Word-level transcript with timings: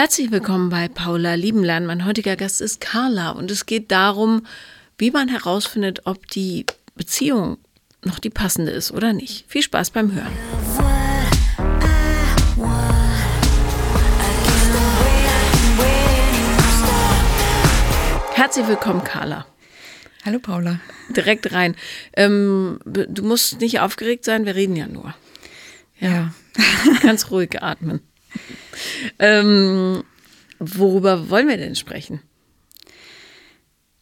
Herzlich 0.00 0.30
willkommen 0.30 0.70
bei 0.70 0.88
Paula 0.88 1.34
Liebenland. 1.34 1.86
Mein 1.86 2.06
heutiger 2.06 2.34
Gast 2.34 2.62
ist 2.62 2.80
Carla 2.80 3.32
und 3.32 3.50
es 3.50 3.66
geht 3.66 3.90
darum, 3.90 4.46
wie 4.96 5.10
man 5.10 5.28
herausfindet, 5.28 6.06
ob 6.06 6.26
die 6.28 6.64
Beziehung 6.94 7.58
noch 8.02 8.18
die 8.18 8.30
passende 8.30 8.70
ist 8.72 8.92
oder 8.92 9.12
nicht. 9.12 9.44
Viel 9.46 9.60
Spaß 9.60 9.90
beim 9.90 10.10
Hören. 10.14 10.32
Herzlich 18.32 18.68
willkommen, 18.68 19.04
Carla. 19.04 19.44
Hallo 20.24 20.38
Paula. 20.38 20.80
Direkt 21.10 21.52
rein. 21.52 21.76
Ähm, 22.16 22.80
du 22.86 23.22
musst 23.22 23.60
nicht 23.60 23.80
aufgeregt 23.80 24.24
sein, 24.24 24.46
wir 24.46 24.54
reden 24.54 24.76
ja 24.76 24.86
nur. 24.86 25.14
Ja. 25.98 26.08
ja. 26.08 26.34
Ganz 27.02 27.30
ruhig 27.30 27.62
atmen. 27.62 28.00
Ähm, 29.18 30.04
worüber 30.58 31.28
wollen 31.30 31.48
wir 31.48 31.56
denn 31.56 31.74
sprechen? 31.74 32.20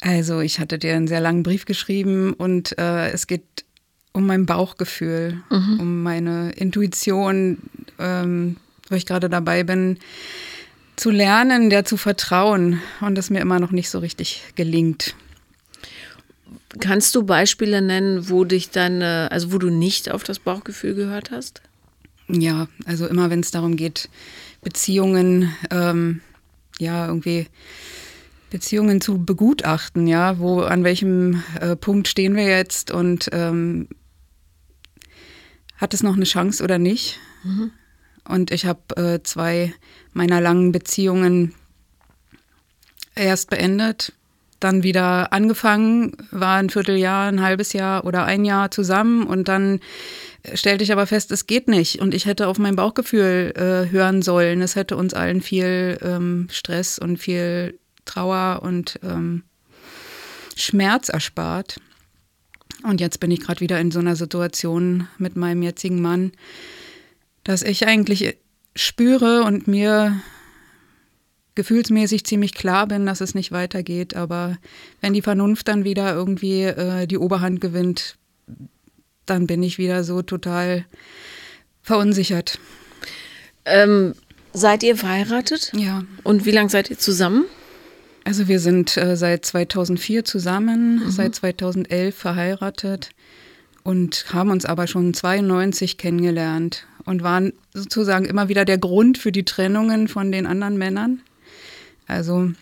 Also, 0.00 0.40
ich 0.40 0.60
hatte 0.60 0.78
dir 0.78 0.94
einen 0.94 1.08
sehr 1.08 1.20
langen 1.20 1.42
Brief 1.42 1.64
geschrieben 1.64 2.32
und 2.34 2.78
äh, 2.78 3.10
es 3.10 3.26
geht 3.26 3.64
um 4.12 4.26
mein 4.26 4.46
Bauchgefühl, 4.46 5.42
mhm. 5.50 5.80
um 5.80 6.02
meine 6.02 6.52
Intuition, 6.52 7.58
ähm, 7.98 8.56
wo 8.88 8.94
ich 8.94 9.06
gerade 9.06 9.28
dabei 9.28 9.64
bin, 9.64 9.98
zu 10.96 11.10
lernen, 11.10 11.70
der 11.70 11.84
zu 11.84 11.96
vertrauen 11.96 12.80
und 13.00 13.16
das 13.16 13.30
mir 13.30 13.40
immer 13.40 13.60
noch 13.60 13.70
nicht 13.70 13.90
so 13.90 13.98
richtig 13.98 14.42
gelingt. 14.56 15.14
Kannst 16.80 17.14
du 17.14 17.22
Beispiele 17.22 17.80
nennen, 17.80 18.28
wo 18.28 18.44
dich 18.44 18.70
dann, 18.70 19.00
also 19.02 19.52
wo 19.52 19.58
du 19.58 19.70
nicht 19.70 20.10
auf 20.10 20.24
das 20.24 20.38
Bauchgefühl 20.38 20.94
gehört 20.94 21.30
hast? 21.30 21.62
Ja, 22.28 22.68
also 22.84 23.06
immer 23.06 23.30
wenn 23.30 23.40
es 23.40 23.50
darum 23.50 23.76
geht, 23.76 24.08
Beziehungen, 24.62 25.54
ähm, 25.70 26.20
ja, 26.78 27.06
irgendwie 27.06 27.46
Beziehungen 28.50 29.00
zu 29.00 29.24
begutachten, 29.24 30.06
ja, 30.06 30.38
wo 30.38 30.60
an 30.60 30.84
welchem 30.84 31.42
äh, 31.60 31.76
Punkt 31.76 32.08
stehen 32.08 32.36
wir 32.36 32.46
jetzt 32.46 32.90
und 32.90 33.28
ähm, 33.32 33.88
hat 35.76 35.94
es 35.94 36.02
noch 36.02 36.16
eine 36.16 36.24
Chance 36.24 36.62
oder 36.62 36.78
nicht? 36.78 37.18
Mhm. 37.44 37.70
Und 38.24 38.50
ich 38.50 38.66
habe 38.66 38.96
äh, 38.96 39.22
zwei 39.22 39.72
meiner 40.12 40.40
langen 40.40 40.72
Beziehungen 40.72 41.54
erst 43.14 43.50
beendet, 43.50 44.12
dann 44.60 44.82
wieder 44.82 45.32
angefangen, 45.32 46.16
war 46.30 46.56
ein 46.56 46.70
Vierteljahr, 46.70 47.28
ein 47.28 47.42
halbes 47.42 47.72
Jahr 47.72 48.04
oder 48.04 48.24
ein 48.24 48.44
Jahr 48.44 48.70
zusammen 48.70 49.26
und 49.26 49.48
dann 49.48 49.80
stellte 50.54 50.84
ich 50.84 50.92
aber 50.92 51.06
fest, 51.06 51.30
es 51.32 51.46
geht 51.46 51.68
nicht. 51.68 52.00
Und 52.00 52.14
ich 52.14 52.26
hätte 52.26 52.48
auf 52.48 52.58
mein 52.58 52.76
Bauchgefühl 52.76 53.52
äh, 53.56 53.90
hören 53.90 54.22
sollen. 54.22 54.62
Es 54.62 54.76
hätte 54.76 54.96
uns 54.96 55.14
allen 55.14 55.40
viel 55.40 55.98
ähm, 56.02 56.48
Stress 56.50 56.98
und 56.98 57.18
viel 57.18 57.78
Trauer 58.04 58.60
und 58.62 58.98
ähm, 59.02 59.42
Schmerz 60.56 61.08
erspart. 61.08 61.80
Und 62.82 63.00
jetzt 63.00 63.20
bin 63.20 63.30
ich 63.30 63.40
gerade 63.40 63.60
wieder 63.60 63.80
in 63.80 63.90
so 63.90 63.98
einer 63.98 64.16
Situation 64.16 65.08
mit 65.18 65.36
meinem 65.36 65.62
jetzigen 65.62 66.00
Mann, 66.00 66.32
dass 67.44 67.62
ich 67.62 67.86
eigentlich 67.86 68.36
spüre 68.76 69.42
und 69.42 69.66
mir 69.66 70.20
gefühlsmäßig 71.54 72.24
ziemlich 72.24 72.54
klar 72.54 72.86
bin, 72.86 73.04
dass 73.04 73.20
es 73.20 73.34
nicht 73.34 73.50
weitergeht. 73.50 74.14
Aber 74.14 74.58
wenn 75.00 75.12
die 75.12 75.22
Vernunft 75.22 75.66
dann 75.66 75.82
wieder 75.84 76.14
irgendwie 76.14 76.62
äh, 76.62 77.06
die 77.06 77.18
Oberhand 77.18 77.60
gewinnt, 77.60 78.17
dann 79.30 79.46
bin 79.46 79.62
ich 79.62 79.78
wieder 79.78 80.04
so 80.04 80.22
total 80.22 80.84
verunsichert. 81.82 82.58
Ähm, 83.64 84.14
seid 84.52 84.82
ihr 84.82 84.96
verheiratet? 84.96 85.72
Ja. 85.74 86.02
Und 86.24 86.44
wie 86.46 86.50
lange 86.50 86.68
seid 86.68 86.90
ihr 86.90 86.98
zusammen? 86.98 87.44
Also 88.24 88.46
wir 88.46 88.60
sind 88.60 88.96
äh, 88.96 89.16
seit 89.16 89.46
2004 89.46 90.24
zusammen, 90.24 91.04
mhm. 91.04 91.10
seit 91.10 91.34
2011 91.34 92.14
verheiratet 92.14 93.10
und 93.84 94.26
haben 94.32 94.50
uns 94.50 94.66
aber 94.66 94.86
schon 94.86 95.14
92 95.14 95.96
kennengelernt 95.96 96.86
und 97.06 97.22
waren 97.22 97.54
sozusagen 97.72 98.26
immer 98.26 98.50
wieder 98.50 98.66
der 98.66 98.76
Grund 98.76 99.16
für 99.16 99.32
die 99.32 99.46
Trennungen 99.46 100.08
von 100.08 100.30
den 100.30 100.46
anderen 100.46 100.76
Männern. 100.76 101.22
Also 102.06 102.52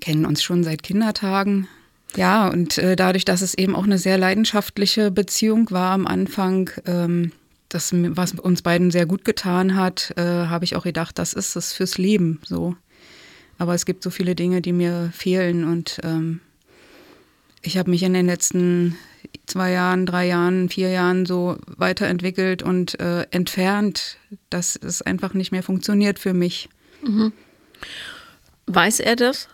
kennen 0.00 0.24
uns 0.24 0.42
schon 0.42 0.64
seit 0.64 0.82
Kindertagen, 0.82 1.68
ja, 2.16 2.48
und 2.48 2.78
äh, 2.78 2.96
dadurch, 2.96 3.24
dass 3.24 3.42
es 3.42 3.54
eben 3.54 3.76
auch 3.76 3.84
eine 3.84 3.98
sehr 3.98 4.18
leidenschaftliche 4.18 5.10
Beziehung 5.10 5.70
war 5.70 5.92
am 5.92 6.06
Anfang, 6.06 6.70
ähm, 6.86 7.32
das, 7.68 7.90
was 7.92 8.32
uns 8.32 8.62
beiden 8.62 8.90
sehr 8.90 9.04
gut 9.04 9.24
getan 9.24 9.76
hat, 9.76 10.14
äh, 10.16 10.22
habe 10.22 10.64
ich 10.64 10.74
auch 10.74 10.84
gedacht, 10.84 11.18
das 11.18 11.34
ist 11.34 11.54
es 11.54 11.72
fürs 11.72 11.98
Leben 11.98 12.40
so. 12.44 12.76
Aber 13.58 13.74
es 13.74 13.84
gibt 13.84 14.02
so 14.02 14.10
viele 14.10 14.34
Dinge, 14.34 14.62
die 14.62 14.72
mir 14.72 15.10
fehlen 15.14 15.64
und 15.64 16.00
ähm, 16.02 16.40
ich 17.60 17.76
habe 17.76 17.90
mich 17.90 18.04
in 18.04 18.14
den 18.14 18.26
letzten 18.26 18.96
zwei 19.46 19.72
Jahren, 19.72 20.06
drei 20.06 20.26
Jahren, 20.26 20.68
vier 20.70 20.90
Jahren 20.90 21.26
so 21.26 21.58
weiterentwickelt 21.66 22.62
und 22.62 22.98
äh, 23.00 23.26
entfernt, 23.30 24.16
dass 24.48 24.76
es 24.76 25.02
einfach 25.02 25.34
nicht 25.34 25.52
mehr 25.52 25.62
funktioniert 25.62 26.18
für 26.18 26.32
mich. 26.32 26.70
Mhm. 27.02 27.32
Weiß 28.66 29.00
er 29.00 29.16
das? 29.16 29.48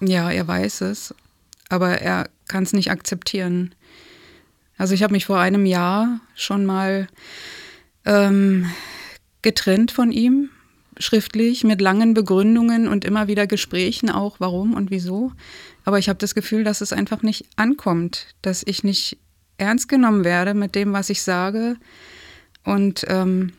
Ja, 0.00 0.30
er 0.30 0.46
weiß 0.46 0.82
es 0.82 1.14
aber 1.68 2.00
er 2.00 2.28
kann 2.46 2.62
es 2.62 2.72
nicht 2.72 2.90
akzeptieren. 2.90 3.74
Also 4.76 4.94
ich 4.94 5.02
habe 5.02 5.12
mich 5.12 5.26
vor 5.26 5.38
einem 5.38 5.66
Jahr 5.66 6.20
schon 6.34 6.64
mal 6.64 7.08
ähm, 8.04 8.70
getrennt 9.42 9.90
von 9.90 10.12
ihm, 10.12 10.50
schriftlich, 10.98 11.64
mit 11.64 11.80
langen 11.80 12.14
Begründungen 12.14 12.88
und 12.88 13.04
immer 13.04 13.28
wieder 13.28 13.46
Gesprächen 13.46 14.10
auch, 14.10 14.40
warum 14.40 14.74
und 14.74 14.90
wieso. 14.90 15.32
Aber 15.84 15.98
ich 15.98 16.08
habe 16.08 16.18
das 16.18 16.34
Gefühl, 16.34 16.64
dass 16.64 16.80
es 16.80 16.92
einfach 16.92 17.22
nicht 17.22 17.46
ankommt, 17.56 18.34
dass 18.42 18.62
ich 18.66 18.84
nicht 18.84 19.18
ernst 19.58 19.88
genommen 19.88 20.24
werde 20.24 20.54
mit 20.54 20.74
dem, 20.74 20.92
was 20.92 21.10
ich 21.10 21.22
sage. 21.22 21.76
Und 22.64 23.04
ähm, 23.08 23.52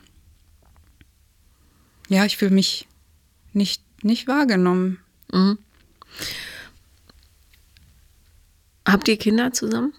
ja, 2.08 2.24
ich 2.24 2.36
fühle 2.36 2.52
mich 2.52 2.88
nicht, 3.52 3.82
nicht 4.02 4.26
wahrgenommen. 4.26 4.98
Mhm. 5.32 5.58
Habt 8.92 9.08
ihr 9.08 9.16
Kinder 9.16 9.52
zusammen? 9.52 9.92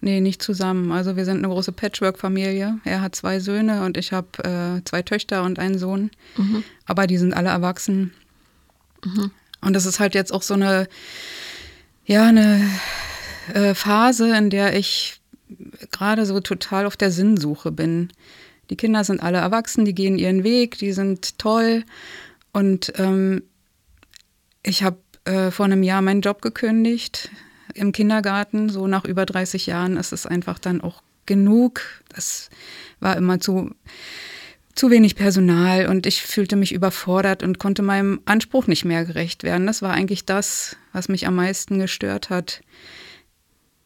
Nee, 0.00 0.20
nicht 0.20 0.42
zusammen. 0.42 0.92
Also 0.92 1.16
wir 1.16 1.24
sind 1.24 1.38
eine 1.38 1.48
große 1.48 1.72
Patchwork-Familie. 1.72 2.78
Er 2.84 3.00
hat 3.00 3.16
zwei 3.16 3.40
Söhne 3.40 3.84
und 3.84 3.96
ich 3.96 4.12
habe 4.12 4.28
äh, 4.44 4.84
zwei 4.84 5.02
Töchter 5.02 5.42
und 5.42 5.58
einen 5.58 5.78
Sohn. 5.78 6.10
Mhm. 6.36 6.62
Aber 6.84 7.06
die 7.06 7.16
sind 7.16 7.34
alle 7.34 7.48
erwachsen. 7.48 8.12
Mhm. 9.04 9.30
Und 9.62 9.72
das 9.72 9.86
ist 9.86 9.98
halt 9.98 10.14
jetzt 10.14 10.32
auch 10.32 10.42
so 10.42 10.54
eine, 10.54 10.86
ja, 12.04 12.28
eine 12.28 12.68
äh, 13.52 13.74
Phase, 13.74 14.36
in 14.36 14.50
der 14.50 14.76
ich 14.76 15.20
gerade 15.90 16.26
so 16.26 16.40
total 16.40 16.86
auf 16.86 16.96
der 16.96 17.10
Sinnsuche 17.10 17.72
bin. 17.72 18.12
Die 18.68 18.76
Kinder 18.76 19.02
sind 19.04 19.22
alle 19.22 19.38
erwachsen, 19.38 19.84
die 19.84 19.94
gehen 19.94 20.18
ihren 20.18 20.44
Weg, 20.44 20.78
die 20.78 20.92
sind 20.92 21.38
toll. 21.38 21.84
Und 22.52 22.92
ähm, 22.96 23.42
ich 24.62 24.82
habe 24.82 24.98
äh, 25.24 25.50
vor 25.50 25.64
einem 25.64 25.82
Jahr 25.82 26.02
meinen 26.02 26.20
Job 26.20 26.42
gekündigt 26.42 27.30
im 27.74 27.92
Kindergarten, 27.92 28.68
so 28.68 28.86
nach 28.86 29.04
über 29.04 29.26
30 29.26 29.66
Jahren, 29.66 29.96
ist 29.96 30.12
es 30.12 30.26
einfach 30.26 30.58
dann 30.58 30.80
auch 30.80 31.02
genug. 31.26 31.80
Es 32.14 32.48
war 33.00 33.16
immer 33.16 33.40
zu, 33.40 33.74
zu 34.74 34.90
wenig 34.90 35.16
Personal 35.16 35.86
und 35.88 36.06
ich 36.06 36.22
fühlte 36.22 36.56
mich 36.56 36.72
überfordert 36.72 37.42
und 37.42 37.58
konnte 37.58 37.82
meinem 37.82 38.20
Anspruch 38.24 38.66
nicht 38.66 38.84
mehr 38.84 39.04
gerecht 39.04 39.42
werden. 39.42 39.66
Das 39.66 39.82
war 39.82 39.92
eigentlich 39.92 40.24
das, 40.24 40.76
was 40.92 41.08
mich 41.08 41.26
am 41.26 41.34
meisten 41.34 41.78
gestört 41.78 42.30
hat. 42.30 42.62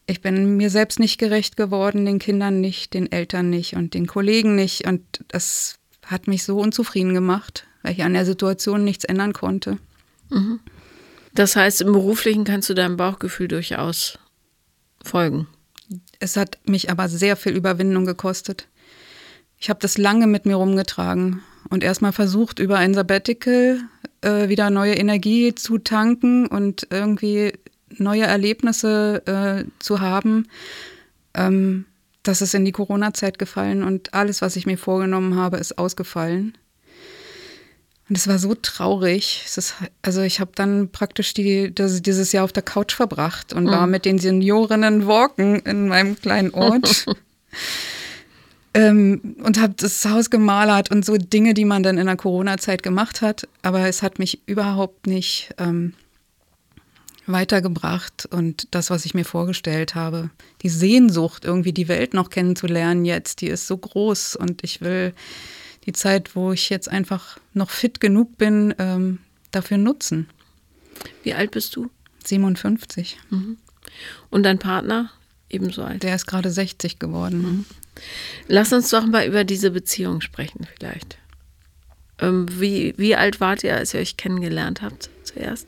Ich 0.06 0.20
bin 0.20 0.56
mir 0.56 0.70
selbst 0.70 0.98
nicht 0.98 1.18
gerecht 1.18 1.56
geworden, 1.56 2.04
den 2.04 2.18
Kindern 2.18 2.60
nicht, 2.60 2.94
den 2.94 3.10
Eltern 3.10 3.48
nicht 3.48 3.76
und 3.76 3.94
den 3.94 4.06
Kollegen 4.06 4.56
nicht. 4.56 4.86
Und 4.86 5.02
das 5.28 5.76
hat 6.04 6.26
mich 6.26 6.42
so 6.42 6.58
unzufrieden 6.58 7.14
gemacht, 7.14 7.66
weil 7.82 7.92
ich 7.92 8.02
an 8.02 8.14
der 8.14 8.26
Situation 8.26 8.82
nichts 8.82 9.04
ändern 9.04 9.32
konnte. 9.32 9.78
Mhm. 10.28 10.60
Das 11.34 11.56
heißt, 11.56 11.80
im 11.82 11.92
Beruflichen 11.92 12.44
kannst 12.44 12.68
du 12.68 12.74
deinem 12.74 12.96
Bauchgefühl 12.96 13.48
durchaus 13.48 14.18
folgen. 15.02 15.46
Es 16.18 16.36
hat 16.36 16.58
mich 16.66 16.90
aber 16.90 17.08
sehr 17.08 17.36
viel 17.36 17.52
Überwindung 17.52 18.04
gekostet. 18.04 18.68
Ich 19.58 19.68
habe 19.70 19.80
das 19.80 19.98
lange 19.98 20.26
mit 20.26 20.46
mir 20.46 20.56
rumgetragen 20.56 21.42
und 21.68 21.84
erstmal 21.84 22.12
versucht, 22.12 22.58
über 22.58 22.78
ein 22.78 22.94
Sabbatical 22.94 23.80
äh, 24.22 24.48
wieder 24.48 24.70
neue 24.70 24.94
Energie 24.94 25.54
zu 25.54 25.78
tanken 25.78 26.46
und 26.46 26.86
irgendwie 26.90 27.52
neue 27.90 28.22
Erlebnisse 28.22 29.22
äh, 29.26 29.70
zu 29.78 30.00
haben. 30.00 30.48
Ähm, 31.34 31.86
das 32.22 32.42
ist 32.42 32.54
in 32.54 32.64
die 32.64 32.72
Corona-Zeit 32.72 33.38
gefallen 33.38 33.82
und 33.82 34.14
alles, 34.14 34.42
was 34.42 34.56
ich 34.56 34.66
mir 34.66 34.78
vorgenommen 34.78 35.36
habe, 35.36 35.56
ist 35.56 35.78
ausgefallen. 35.78 36.56
Und 38.10 38.18
es 38.18 38.26
war 38.26 38.40
so 38.40 38.56
traurig. 38.56 39.44
Ist, 39.46 39.74
also 40.02 40.20
ich 40.22 40.40
habe 40.40 40.50
dann 40.56 40.90
praktisch 40.90 41.32
die, 41.32 41.72
das, 41.72 42.02
dieses 42.02 42.32
Jahr 42.32 42.42
auf 42.42 42.52
der 42.52 42.64
Couch 42.64 42.92
verbracht 42.92 43.52
und 43.52 43.64
mhm. 43.64 43.70
war 43.70 43.86
mit 43.86 44.04
den 44.04 44.18
Seniorinnen 44.18 45.06
walken 45.06 45.60
in 45.60 45.86
meinem 45.86 46.20
kleinen 46.20 46.50
Ort. 46.52 47.06
Ähm, 48.72 49.34
und 49.42 49.60
habe 49.60 49.74
das 49.76 50.04
Haus 50.04 50.30
gemalert 50.30 50.92
und 50.92 51.04
so 51.04 51.16
Dinge, 51.16 51.54
die 51.54 51.64
man 51.64 51.82
dann 51.82 51.98
in 51.98 52.06
der 52.06 52.14
Corona-Zeit 52.14 52.84
gemacht 52.84 53.20
hat. 53.20 53.48
Aber 53.62 53.88
es 53.88 54.00
hat 54.00 54.20
mich 54.20 54.42
überhaupt 54.46 55.08
nicht 55.08 55.52
ähm, 55.58 55.94
weitergebracht 57.26 58.28
und 58.30 58.68
das, 58.70 58.88
was 58.88 59.04
ich 59.06 59.14
mir 59.14 59.24
vorgestellt 59.24 59.96
habe. 59.96 60.30
Die 60.62 60.68
Sehnsucht, 60.68 61.44
irgendwie 61.44 61.72
die 61.72 61.88
Welt 61.88 62.14
noch 62.14 62.30
kennenzulernen 62.30 63.04
jetzt, 63.04 63.40
die 63.40 63.48
ist 63.48 63.66
so 63.66 63.76
groß 63.76 64.36
und 64.36 64.62
ich 64.62 64.80
will 64.80 65.14
die 65.90 65.92
Zeit, 65.92 66.36
wo 66.36 66.52
ich 66.52 66.70
jetzt 66.70 66.88
einfach 66.88 67.38
noch 67.52 67.70
fit 67.70 68.00
genug 68.00 68.38
bin, 68.38 68.72
ähm, 68.78 69.18
dafür 69.50 69.76
nutzen. 69.76 70.28
Wie 71.24 71.34
alt 71.34 71.50
bist 71.50 71.74
du? 71.74 71.90
57. 72.24 73.18
Mhm. 73.30 73.56
Und 74.30 74.44
dein 74.44 74.60
Partner 74.60 75.10
ebenso 75.48 75.82
alt? 75.82 76.04
Der 76.04 76.14
ist 76.14 76.26
gerade 76.26 76.50
60 76.50 77.00
geworden. 77.00 77.42
Mhm. 77.42 77.64
Lass 78.46 78.72
uns 78.72 78.90
doch 78.90 79.04
mal 79.04 79.26
über 79.26 79.42
diese 79.42 79.72
Beziehung 79.72 80.20
sprechen, 80.20 80.68
vielleicht. 80.78 81.18
Ähm, 82.20 82.46
wie, 82.60 82.94
wie 82.96 83.16
alt 83.16 83.40
wart 83.40 83.64
ihr, 83.64 83.76
als 83.76 83.92
ihr 83.92 84.00
euch 84.00 84.16
kennengelernt 84.16 84.82
habt 84.82 85.10
zuerst? 85.24 85.66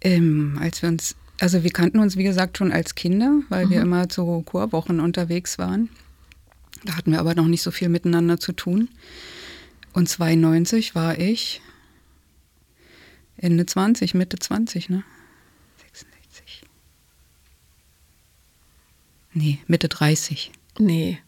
Ähm, 0.00 0.58
als 0.60 0.82
wir 0.82 0.88
uns, 0.88 1.14
also 1.38 1.62
wir 1.62 1.70
kannten 1.70 2.00
uns, 2.00 2.16
wie 2.16 2.24
gesagt, 2.24 2.58
schon 2.58 2.72
als 2.72 2.96
Kinder, 2.96 3.40
weil 3.50 3.66
mhm. 3.66 3.70
wir 3.70 3.80
immer 3.82 4.08
zu 4.08 4.42
Chorwochen 4.42 4.98
unterwegs 4.98 5.58
waren. 5.58 5.90
Da 6.86 6.96
hatten 6.96 7.10
wir 7.10 7.18
aber 7.18 7.34
noch 7.34 7.48
nicht 7.48 7.62
so 7.62 7.70
viel 7.70 7.88
miteinander 7.88 8.38
zu 8.38 8.52
tun. 8.52 8.88
Und 9.92 10.08
92 10.08 10.94
war 10.94 11.18
ich 11.18 11.60
Ende 13.36 13.66
20, 13.66 14.14
Mitte 14.14 14.38
20, 14.38 14.88
ne? 14.88 15.02
66. 15.78 16.62
Nee, 19.32 19.58
Mitte 19.66 19.88
30. 19.88 20.52
Nee. 20.78 21.18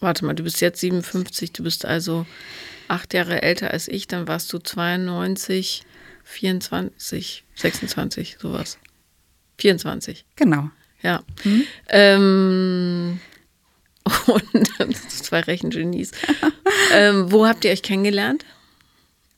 Warte 0.00 0.24
mal, 0.24 0.34
du 0.34 0.42
bist 0.42 0.60
jetzt 0.60 0.80
57, 0.80 1.52
du 1.52 1.62
bist 1.62 1.84
also 1.84 2.26
acht 2.88 3.14
Jahre 3.14 3.42
älter 3.42 3.70
als 3.70 3.88
ich, 3.88 4.08
dann 4.08 4.26
warst 4.26 4.52
du 4.52 4.58
92, 4.58 5.84
24, 6.24 7.44
26, 7.54 8.38
sowas. 8.40 8.78
24. 9.58 10.24
Genau. 10.34 10.70
Ja. 11.02 11.22
Mhm. 11.44 11.64
Ähm, 11.88 13.20
und 14.78 14.96
zwei 15.10 15.40
Rechengenies. 15.40 16.12
ähm, 16.92 17.30
wo 17.30 17.46
habt 17.46 17.64
ihr 17.64 17.70
euch 17.70 17.82
kennengelernt? 17.82 18.44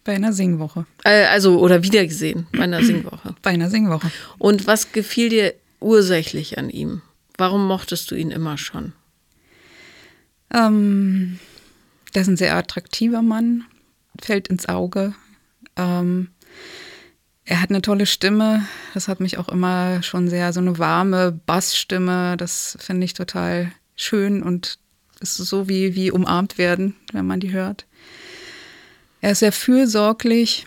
Bei 0.05 0.15
einer 0.15 0.33
Singwoche. 0.33 0.87
Äh, 1.05 1.25
also, 1.25 1.59
oder 1.61 1.83
wiedergesehen, 1.83 2.47
bei 2.53 2.65
einer 2.65 2.83
Singwoche. 2.83 3.35
Bei 3.43 3.51
einer 3.51 3.71
Singwoche. 3.71 4.11
Und 4.39 4.67
was 4.67 4.93
gefiel 4.93 5.31
dir 5.31 5.55
ursächlich 5.81 6.59
an 6.59 6.69
ihm? 6.69 7.01
Warum 7.39 7.67
mochtest 7.67 8.11
du 8.11 8.15
ihn 8.15 8.31
immer 8.31 8.59
schon? 8.59 8.93
Ähm, 10.53 11.39
der 12.15 12.23
ist 12.23 12.29
ein 12.29 12.37
sehr 12.37 12.55
attraktiver 12.55 13.23
Mann, 13.23 13.65
fällt 14.21 14.49
ins 14.49 14.69
Auge. 14.69 15.15
Ähm, 15.77 16.29
er 17.45 17.61
hat 17.61 17.71
eine 17.71 17.83
tolle 17.83 18.07
Stimme. 18.07 18.67
Das 18.95 19.09
hat 19.09 19.21
mich 19.21 19.39
auch 19.39 19.49
immer 19.49 20.03
schon 20.03 20.29
sehr, 20.29 20.53
so 20.53 20.61
eine 20.61 20.79
warme 20.79 21.33
Bassstimme. 21.33 22.37
Das 22.37 22.77
finde 22.81 23.05
ich 23.05 23.15
total 23.15 23.73
schön 23.97 24.43
und 24.43 24.79
ist 25.21 25.37
so 25.37 25.69
wie, 25.69 25.95
wie 25.95 26.11
umarmt 26.11 26.59
werden, 26.59 26.95
wenn 27.13 27.27
man 27.27 27.41
die 27.41 27.53
hört. 27.53 27.87
Er 29.21 29.33
ist 29.33 29.39
sehr 29.41 29.53
fürsorglich, 29.53 30.67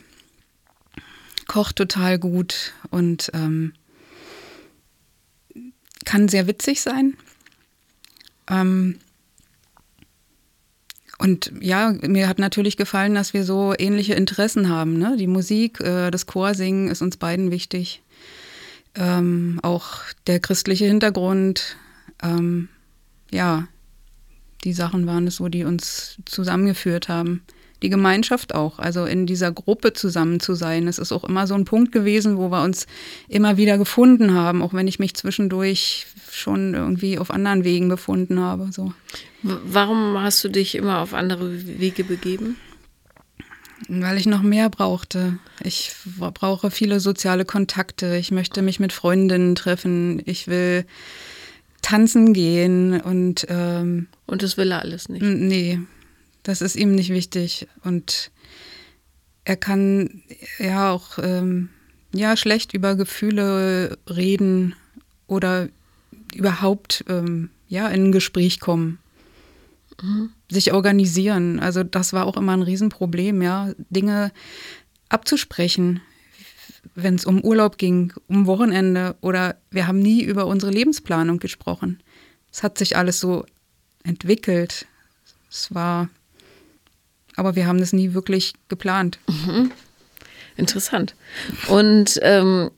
kocht 1.48 1.76
total 1.76 2.18
gut 2.18 2.74
und 2.90 3.30
ähm, 3.34 3.74
kann 6.06 6.28
sehr 6.28 6.48
witzig 6.48 6.82
sein. 6.82 7.16
Ähm, 8.50 9.00
und 11.20 11.52
ja, 11.60 11.94
mir 12.02 12.28
hat 12.28 12.40
natürlich 12.40 12.78
gefallen, 12.78 13.16
dass 13.16 13.34
wir 13.34 13.44
so 13.44 13.74
ähnliche 13.78 14.14
Interessen 14.14 14.70
haben. 14.70 14.98
Ne? 14.98 15.18
Die 15.18 15.28
Musik, 15.28 15.80
äh, 15.80 16.12
das 16.12 16.28
Chorsingen 16.28 16.90
ist 16.90 17.02
uns 17.02 17.18
beiden 17.18 17.52
wichtig. 17.52 18.04
Ähm, 18.96 19.60
auch 19.64 20.02
der 20.28 20.40
christliche 20.40 20.86
Hintergrund. 20.86 21.78
Ähm, 22.22 22.70
ja, 23.32 23.68
die 24.64 24.74
Sachen 24.74 25.06
waren 25.08 25.28
es 25.28 25.38
so, 25.38 25.48
die 25.48 25.64
uns 25.64 26.18
zusammengeführt 26.26 27.10
haben. 27.10 27.44
Die 27.84 27.90
Gemeinschaft 27.90 28.56
auch, 28.56 28.80
also 28.80 29.06
in 29.06 29.28
dieser 29.28 29.52
Gruppe 29.52 29.94
zusammen 29.94 30.40
zu 30.40 30.56
sein. 30.56 30.88
Es 30.88 30.98
ist 30.98 31.12
auch 31.12 31.24
immer 31.24 31.46
so 31.46 31.54
ein 31.54 31.66
Punkt 31.66 31.92
gewesen, 31.92 32.38
wo 32.38 32.50
wir 32.50 32.64
uns 32.64 32.88
immer 33.28 33.58
wieder 33.58 33.78
gefunden 33.78 34.34
haben, 34.34 34.64
auch 34.64 34.74
wenn 34.74 34.88
ich 34.88 34.98
mich 34.98 35.14
zwischendurch 35.14 36.08
schon 36.32 36.74
irgendwie 36.74 37.20
auf 37.20 37.30
anderen 37.30 37.64
Wegen 37.64 37.88
befunden 37.88 38.40
habe. 38.40 38.70
So. 38.72 38.94
Warum 39.44 40.20
hast 40.20 40.44
du 40.44 40.50
dich 40.50 40.74
immer 40.74 41.00
auf 41.00 41.14
andere 41.14 41.68
Wege 41.80 42.04
begeben? 42.04 42.58
Weil 43.88 44.18
ich 44.18 44.26
noch 44.26 44.42
mehr 44.42 44.72
brauchte. 44.72 45.38
Ich 45.64 45.92
brauche 46.16 46.72
viele 46.72 47.00
soziale 47.00 47.46
Kontakte. 47.46 48.18
Ich 48.18 48.32
möchte 48.32 48.64
mich 48.64 48.80
mit 48.80 48.92
Freundinnen 48.92 49.54
treffen. 49.54 50.20
Ich 50.26 50.48
will 50.48 50.86
tanzen 51.82 52.34
gehen 52.34 53.00
und. 53.02 53.46
Ähm, 53.50 54.08
und 54.26 54.44
das 54.44 54.58
will 54.58 54.72
er 54.72 54.82
alles 54.82 55.10
nicht? 55.10 55.22
Nee, 55.24 55.80
das 56.44 56.62
ist 56.62 56.76
ihm 56.76 56.96
nicht 56.96 57.10
wichtig. 57.10 57.68
Und 57.84 58.32
er 59.46 59.56
kann 59.56 60.24
ja 60.60 60.92
auch 60.92 61.20
ähm, 61.22 61.70
ja, 62.14 62.36
schlecht 62.36 62.74
über 62.74 62.96
Gefühle 62.96 63.98
reden 64.10 64.76
oder 65.28 65.70
überhaupt 66.36 67.06
ähm, 67.08 67.50
ja, 67.68 67.88
in 67.90 68.06
ein 68.06 68.12
Gespräch 68.12 68.60
kommen. 68.60 69.00
Mhm. 70.02 70.30
Sich 70.50 70.74
organisieren. 70.74 71.60
Also 71.60 71.84
das 71.84 72.14
war 72.14 72.26
auch 72.26 72.38
immer 72.38 72.54
ein 72.54 72.62
Riesenproblem, 72.62 73.42
ja. 73.42 73.74
Dinge 73.90 74.32
abzusprechen, 75.10 76.02
wenn 76.96 77.16
es 77.16 77.26
um 77.26 77.42
Urlaub 77.42 77.78
ging, 77.78 78.14
um 78.28 78.48
Wochenende 78.48 79.16
oder 79.22 79.56
wir 79.72 79.88
haben 79.88 80.00
nie 80.00 80.24
über 80.24 80.48
unsere 80.48 80.72
Lebensplanung 80.72 81.40
gesprochen. 81.40 82.02
Es 82.52 82.64
hat 82.64 82.78
sich 82.78 82.98
alles 82.98 83.20
so 83.20 83.46
entwickelt. 84.04 84.88
Es 85.50 85.74
war, 85.74 86.10
aber 87.36 87.56
wir 87.56 87.68
haben 87.68 87.80
das 87.80 87.94
nie 87.94 88.14
wirklich 88.14 88.54
geplant. 88.68 89.20
Mhm. 89.28 89.72
Interessant. 90.56 91.16
Und 91.68 92.20
ähm, 92.24 92.72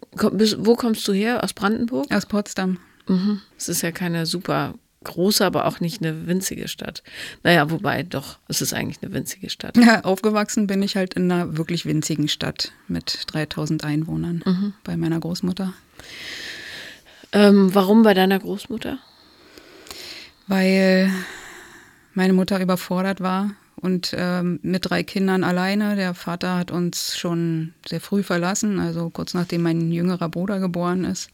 wo 0.57 0.75
kommst 0.75 1.07
du 1.07 1.13
her? 1.13 1.43
Aus 1.43 1.53
Brandenburg? 1.53 2.13
Aus 2.13 2.25
Potsdam. 2.25 2.77
Mhm. 3.07 3.41
Es 3.57 3.69
ist 3.69 3.81
ja 3.81 3.91
keine 3.91 4.25
super 4.25 4.73
große, 5.03 5.45
aber 5.45 5.65
auch 5.65 5.79
nicht 5.79 6.01
eine 6.01 6.27
winzige 6.27 6.67
Stadt. 6.67 7.03
Naja, 7.43 7.71
wobei 7.71 8.03
doch, 8.03 8.37
es 8.47 8.61
ist 8.61 8.73
eigentlich 8.73 9.01
eine 9.01 9.13
winzige 9.13 9.49
Stadt. 9.49 9.77
Ja, 9.77 10.01
aufgewachsen 10.03 10.67
bin 10.67 10.83
ich 10.83 10.95
halt 10.95 11.13
in 11.13 11.31
einer 11.31 11.57
wirklich 11.57 11.85
winzigen 11.85 12.27
Stadt 12.27 12.71
mit 12.87 13.23
3000 13.27 13.83
Einwohnern 13.83 14.43
mhm. 14.45 14.73
bei 14.83 14.97
meiner 14.97 15.19
Großmutter. 15.19 15.73
Ähm, 17.31 17.73
warum 17.73 18.03
bei 18.03 18.13
deiner 18.13 18.39
Großmutter? 18.39 18.99
Weil 20.47 21.11
meine 22.13 22.33
Mutter 22.33 22.59
überfordert 22.59 23.21
war 23.21 23.51
und 23.75 24.13
ähm, 24.17 24.59
mit 24.63 24.89
drei 24.89 25.03
Kindern 25.03 25.43
alleine. 25.43 25.95
Der 25.95 26.13
Vater 26.13 26.57
hat 26.57 26.71
uns 26.71 27.17
schon 27.17 27.73
sehr 27.87 28.01
früh 28.01 28.23
verlassen, 28.23 28.79
also 28.79 29.09
kurz 29.09 29.33
nachdem 29.33 29.61
mein 29.61 29.91
jüngerer 29.91 30.27
Bruder 30.27 30.59
geboren 30.59 31.05
ist. 31.05 31.29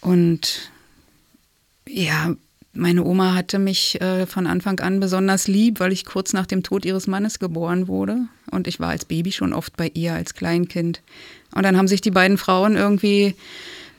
Und 0.00 0.70
ja, 1.88 2.34
meine 2.72 3.04
Oma 3.04 3.34
hatte 3.34 3.58
mich 3.58 4.00
äh, 4.00 4.26
von 4.26 4.46
Anfang 4.46 4.80
an 4.80 5.00
besonders 5.00 5.48
lieb, 5.48 5.80
weil 5.80 5.92
ich 5.92 6.04
kurz 6.04 6.32
nach 6.32 6.46
dem 6.46 6.62
Tod 6.62 6.84
ihres 6.84 7.06
Mannes 7.06 7.38
geboren 7.38 7.88
wurde. 7.88 8.26
Und 8.50 8.66
ich 8.68 8.80
war 8.80 8.90
als 8.90 9.06
Baby 9.06 9.32
schon 9.32 9.52
oft 9.52 9.76
bei 9.76 9.90
ihr, 9.94 10.14
als 10.14 10.34
Kleinkind. 10.34 11.00
Und 11.54 11.62
dann 11.62 11.76
haben 11.76 11.88
sich 11.88 12.00
die 12.00 12.10
beiden 12.10 12.38
Frauen 12.38 12.76
irgendwie 12.76 13.34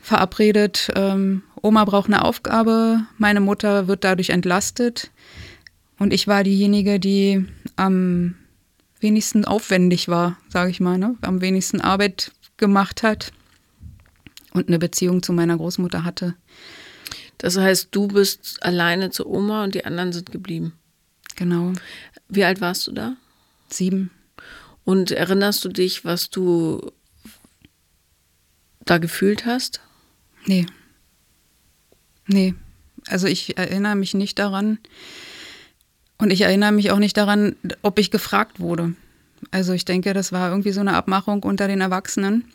verabredet, 0.01 0.89
ähm, 0.95 1.43
Oma 1.61 1.83
braucht 1.83 2.07
eine 2.07 2.23
Aufgabe, 2.23 3.01
meine 3.17 3.41
Mutter 3.41 3.87
wird 3.87 4.03
dadurch 4.03 4.29
entlastet. 4.29 5.11
Und 5.99 6.13
ich 6.13 6.27
war 6.27 6.43
diejenige, 6.43 6.99
die 6.99 7.45
am 7.75 8.35
wenigsten 8.99 9.43
aufwendig 9.43 10.07
war, 10.07 10.37
sage 10.49 10.69
ich 10.69 10.79
mal, 10.79 10.97
ne? 10.97 11.15
am 11.21 11.41
wenigsten 11.41 11.81
Arbeit 11.81 12.31
gemacht 12.57 13.03
hat 13.03 13.33
und 14.53 14.67
eine 14.67 14.79
Beziehung 14.79 15.23
zu 15.23 15.33
meiner 15.33 15.57
Großmutter 15.57 16.03
hatte. 16.03 16.35
Das 17.37 17.57
heißt, 17.57 17.89
du 17.91 18.07
bist 18.07 18.63
alleine 18.63 19.11
zur 19.11 19.27
Oma 19.27 19.63
und 19.63 19.75
die 19.75 19.85
anderen 19.85 20.11
sind 20.13 20.31
geblieben. 20.31 20.73
Genau. 21.35 21.73
Wie 22.29 22.43
alt 22.43 22.61
warst 22.61 22.87
du 22.87 22.91
da? 22.91 23.15
Sieben. 23.69 24.11
Und 24.83 25.11
erinnerst 25.11 25.63
du 25.65 25.69
dich, 25.69 26.05
was 26.05 26.29
du 26.29 26.91
da 28.85 28.97
gefühlt 28.97 29.45
hast? 29.45 29.81
Nee. 30.45 30.65
Nee. 32.25 32.55
Also 33.07 33.27
ich 33.27 33.57
erinnere 33.57 33.95
mich 33.95 34.13
nicht 34.13 34.39
daran. 34.39 34.79
Und 36.17 36.31
ich 36.31 36.41
erinnere 36.41 36.71
mich 36.71 36.91
auch 36.91 36.99
nicht 36.99 37.17
daran, 37.17 37.55
ob 37.81 37.99
ich 37.99 38.11
gefragt 38.11 38.59
wurde. 38.59 38.93
Also 39.51 39.73
ich 39.73 39.85
denke, 39.85 40.13
das 40.13 40.31
war 40.31 40.49
irgendwie 40.49 40.71
so 40.71 40.79
eine 40.79 40.93
Abmachung 40.93 41.43
unter 41.43 41.67
den 41.67 41.81
Erwachsenen. 41.81 42.45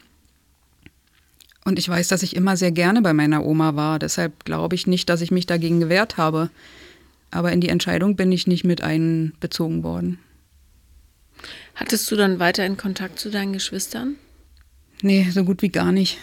Und 1.65 1.79
ich 1.79 1.89
weiß, 1.89 2.09
dass 2.09 2.23
ich 2.23 2.35
immer 2.35 2.57
sehr 2.57 2.73
gerne 2.73 3.03
bei 3.03 3.13
meiner 3.13 3.45
Oma 3.45 3.77
war. 3.77 3.99
Deshalb 3.99 4.45
glaube 4.45 4.75
ich 4.75 4.87
nicht, 4.87 5.09
dass 5.09 5.21
ich 5.21 5.31
mich 5.31 5.47
dagegen 5.47 5.81
gewehrt 5.81 6.17
habe. 6.17 6.51
aber 7.31 7.51
in 7.53 7.63
die 7.63 7.71
Entscheidung 7.71 8.15
bin 8.15 8.31
ich 8.31 8.47
nicht 8.47 8.65
mit 8.65 8.83
einbezogen 8.83 9.83
worden. 9.83 10.19
Hattest 11.75 12.11
du 12.11 12.17
dann 12.17 12.39
weiterhin 12.39 12.77
Kontakt 12.77 13.19
zu 13.19 13.31
deinen 13.31 13.55
Geschwistern? 13.55 14.17
Nee, 15.01 15.29
so 15.31 15.45
gut 15.45 15.63
wie 15.63 15.71
gar 15.71 15.93
nicht. 15.93 16.19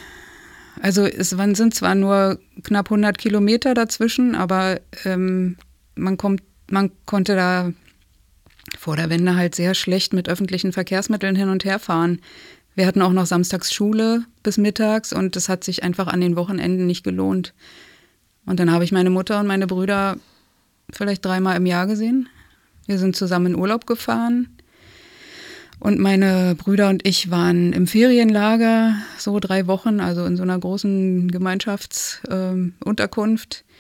Also 0.81 1.05
es 1.05 1.31
sind 1.31 1.74
zwar 1.74 1.96
nur 1.96 2.39
knapp 2.63 2.88
100 2.88 3.17
Kilometer 3.17 3.74
dazwischen, 3.74 4.36
aber 4.36 4.79
ähm, 5.03 5.58
man, 5.96 6.17
kommt, 6.17 6.43
man 6.69 6.91
konnte 7.05 7.36
da 7.36 7.74
vor 8.77 8.96
der 8.96 9.10
Wende 9.10 9.36
halt 9.36 9.55
sehr 9.55 9.74
schlecht 9.74 10.13
mit 10.13 10.29
öffentlichen 10.29 10.72
Verkehrsmitteln 10.72 11.36
hin 11.36 11.50
und 11.50 11.65
her 11.65 11.79
fahren. 11.79 12.22
Wir 12.76 12.88
hatten 12.88 13.02
auch 13.02 13.12
noch 13.12 13.26
samstags 13.26 13.74
Schule 13.74 14.24
bis 14.44 14.58
mittags 14.58 15.14
und 15.14 15.36
das 15.36 15.50
hat 15.50 15.64
sich 15.64 15.84
einfach 15.84 16.08
an 16.08 16.22
den 16.22 16.36
Wochenenden 16.36 16.88
nicht 16.88 17.04
gelohnt. 17.04 17.54
Und 18.46 18.60
dann 18.60 18.72
habe 18.72 18.84
ich 18.84 18.92
meine 18.92 19.10
Mutter 19.10 19.40
und 19.40 19.48
meine 19.48 19.68
Brüder 19.68 20.18
vielleicht 20.92 21.26
dreimal 21.26 21.58
im 21.58 21.66
Jahr 21.66 21.88
gesehen. 21.88 22.30
Wir 22.88 22.98
sind 22.98 23.16
zusammen 23.16 23.48
in 23.48 23.56
Urlaub 23.56 23.86
gefahren. 23.86 24.48
Und 25.80 26.00
meine 26.00 26.56
Brüder 26.56 26.90
und 26.90 27.08
ich 27.08 27.32
waren 27.32 27.72
im 27.72 27.88
Ferienlager, 27.88 28.96
so 29.18 29.40
drei 29.40 29.66
Wochen, 29.68 30.02
also 30.02 30.26
in 30.26 30.36
so 30.36 30.44
einer 30.44 30.60
großen 30.60 31.32
Gemeinschaftsunterkunft. 31.32 33.64
Ähm, 33.66 33.74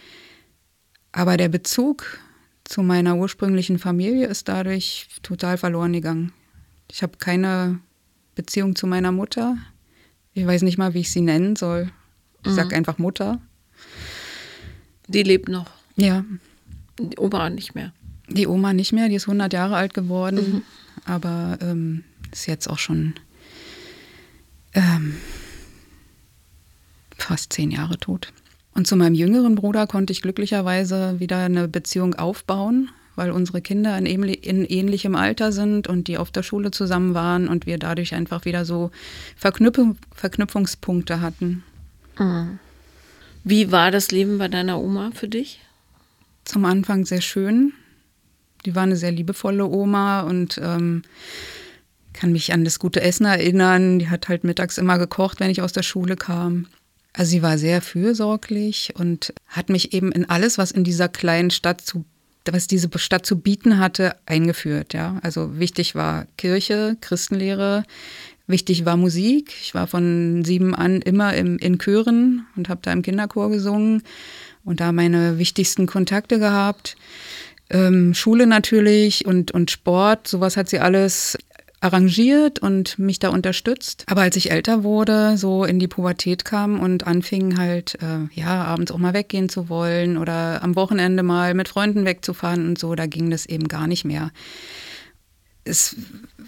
Aber 1.11 1.35
der 1.35 1.49
Bezug 1.49 2.19
zu 2.63 2.83
meiner 2.83 3.17
ursprünglichen 3.17 3.79
Familie 3.79 4.27
ist 4.27 4.47
dadurch 4.47 5.09
total 5.23 5.57
verloren 5.57 5.91
gegangen. 5.91 6.31
Ich 6.89 7.03
habe 7.03 7.17
keine 7.17 7.81
Beziehung 8.39 8.73
zu 8.73 8.87
meiner 8.87 9.11
Mutter. 9.11 9.57
Ich 10.33 10.47
weiß 10.47 10.61
nicht 10.61 10.77
mal, 10.77 10.93
wie 10.93 11.01
ich 11.01 11.11
sie 11.11 11.19
nennen 11.19 11.57
soll. 11.57 11.91
Ich 12.43 12.51
mhm. 12.51 12.55
sage 12.55 12.73
einfach 12.73 12.97
Mutter. 12.97 13.41
Die 15.07 15.23
lebt 15.23 15.49
noch. 15.49 15.69
Ja. 15.97 16.23
Die 16.97 17.17
Oma 17.17 17.49
nicht 17.49 17.75
mehr. 17.75 17.91
Die 18.29 18.47
Oma 18.47 18.71
nicht 18.71 18.93
mehr, 18.93 19.09
die 19.09 19.15
ist 19.15 19.27
100 19.27 19.51
Jahre 19.51 19.75
alt 19.75 19.93
geworden, 19.93 20.35
mhm. 20.37 20.61
aber 21.03 21.57
ähm, 21.61 22.05
ist 22.31 22.45
jetzt 22.45 22.69
auch 22.69 22.77
schon 22.79 23.15
ähm, 24.73 25.17
fast 27.17 27.51
zehn 27.51 27.71
Jahre 27.71 27.97
tot. 27.97 28.31
Und 28.73 28.87
zu 28.87 28.95
meinem 28.95 29.15
jüngeren 29.15 29.55
Bruder 29.55 29.85
konnte 29.85 30.13
ich 30.13 30.21
glücklicherweise 30.21 31.19
wieder 31.19 31.39
eine 31.39 31.67
Beziehung 31.67 32.15
aufbauen, 32.15 32.89
weil 33.19 33.31
unsere 33.31 33.61
Kinder 33.61 33.97
in, 33.97 34.05
in, 34.05 34.63
ähnlichem 34.63 35.13
Alter 35.15 35.51
sind 35.51 35.87
und 35.87 36.07
die 36.07 36.17
auf 36.17 36.31
der 36.31 36.41
Schule 36.41 36.71
zusammen 36.71 37.13
waren 37.13 37.49
und 37.49 37.65
wir 37.65 37.77
dadurch 37.77 38.15
einfach 38.15 38.45
wieder 38.45 38.63
so 38.63 38.91
Verknüpfung, 39.35 39.97
Verknüpfungspunkte 40.15 41.19
hatten. 41.19 41.63
Mhm. 42.17 42.59
Wie 43.43 43.73
war 43.73 43.91
das 43.91 44.11
Leben 44.11 44.37
bei 44.37 44.47
deiner 44.47 44.79
Oma 44.79 45.11
für 45.13 45.27
dich? 45.27 45.59
Zum 46.45 46.63
Anfang 46.63 47.05
sehr 47.05 47.19
schön. 47.19 47.73
Die 48.65 48.73
war 48.73 48.83
eine 48.83 48.95
sehr 48.95 49.11
liebevolle 49.11 49.65
Oma 49.65 50.21
und 50.21 50.57
ähm, 50.63 51.01
kann 52.13 52.31
mich 52.31 52.53
an 52.53 52.63
das 52.63 52.79
gute 52.79 53.01
Essen 53.01 53.25
erinnern. 53.25 53.99
Die 53.99 54.09
hat 54.09 54.29
halt 54.29 54.45
mittags 54.45 54.77
immer 54.77 54.97
gekocht, 54.97 55.41
wenn 55.41 55.51
ich 55.51 55.61
aus 55.61 55.73
der 55.73 55.83
Schule 55.83 56.15
kam. 56.15 56.67
Also 57.11 57.31
sie 57.31 57.41
war 57.41 57.57
sehr 57.57 57.81
fürsorglich 57.81 58.93
und 58.95 59.33
hat 59.47 59.67
mich 59.67 59.93
eben 59.93 60.11
in 60.13 60.29
alles, 60.29 60.57
was 60.57 60.71
in 60.71 60.85
dieser 60.85 61.09
kleinen 61.09 61.51
Stadt 61.51 61.81
zu 61.81 62.05
was 62.53 62.67
diese 62.67 62.89
Stadt 62.97 63.25
zu 63.25 63.39
bieten 63.39 63.79
hatte, 63.79 64.15
eingeführt. 64.25 64.93
Ja, 64.93 65.19
also 65.21 65.59
wichtig 65.59 65.95
war 65.95 66.25
Kirche, 66.37 66.97
Christenlehre, 67.01 67.83
wichtig 68.47 68.85
war 68.85 68.97
Musik. 68.97 69.53
Ich 69.61 69.73
war 69.73 69.87
von 69.87 70.43
sieben 70.43 70.75
an 70.75 71.01
immer 71.01 71.33
im, 71.35 71.57
in 71.57 71.79
Chören 71.79 72.45
und 72.55 72.69
habe 72.69 72.81
da 72.83 72.91
im 72.91 73.01
Kinderchor 73.01 73.49
gesungen 73.49 74.03
und 74.63 74.79
da 74.79 74.91
meine 74.91 75.37
wichtigsten 75.37 75.87
Kontakte 75.87 76.39
gehabt. 76.39 76.95
Ähm, 77.69 78.13
Schule 78.13 78.47
natürlich 78.47 79.25
und, 79.25 79.51
und 79.51 79.69
Sport, 79.71 80.27
sowas 80.27 80.57
hat 80.57 80.69
sie 80.69 80.79
alles 80.79 81.37
arrangiert 81.81 82.59
und 82.59 82.99
mich 82.99 83.19
da 83.19 83.29
unterstützt. 83.29 84.03
Aber 84.07 84.21
als 84.21 84.35
ich 84.35 84.51
älter 84.51 84.83
wurde, 84.83 85.37
so 85.37 85.63
in 85.63 85.79
die 85.79 85.87
Pubertät 85.87 86.45
kam 86.45 86.79
und 86.79 87.07
anfing 87.07 87.57
halt, 87.57 87.97
äh, 88.01 88.27
ja, 88.33 88.63
abends 88.63 88.91
auch 88.91 88.97
mal 88.97 89.13
weggehen 89.13 89.49
zu 89.49 89.69
wollen 89.69 90.17
oder 90.17 90.61
am 90.61 90.75
Wochenende 90.75 91.23
mal 91.23 91.53
mit 91.53 91.69
Freunden 91.69 92.05
wegzufahren 92.05 92.67
und 92.67 92.77
so, 92.77 92.95
da 92.95 93.05
ging 93.05 93.29
das 93.29 93.45
eben 93.45 93.67
gar 93.67 93.87
nicht 93.87 94.05
mehr. 94.05 94.31
Es 95.63 95.95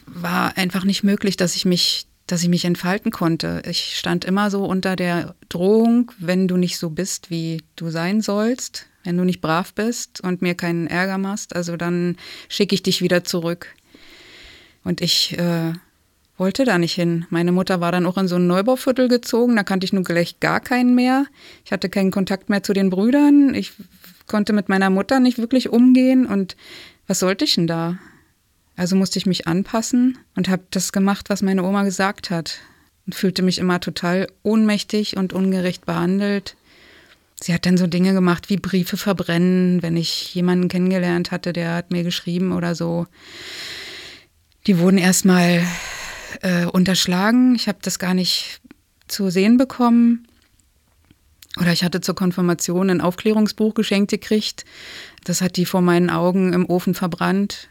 war 0.06 0.58
einfach 0.58 0.84
nicht 0.84 1.04
möglich, 1.04 1.38
dass 1.38 1.56
ich 1.56 1.66
mich 1.66 2.08
dass 2.28 2.44
ich 2.44 2.50
mich 2.50 2.64
entfalten 2.64 3.12
konnte. 3.12 3.62
Ich 3.66 3.98
stand 3.98 4.24
immer 4.24 4.50
so 4.50 4.64
unter 4.64 4.96
der 4.96 5.36
Drohung, 5.50 6.14
wenn 6.18 6.48
du 6.48 6.56
nicht 6.56 6.78
so 6.78 6.90
bist, 6.90 7.30
wie 7.30 7.62
du 7.76 7.90
sein 7.90 8.22
sollst, 8.22 8.88
wenn 9.04 9.18
du 9.18 9.26
nicht 9.26 9.42
brav 9.42 9.74
bist 9.74 10.22
und 10.22 10.42
mir 10.42 10.56
keinen 10.56 10.88
Ärger 10.88 11.18
machst, 11.18 11.54
also 11.54 11.76
dann 11.76 12.16
schicke 12.48 12.74
ich 12.74 12.84
dich 12.84 13.02
wieder 13.02 13.26
zurück. 13.26 13.68
Und 14.84 15.02
ich 15.02 15.38
äh, 15.38 15.74
wollte 16.38 16.66
da 16.66 16.78
nicht 16.78 16.94
hin. 16.94 17.26
Meine 17.30 17.52
Mutter 17.52 17.82
war 17.82 17.92
dann 17.92 18.06
auch 18.06 18.18
in 18.18 18.28
so 18.28 18.36
ein 18.38 18.48
Neubauviertel 18.48 19.08
gezogen, 19.08 19.56
da 19.56 19.64
kannte 19.64 19.86
ich 19.86 19.94
nun 19.94 20.04
gleich 20.04 20.40
gar 20.40 20.60
keinen 20.60 20.96
mehr. 20.96 21.26
Ich 21.64 21.72
hatte 21.72 21.88
keinen 21.88 22.12
Kontakt 22.12 22.50
mehr 22.50 22.64
zu 22.64 22.74
den 22.74 22.90
Brüdern. 22.90 23.54
Ich 23.54 23.74
konnte 24.26 24.54
mit 24.54 24.68
meiner 24.68 24.90
Mutter 24.90 25.20
nicht 25.20 25.38
wirklich 25.38 25.70
umgehen 25.70 26.26
und 26.26 26.56
was 27.06 27.20
sollte 27.20 27.46
ich 27.46 27.56
denn 27.56 27.68
da? 27.68 28.00
Also 28.76 28.96
musste 28.96 29.20
ich 29.20 29.26
mich 29.26 29.48
anpassen 29.48 30.18
und 30.36 30.50
habe 30.50 30.64
das 30.72 30.92
gemacht, 30.92 31.30
was 31.30 31.44
meine 31.44 31.64
Oma 31.64 31.84
gesagt 31.84 32.32
hat 32.32 32.60
und 33.06 33.14
fühlte 33.14 33.44
mich 33.44 33.60
immer 33.60 33.80
total 33.80 34.28
ohnmächtig 34.42 35.18
und 35.18 35.34
ungerecht 35.34 35.86
behandelt. 35.86 36.56
Sie 37.40 37.54
hat 37.54 37.66
dann 37.66 37.78
so 37.78 37.88
Dinge 37.88 38.14
gemacht 38.14 38.50
wie 38.50 38.58
Briefe 38.58 38.98
verbrennen, 38.98 39.84
wenn 39.84 39.98
ich 39.98 40.34
jemanden 40.34 40.70
kennengelernt 40.70 41.32
hatte, 41.32 41.54
der 41.54 41.76
hat 41.76 41.92
mir 41.92 42.04
geschrieben 42.04 42.52
oder 42.52 42.74
so. 42.74 43.08
Die 44.68 44.78
wurden 44.78 44.98
erstmal 44.98 45.66
äh, 46.42 46.66
unterschlagen. 46.66 47.56
Ich 47.56 47.68
habe 47.68 47.80
das 47.82 48.00
gar 48.00 48.14
nicht 48.14 48.62
zu 49.08 49.30
sehen 49.30 49.58
bekommen. 49.58 50.28
Oder 51.60 51.74
ich 51.74 51.84
hatte 51.84 52.00
zur 52.00 52.16
Konfirmation 52.16 52.90
ein 52.90 53.02
Aufklärungsbuch 53.02 53.74
geschenkt 53.74 54.12
gekriegt. 54.12 54.66
Das 55.24 55.42
hat 55.42 55.58
die 55.58 55.66
vor 55.66 55.82
meinen 55.82 56.10
Augen 56.10 56.54
im 56.54 56.70
Ofen 56.70 56.94
verbrannt, 56.94 57.68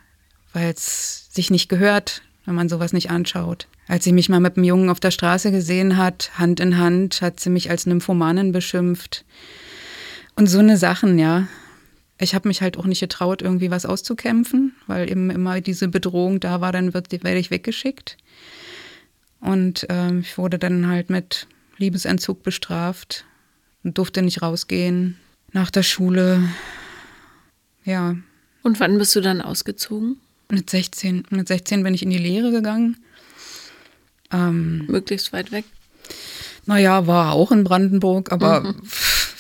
weil 0.52 0.70
es 0.70 1.28
sich 1.32 1.50
nicht 1.50 1.68
gehört, 1.68 2.23
wenn 2.44 2.54
man 2.54 2.68
sowas 2.68 2.92
nicht 2.92 3.11
anschaut. 3.11 3.68
Als 3.88 4.04
sie 4.04 4.12
mich 4.12 4.28
mal 4.28 4.40
mit 4.40 4.56
einem 4.56 4.64
Jungen 4.64 4.90
auf 4.90 5.00
der 5.00 5.11
Straße 5.11 5.50
gesehen 5.50 5.97
hat, 5.97 6.30
Hand 6.38 6.61
in 6.61 6.78
Hand, 6.78 7.23
hat 7.23 7.40
sie 7.40 7.50
mich 7.50 7.70
als 7.70 7.87
Nymphomanin 7.87 8.52
beschimpft. 8.52 9.25
Und 10.37 10.47
so 10.47 10.59
eine 10.59 10.76
Sachen, 10.76 11.18
ja. 11.18 11.49
Ich 12.21 12.35
habe 12.35 12.49
mich 12.49 12.61
halt 12.61 12.77
auch 12.77 12.85
nicht 12.85 13.00
getraut, 13.00 13.41
irgendwie 13.41 13.71
was 13.71 13.87
auszukämpfen, 13.87 14.75
weil 14.87 15.11
eben 15.11 15.31
immer 15.31 15.62
diese 15.62 15.89
Bedrohung 15.89 16.39
da 16.39 16.61
war, 16.61 16.71
dann 16.71 16.93
wird, 16.93 17.11
werde 17.11 17.39
ich 17.39 17.50
weggeschickt. 17.50 18.19
Und 19.41 19.89
äh, 19.89 20.19
ich 20.19 20.37
wurde 20.37 20.59
dann 20.59 20.87
halt 20.87 21.09
mit 21.09 21.47
Liebesentzug 21.79 22.43
bestraft 22.43 23.25
und 23.83 23.97
durfte 23.97 24.21
nicht 24.21 24.43
rausgehen 24.43 25.19
nach 25.53 25.71
der 25.71 25.83
Schule. 25.83 26.43
Ja. 27.85 28.17
Und 28.62 28.79
wann 28.81 28.99
bist 28.99 29.17
du 29.17 29.23
dann 29.23 29.41
ausgezogen? 29.41 30.19
Mit 30.50 30.69
16. 30.69 31.25
Mit 31.31 31.49
16 31.49 31.83
bin 31.83 31.95
ich 31.95 32.03
in 32.03 32.11
die 32.11 32.19
Lehre 32.19 32.50
gegangen. 32.50 32.99
Ähm, 34.31 34.85
Möglichst 34.89 35.33
weit 35.33 35.53
weg? 35.53 35.65
Naja, 36.67 37.07
war 37.07 37.33
auch 37.33 37.50
in 37.50 37.65
Brandenburg, 37.65 38.31
aber 38.31 38.61
mhm 38.61 38.83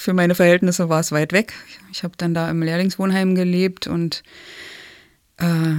für 0.00 0.14
meine 0.14 0.34
Verhältnisse 0.34 0.88
war 0.88 1.00
es 1.00 1.12
weit 1.12 1.34
weg. 1.34 1.52
Ich 1.92 2.04
habe 2.04 2.14
dann 2.16 2.32
da 2.32 2.50
im 2.50 2.62
Lehrlingswohnheim 2.62 3.34
gelebt 3.34 3.86
und 3.86 4.22
äh, 5.36 5.74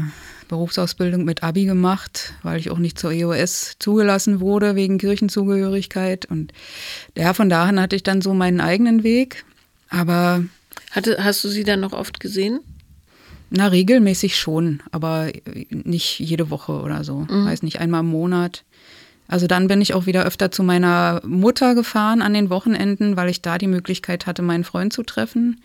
Berufsausbildung 0.47 1.25
mit 1.25 1.41
Abi 1.41 1.65
gemacht, 1.65 2.35
weil 2.43 2.59
ich 2.59 2.69
auch 2.69 2.77
nicht 2.77 2.99
zur 2.99 3.11
EOS 3.11 3.77
zugelassen 3.79 4.39
wurde 4.39 4.75
wegen 4.75 4.99
Kirchenzugehörigkeit. 4.99 6.25
Und 6.25 6.53
ja, 7.17 7.33
von 7.33 7.49
daher 7.49 7.81
hatte 7.81 7.95
ich 7.95 8.03
dann 8.03 8.21
so 8.21 8.35
meinen 8.35 8.61
eigenen 8.61 9.03
Weg. 9.03 9.43
Aber. 9.89 10.45
Hatte, 10.91 11.23
hast 11.23 11.43
du 11.43 11.49
sie 11.49 11.63
dann 11.63 11.79
noch 11.79 11.93
oft 11.93 12.19
gesehen? 12.19 12.59
Na, 13.49 13.67
regelmäßig 13.69 14.37
schon, 14.37 14.83
aber 14.91 15.31
nicht 15.71 16.19
jede 16.19 16.51
Woche 16.51 16.73
oder 16.73 17.03
so. 17.03 17.21
Mhm. 17.21 17.45
Weiß 17.47 17.63
nicht, 17.63 17.79
einmal 17.79 18.01
im 18.01 18.09
Monat. 18.09 18.65
Also 19.31 19.47
dann 19.47 19.69
bin 19.69 19.79
ich 19.79 19.93
auch 19.93 20.07
wieder 20.07 20.25
öfter 20.25 20.51
zu 20.51 20.61
meiner 20.61 21.21
Mutter 21.25 21.73
gefahren 21.73 22.21
an 22.21 22.33
den 22.33 22.49
Wochenenden, 22.49 23.15
weil 23.15 23.29
ich 23.29 23.41
da 23.41 23.57
die 23.57 23.67
Möglichkeit 23.67 24.27
hatte, 24.27 24.41
meinen 24.41 24.65
Freund 24.65 24.91
zu 24.91 25.03
treffen, 25.03 25.61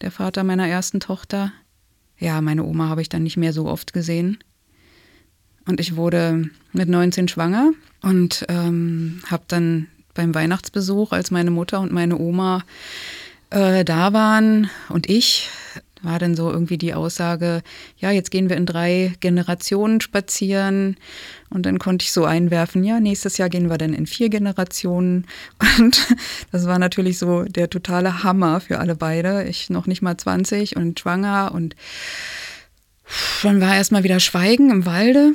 der 0.00 0.10
Vater 0.10 0.42
meiner 0.42 0.66
ersten 0.66 0.98
Tochter. 0.98 1.52
Ja, 2.18 2.40
meine 2.40 2.64
Oma 2.64 2.88
habe 2.88 3.02
ich 3.02 3.08
dann 3.08 3.22
nicht 3.22 3.36
mehr 3.36 3.52
so 3.52 3.66
oft 3.66 3.92
gesehen. 3.92 4.38
Und 5.64 5.78
ich 5.78 5.94
wurde 5.94 6.50
mit 6.72 6.88
19 6.88 7.28
schwanger 7.28 7.70
und 8.02 8.46
ähm, 8.48 9.22
habe 9.26 9.44
dann 9.46 9.86
beim 10.14 10.34
Weihnachtsbesuch, 10.34 11.12
als 11.12 11.30
meine 11.30 11.52
Mutter 11.52 11.78
und 11.80 11.92
meine 11.92 12.18
Oma 12.18 12.64
äh, 13.50 13.84
da 13.84 14.12
waren 14.12 14.68
und 14.88 15.08
ich, 15.08 15.50
war 16.04 16.18
dann 16.18 16.34
so 16.34 16.50
irgendwie 16.50 16.78
die 16.78 16.94
Aussage, 16.94 17.62
ja, 17.98 18.10
jetzt 18.10 18.30
gehen 18.30 18.48
wir 18.48 18.56
in 18.56 18.66
drei 18.66 19.14
Generationen 19.20 20.00
spazieren. 20.00 20.96
Und 21.50 21.66
dann 21.66 21.78
konnte 21.78 22.04
ich 22.04 22.12
so 22.12 22.24
einwerfen, 22.24 22.84
ja, 22.84 23.00
nächstes 23.00 23.38
Jahr 23.38 23.48
gehen 23.48 23.70
wir 23.70 23.78
dann 23.78 23.94
in 23.94 24.06
vier 24.06 24.28
Generationen. 24.28 25.26
Und 25.78 26.06
das 26.52 26.66
war 26.66 26.78
natürlich 26.78 27.18
so 27.18 27.44
der 27.44 27.70
totale 27.70 28.22
Hammer 28.22 28.60
für 28.60 28.78
alle 28.78 28.96
beide. 28.96 29.44
Ich 29.44 29.70
noch 29.70 29.86
nicht 29.86 30.02
mal 30.02 30.16
20 30.16 30.76
und 30.76 30.98
schwanger 30.98 31.52
und 31.54 31.76
dann 33.42 33.60
war 33.60 33.74
erstmal 33.74 34.04
wieder 34.04 34.20
Schweigen 34.20 34.70
im 34.70 34.86
Walde. 34.86 35.32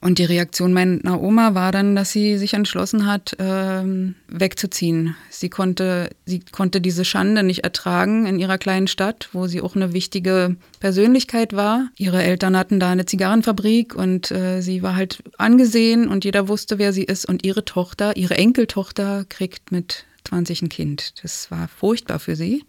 Und 0.00 0.18
die 0.18 0.24
Reaktion 0.24 0.72
meiner 0.72 1.20
Oma 1.22 1.54
war 1.54 1.72
dann, 1.72 1.96
dass 1.96 2.12
sie 2.12 2.36
sich 2.36 2.52
entschlossen 2.54 3.06
hat, 3.06 3.34
ähm, 3.38 4.14
wegzuziehen. 4.28 5.16
Sie 5.30 5.48
konnte, 5.48 6.10
sie 6.26 6.40
konnte 6.52 6.80
diese 6.82 7.04
Schande 7.04 7.42
nicht 7.42 7.64
ertragen 7.64 8.26
in 8.26 8.38
ihrer 8.38 8.58
kleinen 8.58 8.88
Stadt, 8.88 9.30
wo 9.32 9.46
sie 9.46 9.62
auch 9.62 9.74
eine 9.74 9.94
wichtige 9.94 10.56
Persönlichkeit 10.80 11.54
war. 11.54 11.88
Ihre 11.96 12.22
Eltern 12.22 12.56
hatten 12.56 12.78
da 12.78 12.90
eine 12.90 13.06
Zigarrenfabrik 13.06 13.94
und 13.94 14.30
äh, 14.30 14.60
sie 14.60 14.82
war 14.82 14.96
halt 14.96 15.22
angesehen 15.38 16.08
und 16.08 16.24
jeder 16.24 16.46
wusste, 16.46 16.78
wer 16.78 16.92
sie 16.92 17.04
ist. 17.04 17.26
Und 17.26 17.44
ihre 17.44 17.64
Tochter, 17.64 18.16
ihre 18.16 18.36
Enkeltochter, 18.36 19.24
kriegt 19.28 19.72
mit 19.72 20.04
20 20.28 20.62
ein 20.62 20.68
Kind. 20.68 21.14
Das 21.22 21.50
war 21.50 21.68
furchtbar 21.68 22.18
für 22.18 22.36
sie. 22.36 22.64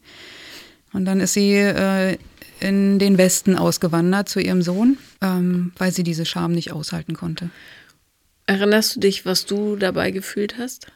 Und 0.93 1.03
dann 1.05 1.19
ist 1.19 1.33
sie 1.33 1.53
äh, 1.53 2.17
in 2.59 2.99
den 2.99 3.17
Westen 3.17 3.55
ausgewandert 3.55 4.29
zu 4.29 4.39
ihrem 4.39 4.61
Sohn, 4.61 4.97
ähm, 5.21 5.71
weil 5.77 5.91
sie 5.91 6.03
diese 6.03 6.25
Scham 6.25 6.53
nicht 6.53 6.71
aushalten 6.71 7.15
konnte. 7.15 7.49
Erinnerst 8.45 8.95
du 8.95 8.99
dich, 9.01 9.25
was 9.25 9.45
du 9.45 9.75
dabei 9.75 10.11
gefühlt 10.11 10.57
hast? 10.57 10.87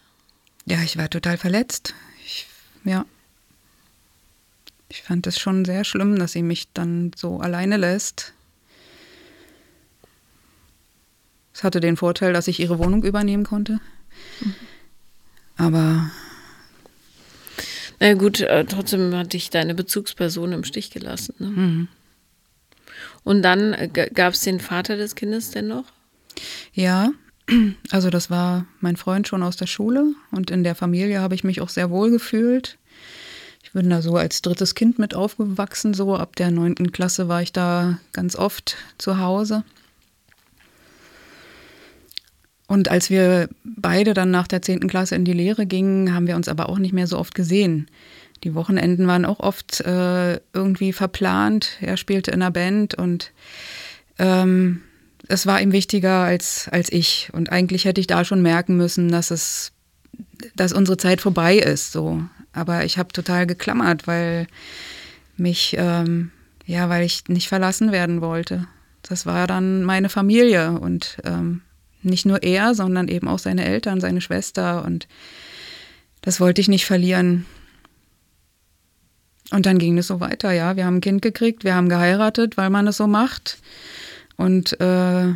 Ja, 0.66 0.82
ich 0.84 0.98
war 0.98 1.10
total 1.10 1.38
verletzt. 1.38 1.94
Ich, 2.26 2.48
ja. 2.84 3.06
Ich 4.90 5.04
fand 5.04 5.28
es 5.28 5.40
schon 5.40 5.66
sehr 5.66 5.84
schlimm, 5.84 6.18
dass 6.18 6.34
sie 6.34 6.44
mich 6.44 6.68
dann 6.74 7.12
so 7.16 7.40
alleine 7.40 7.78
lässt. 7.78 8.34
Es 11.54 11.64
hatte 11.64 11.80
den 11.80 11.98
Vorteil, 11.98 12.34
dass 12.34 12.48
ich 12.48 12.60
ihre 12.60 12.80
Wohnung 12.80 13.04
übernehmen 13.04 13.44
konnte. 13.44 13.80
Mhm. 14.40 14.56
Aber 15.58 16.12
na 18.02 18.16
gut, 18.16 18.42
äh, 18.42 18.66
trotzdem 18.66 19.16
hat 19.16 19.34
dich 19.34 19.52
deine 19.52 19.76
Bezugsperson 19.76 20.54
im 20.54 20.64
Stich 20.64 20.90
gelassen. 20.90 21.36
Ne? 21.38 21.48
Mhm. 21.48 21.88
Und 23.24 23.44
dann 23.44 23.74
äh, 23.74 23.88
gab 23.88 24.34
es 24.34 24.42
den 24.42 24.60
Vater 24.60 24.98
des 24.98 25.14
Kindes 25.14 25.52
denn 25.52 25.68
noch? 25.68 25.86
Ja, 26.74 27.12
also 27.92 28.10
das 28.10 28.32
war 28.32 28.66
mein 28.80 28.96
Freund 28.96 29.28
schon 29.28 29.44
aus 29.44 29.56
der 29.56 29.68
Schule 29.68 30.16
und 30.32 30.50
in 30.50 30.64
der 30.64 30.74
Familie 30.74 31.22
habe 31.22 31.36
ich 31.36 31.44
mich 31.44 31.62
auch 31.62 31.70
sehr 31.70 31.92
wohl 31.92 32.10
gefühlt. 32.10 32.80
Ich 33.64 33.72
bin 33.72 33.88
da 33.92 34.02
so 34.02 34.16
als 34.18 34.42
drittes 34.42 34.74
Kind 34.74 34.98
mit 34.98 35.14
aufgewachsen, 35.14 35.94
so 35.94 36.16
ab 36.16 36.36
der 36.36 36.50
neunten 36.50 36.92
Klasse 36.92 37.28
war 37.28 37.44
ich 37.44 37.54
da 37.54 38.00
ganz 38.14 38.36
oft 38.36 38.78
zu 38.98 39.20
Hause. 39.20 39.64
Und 42.72 42.88
als 42.88 43.10
wir 43.10 43.50
beide 43.66 44.14
dann 44.14 44.32
nach 44.32 44.48
der 44.48 44.62
10. 44.62 44.88
Klasse 44.88 45.16
in 45.16 45.26
die 45.26 45.34
Lehre 45.34 45.66
gingen, 45.66 46.14
haben 46.14 46.26
wir 46.26 46.38
uns 46.38 46.48
aber 46.48 46.70
auch 46.70 46.78
nicht 46.78 46.94
mehr 46.94 47.06
so 47.06 47.20
oft 47.20 47.36
gesehen. 47.36 47.88
Die 48.46 48.56
Wochenenden 48.56 49.08
waren 49.08 49.26
auch 49.26 49.42
oft 49.42 49.82
äh, 49.82 50.40
irgendwie 50.54 50.94
verplant. 50.94 51.72
Er 51.82 51.98
spielte 51.98 52.32
in 52.32 52.42
einer 52.42 52.50
Band 52.50 52.94
und 52.96 53.34
ähm, 54.20 54.84
es 55.28 55.46
war 55.46 55.60
ihm 55.60 55.74
wichtiger 55.74 56.24
als, 56.24 56.70
als 56.72 56.90
ich. 56.90 57.30
Und 57.34 57.52
eigentlich 57.52 57.84
hätte 57.84 58.00
ich 58.00 58.08
da 58.08 58.24
schon 58.24 58.42
merken 58.42 58.78
müssen, 58.78 59.12
dass 59.12 59.32
es, 59.32 59.74
dass 60.56 60.72
unsere 60.72 60.96
Zeit 60.96 61.20
vorbei 61.20 61.58
ist. 61.58 61.92
So. 61.92 62.24
Aber 62.54 62.86
ich 62.86 62.98
habe 62.98 63.12
total 63.12 63.48
geklammert, 63.48 64.08
weil 64.08 64.48
mich, 65.36 65.76
ähm, 65.78 66.32
ja, 66.66 66.88
weil 66.88 67.04
ich 67.04 67.28
nicht 67.28 67.50
verlassen 67.50 67.92
werden 67.92 68.22
wollte. 68.22 68.66
Das 69.02 69.26
war 69.26 69.46
dann 69.46 69.84
meine 69.84 70.08
Familie 70.08 70.80
und 70.80 71.18
ähm, 71.26 71.64
nicht 72.04 72.26
nur 72.26 72.44
er, 72.44 72.76
sondern 72.76 73.08
eben 73.08 73.28
auch 73.28 73.40
seine 73.40 73.66
Eltern, 73.66 74.02
seine 74.02 74.22
Schwester. 74.22 74.84
Und 74.86 75.08
das 76.22 76.40
wollte 76.40 76.62
ich 76.62 76.68
nicht 76.68 76.86
verlieren. 76.86 77.46
Und 79.52 79.66
dann 79.66 79.78
ging 79.80 79.98
es 79.98 80.08
so 80.08 80.20
weiter, 80.20 80.52
ja. 80.52 80.76
Wir 80.76 80.86
haben 80.86 80.98
ein 80.98 81.02
Kind 81.02 81.22
gekriegt, 81.22 81.64
wir 81.64 81.76
haben 81.76 81.90
geheiratet, 81.90 82.58
weil 82.58 82.70
man 82.70 82.88
es 82.88 82.98
so 82.98 83.08
macht. 83.08 83.60
Und 84.38 84.80
äh, 84.80 85.34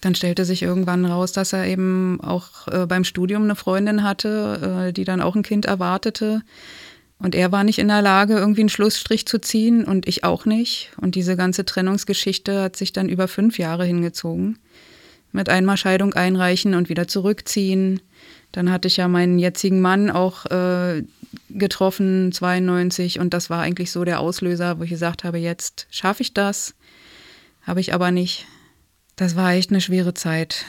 dann 0.00 0.14
stellte 0.14 0.44
sich 0.44 0.62
irgendwann 0.62 1.04
raus, 1.04 1.32
dass 1.32 1.52
er 1.52 1.66
eben 1.66 2.20
auch 2.20 2.68
äh, 2.68 2.86
beim 2.86 3.04
Studium 3.04 3.42
eine 3.42 3.56
Freundin 3.56 4.02
hatte, 4.02 4.86
äh, 4.88 4.92
die 4.92 5.04
dann 5.04 5.20
auch 5.20 5.34
ein 5.34 5.42
Kind 5.42 5.66
erwartete. 5.66 6.42
Und 7.18 7.34
er 7.34 7.52
war 7.52 7.64
nicht 7.64 7.78
in 7.78 7.88
der 7.88 8.00
Lage, 8.00 8.38
irgendwie 8.38 8.62
einen 8.62 8.70
Schlussstrich 8.70 9.26
zu 9.26 9.40
ziehen 9.40 9.84
und 9.84 10.08
ich 10.08 10.24
auch 10.24 10.46
nicht. 10.46 10.92
Und 10.98 11.16
diese 11.16 11.36
ganze 11.36 11.66
Trennungsgeschichte 11.66 12.62
hat 12.62 12.76
sich 12.76 12.92
dann 12.92 13.10
über 13.10 13.28
fünf 13.28 13.58
Jahre 13.58 13.84
hingezogen 13.84 14.58
mit 15.32 15.48
einmal 15.48 15.76
Scheidung 15.76 16.14
einreichen 16.14 16.74
und 16.74 16.88
wieder 16.88 17.08
zurückziehen. 17.08 18.00
Dann 18.52 18.70
hatte 18.70 18.88
ich 18.88 18.96
ja 18.96 19.08
meinen 19.08 19.38
jetzigen 19.38 19.80
Mann 19.80 20.10
auch 20.10 20.46
äh, 20.46 21.04
getroffen, 21.48 22.32
92, 22.32 23.20
und 23.20 23.32
das 23.32 23.50
war 23.50 23.62
eigentlich 23.62 23.92
so 23.92 24.04
der 24.04 24.20
Auslöser, 24.20 24.78
wo 24.78 24.82
ich 24.82 24.90
gesagt 24.90 25.24
habe, 25.24 25.38
jetzt 25.38 25.86
schaffe 25.90 26.22
ich 26.22 26.34
das. 26.34 26.74
Habe 27.62 27.80
ich 27.80 27.94
aber 27.94 28.10
nicht. 28.10 28.46
Das 29.16 29.36
war 29.36 29.52
echt 29.52 29.70
eine 29.70 29.80
schwere 29.80 30.14
Zeit. 30.14 30.64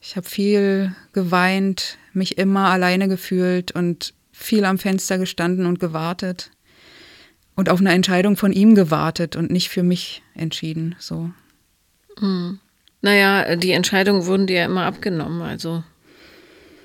Ich 0.00 0.16
habe 0.16 0.28
viel 0.28 0.94
geweint, 1.12 1.98
mich 2.12 2.38
immer 2.38 2.68
alleine 2.68 3.08
gefühlt 3.08 3.72
und 3.72 4.14
viel 4.32 4.64
am 4.64 4.78
Fenster 4.78 5.18
gestanden 5.18 5.66
und 5.66 5.80
gewartet. 5.80 6.50
Und 7.54 7.68
auf 7.68 7.80
eine 7.80 7.92
Entscheidung 7.92 8.36
von 8.36 8.52
ihm 8.52 8.74
gewartet 8.74 9.34
und 9.34 9.50
nicht 9.50 9.68
für 9.68 9.82
mich 9.82 10.22
entschieden. 10.34 10.94
So. 10.98 11.30
Mhm. 12.20 12.60
Naja, 13.00 13.56
die 13.56 13.72
Entscheidungen 13.72 14.26
wurden 14.26 14.46
dir 14.46 14.56
ja 14.56 14.64
immer 14.64 14.84
abgenommen, 14.84 15.42
also 15.42 15.84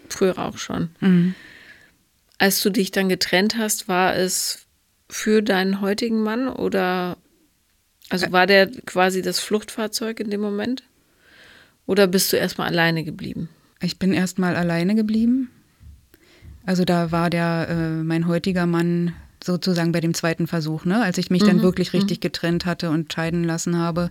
früher 0.10 0.38
auch 0.38 0.58
schon. 0.58 0.90
Mhm. 1.00 1.36
Als 2.38 2.62
du 2.62 2.70
dich 2.70 2.92
dann 2.92 3.10
getrennt 3.10 3.58
hast, 3.58 3.88
war 3.88 4.16
es 4.16 4.66
für 5.10 5.42
deinen 5.42 5.82
heutigen 5.82 6.22
Mann 6.22 6.48
oder 6.48 7.18
also 8.10 8.32
war 8.32 8.46
der 8.46 8.68
quasi 8.86 9.22
das 9.22 9.40
Fluchtfahrzeug 9.40 10.20
in 10.20 10.30
dem 10.30 10.42
Moment? 10.42 10.84
Oder 11.86 12.08
bist 12.08 12.32
du 12.32 12.38
erstmal 12.38 12.68
alleine 12.70 13.04
geblieben? 13.04 13.50
Ich 13.82 13.98
bin 13.98 14.14
erstmal 14.14 14.56
alleine 14.56 14.96
geblieben. 14.96 15.50
Also 16.66 16.86
da 16.86 17.12
war 17.12 17.30
der 17.30 17.68
äh, 17.70 18.04
mein 18.04 18.28
heutiger 18.28 18.66
Mann 18.66 19.14
sozusagen 19.44 19.92
bei 19.92 20.00
dem 20.00 20.14
zweiten 20.14 20.48
Versuch, 20.48 20.86
ne? 20.86 21.02
als 21.02 21.18
ich 21.18 21.30
mich 21.30 21.44
mhm. 21.44 21.48
dann 21.48 21.62
wirklich 21.62 21.94
richtig 21.94 22.20
mhm. 22.20 22.22
getrennt 22.22 22.66
hatte 22.66 22.90
und 22.90 23.12
scheiden 23.12 23.44
lassen 23.44 23.78
habe. 23.78 24.10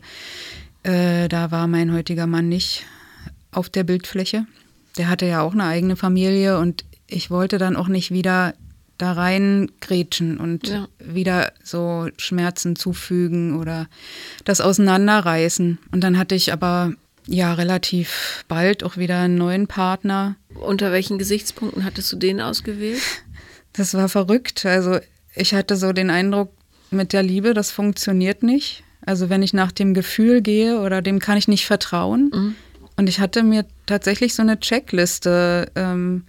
Äh, 0.82 1.28
da 1.28 1.50
war 1.50 1.66
mein 1.66 1.92
heutiger 1.92 2.26
Mann 2.26 2.48
nicht 2.48 2.84
auf 3.50 3.68
der 3.68 3.84
Bildfläche. 3.84 4.46
Der 4.96 5.08
hatte 5.08 5.26
ja 5.26 5.42
auch 5.42 5.52
eine 5.52 5.64
eigene 5.64 5.96
Familie 5.96 6.58
und 6.58 6.84
ich 7.06 7.30
wollte 7.30 7.58
dann 7.58 7.76
auch 7.76 7.88
nicht 7.88 8.10
wieder 8.10 8.54
da 8.98 9.12
rein 9.12 9.70
grätschen 9.80 10.38
und 10.38 10.68
ja. 10.68 10.88
wieder 10.98 11.52
so 11.62 12.08
Schmerzen 12.18 12.76
zufügen 12.76 13.58
oder 13.58 13.88
das 14.44 14.60
auseinanderreißen. 14.60 15.78
Und 15.90 16.00
dann 16.02 16.18
hatte 16.18 16.34
ich 16.34 16.52
aber 16.52 16.92
ja 17.26 17.54
relativ 17.54 18.44
bald 18.48 18.84
auch 18.84 18.96
wieder 18.96 19.20
einen 19.20 19.36
neuen 19.36 19.66
Partner. 19.66 20.36
Unter 20.54 20.92
welchen 20.92 21.18
Gesichtspunkten 21.18 21.84
hattest 21.84 22.12
du 22.12 22.16
den 22.16 22.40
ausgewählt? 22.40 23.02
Das 23.74 23.94
war 23.94 24.10
verrückt. 24.10 24.66
Also 24.66 24.98
ich 25.34 25.54
hatte 25.54 25.76
so 25.76 25.94
den 25.94 26.10
Eindruck, 26.10 26.52
mit 26.90 27.12
der 27.12 27.22
Liebe, 27.22 27.54
das 27.54 27.70
funktioniert 27.70 28.42
nicht. 28.42 28.84
Also 29.04 29.30
wenn 29.30 29.42
ich 29.42 29.52
nach 29.52 29.72
dem 29.72 29.94
Gefühl 29.94 30.42
gehe 30.42 30.80
oder 30.80 31.02
dem 31.02 31.18
kann 31.18 31.36
ich 31.36 31.48
nicht 31.48 31.66
vertrauen. 31.66 32.30
Mhm. 32.32 32.54
Und 32.96 33.08
ich 33.08 33.20
hatte 33.20 33.42
mir 33.42 33.64
tatsächlich 33.86 34.34
so 34.34 34.42
eine 34.42 34.60
Checkliste 34.60 35.70
ähm, 35.74 36.24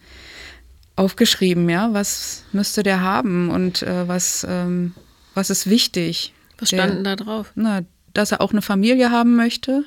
aufgeschrieben, 0.95 1.69
ja, 1.69 1.93
was 1.93 2.43
müsste 2.51 2.83
der 2.83 3.01
haben 3.01 3.49
und 3.49 3.83
äh, 3.83 4.07
was, 4.07 4.45
ähm, 4.49 4.93
was 5.33 5.49
ist 5.49 5.69
wichtig. 5.69 6.33
Was 6.59 6.69
stand 6.69 7.05
da 7.05 7.15
drauf? 7.15 7.51
Na, 7.55 7.81
dass 8.13 8.31
er 8.31 8.41
auch 8.41 8.51
eine 8.51 8.61
Familie 8.61 9.11
haben 9.11 9.35
möchte. 9.35 9.83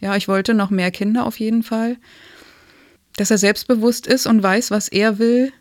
Ja, 0.00 0.16
ich 0.16 0.28
wollte 0.28 0.54
noch 0.54 0.70
mehr 0.70 0.90
Kinder 0.90 1.26
auf 1.26 1.40
jeden 1.40 1.62
Fall. 1.62 1.96
Dass 3.16 3.30
er 3.30 3.38
selbstbewusst 3.38 4.06
ist 4.06 4.26
und 4.26 4.42
weiß, 4.42 4.70
was 4.70 4.88
er 4.88 5.18
will. 5.18 5.52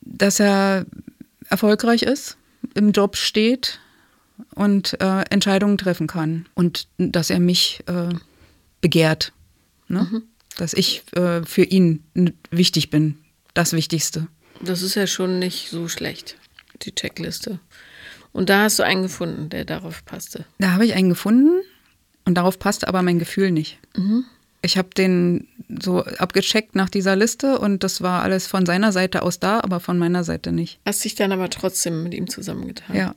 Dass 0.00 0.40
er 0.40 0.86
erfolgreich 1.48 2.02
ist, 2.02 2.36
im 2.74 2.90
Job 2.92 3.16
steht, 3.16 3.78
und 4.54 5.00
äh, 5.00 5.22
Entscheidungen 5.30 5.78
treffen 5.78 6.06
kann 6.06 6.46
und 6.54 6.88
dass 6.98 7.30
er 7.30 7.40
mich 7.40 7.82
äh, 7.86 8.14
begehrt, 8.80 9.32
ne? 9.88 10.08
Mhm. 10.10 10.22
dass 10.56 10.74
ich 10.74 11.02
äh, 11.14 11.42
für 11.44 11.64
ihn 11.64 12.02
wichtig 12.50 12.90
bin, 12.90 13.18
das 13.54 13.72
Wichtigste. 13.72 14.28
Das 14.60 14.82
ist 14.82 14.94
ja 14.94 15.06
schon 15.06 15.38
nicht 15.38 15.70
so 15.70 15.88
schlecht, 15.88 16.36
die 16.82 16.94
Checkliste. 16.94 17.58
Und 18.32 18.48
da 18.48 18.62
hast 18.62 18.78
du 18.78 18.82
einen 18.82 19.02
gefunden, 19.02 19.50
der 19.50 19.64
darauf 19.64 20.04
passte. 20.04 20.46
Da 20.58 20.72
habe 20.72 20.86
ich 20.86 20.94
einen 20.94 21.10
gefunden 21.10 21.62
und 22.24 22.34
darauf 22.34 22.58
passte 22.58 22.88
aber 22.88 23.02
mein 23.02 23.18
Gefühl 23.18 23.50
nicht. 23.50 23.78
Mhm. 23.96 24.24
Ich 24.64 24.78
habe 24.78 24.90
den 24.90 25.48
so 25.82 26.04
abgecheckt 26.04 26.76
nach 26.76 26.88
dieser 26.88 27.16
Liste 27.16 27.58
und 27.58 27.82
das 27.82 28.00
war 28.00 28.22
alles 28.22 28.46
von 28.46 28.64
seiner 28.64 28.92
Seite 28.92 29.22
aus 29.22 29.40
da, 29.40 29.60
aber 29.60 29.80
von 29.80 29.98
meiner 29.98 30.22
Seite 30.22 30.52
nicht. 30.52 30.78
Hast 30.86 31.04
dich 31.04 31.16
dann 31.16 31.32
aber 31.32 31.50
trotzdem 31.50 32.04
mit 32.04 32.14
ihm 32.14 32.28
zusammengetan. 32.28 32.96
Ja, 32.96 33.14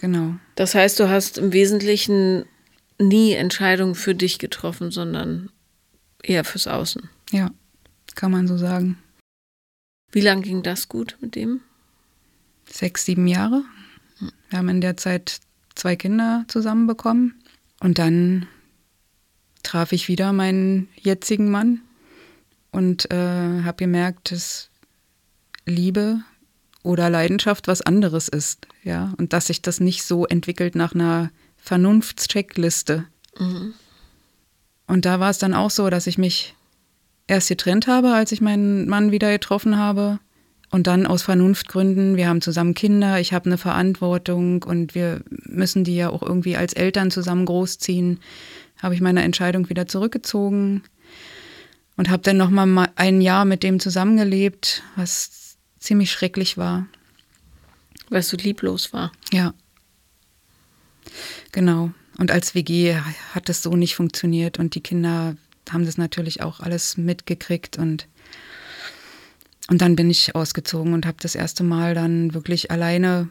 genau. 0.00 0.36
Das 0.54 0.74
heißt, 0.74 0.98
du 1.00 1.08
hast 1.08 1.38
im 1.38 1.52
Wesentlichen 1.52 2.44
nie 2.98 3.32
Entscheidungen 3.32 3.94
für 3.94 4.14
dich 4.14 4.38
getroffen, 4.38 4.90
sondern 4.90 5.50
eher 6.22 6.44
fürs 6.44 6.66
Außen. 6.66 7.08
Ja, 7.30 7.50
kann 8.14 8.32
man 8.32 8.46
so 8.46 8.56
sagen. 8.56 8.98
Wie 10.12 10.20
lange 10.20 10.42
ging 10.42 10.62
das 10.62 10.88
gut 10.88 11.16
mit 11.20 11.34
dem? 11.34 11.60
Sechs, 12.68 13.04
sieben 13.04 13.26
Jahre. 13.26 13.64
Wir 14.48 14.58
haben 14.58 14.68
in 14.68 14.80
der 14.80 14.96
Zeit 14.96 15.40
zwei 15.74 15.96
Kinder 15.96 16.44
zusammenbekommen. 16.48 17.34
Und 17.80 17.98
dann 17.98 18.46
traf 19.62 19.92
ich 19.92 20.08
wieder 20.08 20.32
meinen 20.32 20.88
jetzigen 20.96 21.50
Mann 21.50 21.82
und 22.70 23.10
äh, 23.10 23.62
habe 23.62 23.76
gemerkt, 23.76 24.32
dass 24.32 24.70
Liebe 25.66 26.20
oder 26.86 27.10
Leidenschaft 27.10 27.68
was 27.68 27.82
anderes 27.82 28.28
ist, 28.28 28.66
ja, 28.84 29.12
und 29.18 29.32
dass 29.32 29.48
sich 29.48 29.60
das 29.60 29.80
nicht 29.80 30.04
so 30.04 30.24
entwickelt 30.24 30.74
nach 30.76 30.94
einer 30.94 31.30
Vernunftscheckliste. 31.56 33.04
Mhm. 33.38 33.74
Und 34.86 35.04
da 35.04 35.18
war 35.18 35.30
es 35.30 35.38
dann 35.38 35.52
auch 35.52 35.70
so, 35.70 35.90
dass 35.90 36.06
ich 36.06 36.16
mich 36.16 36.54
erst 37.26 37.48
getrennt 37.48 37.88
habe, 37.88 38.12
als 38.12 38.30
ich 38.30 38.40
meinen 38.40 38.88
Mann 38.88 39.10
wieder 39.10 39.32
getroffen 39.32 39.76
habe. 39.76 40.20
Und 40.70 40.86
dann 40.86 41.06
aus 41.06 41.22
Vernunftgründen, 41.22 42.16
wir 42.16 42.28
haben 42.28 42.40
zusammen 42.40 42.74
Kinder, 42.74 43.20
ich 43.20 43.32
habe 43.32 43.46
eine 43.46 43.58
Verantwortung 43.58 44.62
und 44.62 44.94
wir 44.94 45.22
müssen 45.28 45.84
die 45.84 45.96
ja 45.96 46.10
auch 46.10 46.22
irgendwie 46.22 46.56
als 46.56 46.72
Eltern 46.72 47.10
zusammen 47.10 47.46
großziehen, 47.46 48.20
habe 48.82 48.94
ich 48.94 49.00
meine 49.00 49.22
Entscheidung 49.22 49.68
wieder 49.68 49.86
zurückgezogen 49.86 50.82
und 51.96 52.10
habe 52.10 52.22
dann 52.22 52.36
noch 52.36 52.50
mal 52.50 52.88
ein 52.96 53.20
Jahr 53.20 53.44
mit 53.44 53.62
dem 53.62 53.78
zusammengelebt, 53.80 54.82
was 54.96 55.45
ziemlich 55.86 56.10
schrecklich 56.10 56.58
war. 56.58 56.86
Weil 58.08 58.20
es 58.20 58.28
so 58.28 58.36
lieblos 58.36 58.92
war. 58.92 59.12
Ja. 59.32 59.54
Genau. 61.52 61.92
Und 62.18 62.30
als 62.30 62.54
WG 62.54 62.96
hat 63.34 63.48
es 63.48 63.62
so 63.62 63.74
nicht 63.76 63.94
funktioniert 63.94 64.58
und 64.58 64.74
die 64.74 64.80
Kinder 64.80 65.36
haben 65.70 65.84
das 65.84 65.98
natürlich 65.98 66.42
auch 66.42 66.60
alles 66.60 66.96
mitgekriegt 66.96 67.78
und 67.78 68.06
und 69.68 69.82
dann 69.82 69.96
bin 69.96 70.10
ich 70.10 70.36
ausgezogen 70.36 70.92
und 70.94 71.06
habe 71.06 71.16
das 71.20 71.34
erste 71.34 71.64
Mal 71.64 71.94
dann 71.94 72.34
wirklich 72.34 72.70
alleine, 72.70 73.30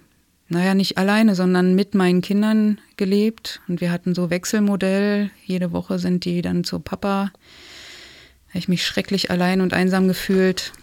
naja, 0.49 0.73
nicht 0.73 0.97
alleine, 0.97 1.33
sondern 1.33 1.75
mit 1.75 1.95
meinen 1.95 2.19
Kindern 2.19 2.81
gelebt. 2.97 3.61
Und 3.69 3.79
wir 3.79 3.89
hatten 3.89 4.13
so 4.13 4.29
Wechselmodell. 4.29 5.31
Jede 5.45 5.71
Woche 5.71 5.97
sind 5.97 6.25
die 6.25 6.41
dann 6.41 6.65
zu 6.65 6.79
Papa. 6.79 7.31
Habe 8.49 8.59
ich 8.59 8.67
mich 8.67 8.85
schrecklich 8.85 9.31
allein 9.31 9.61
und 9.61 9.73
einsam 9.73 10.09
gefühlt. 10.09 10.73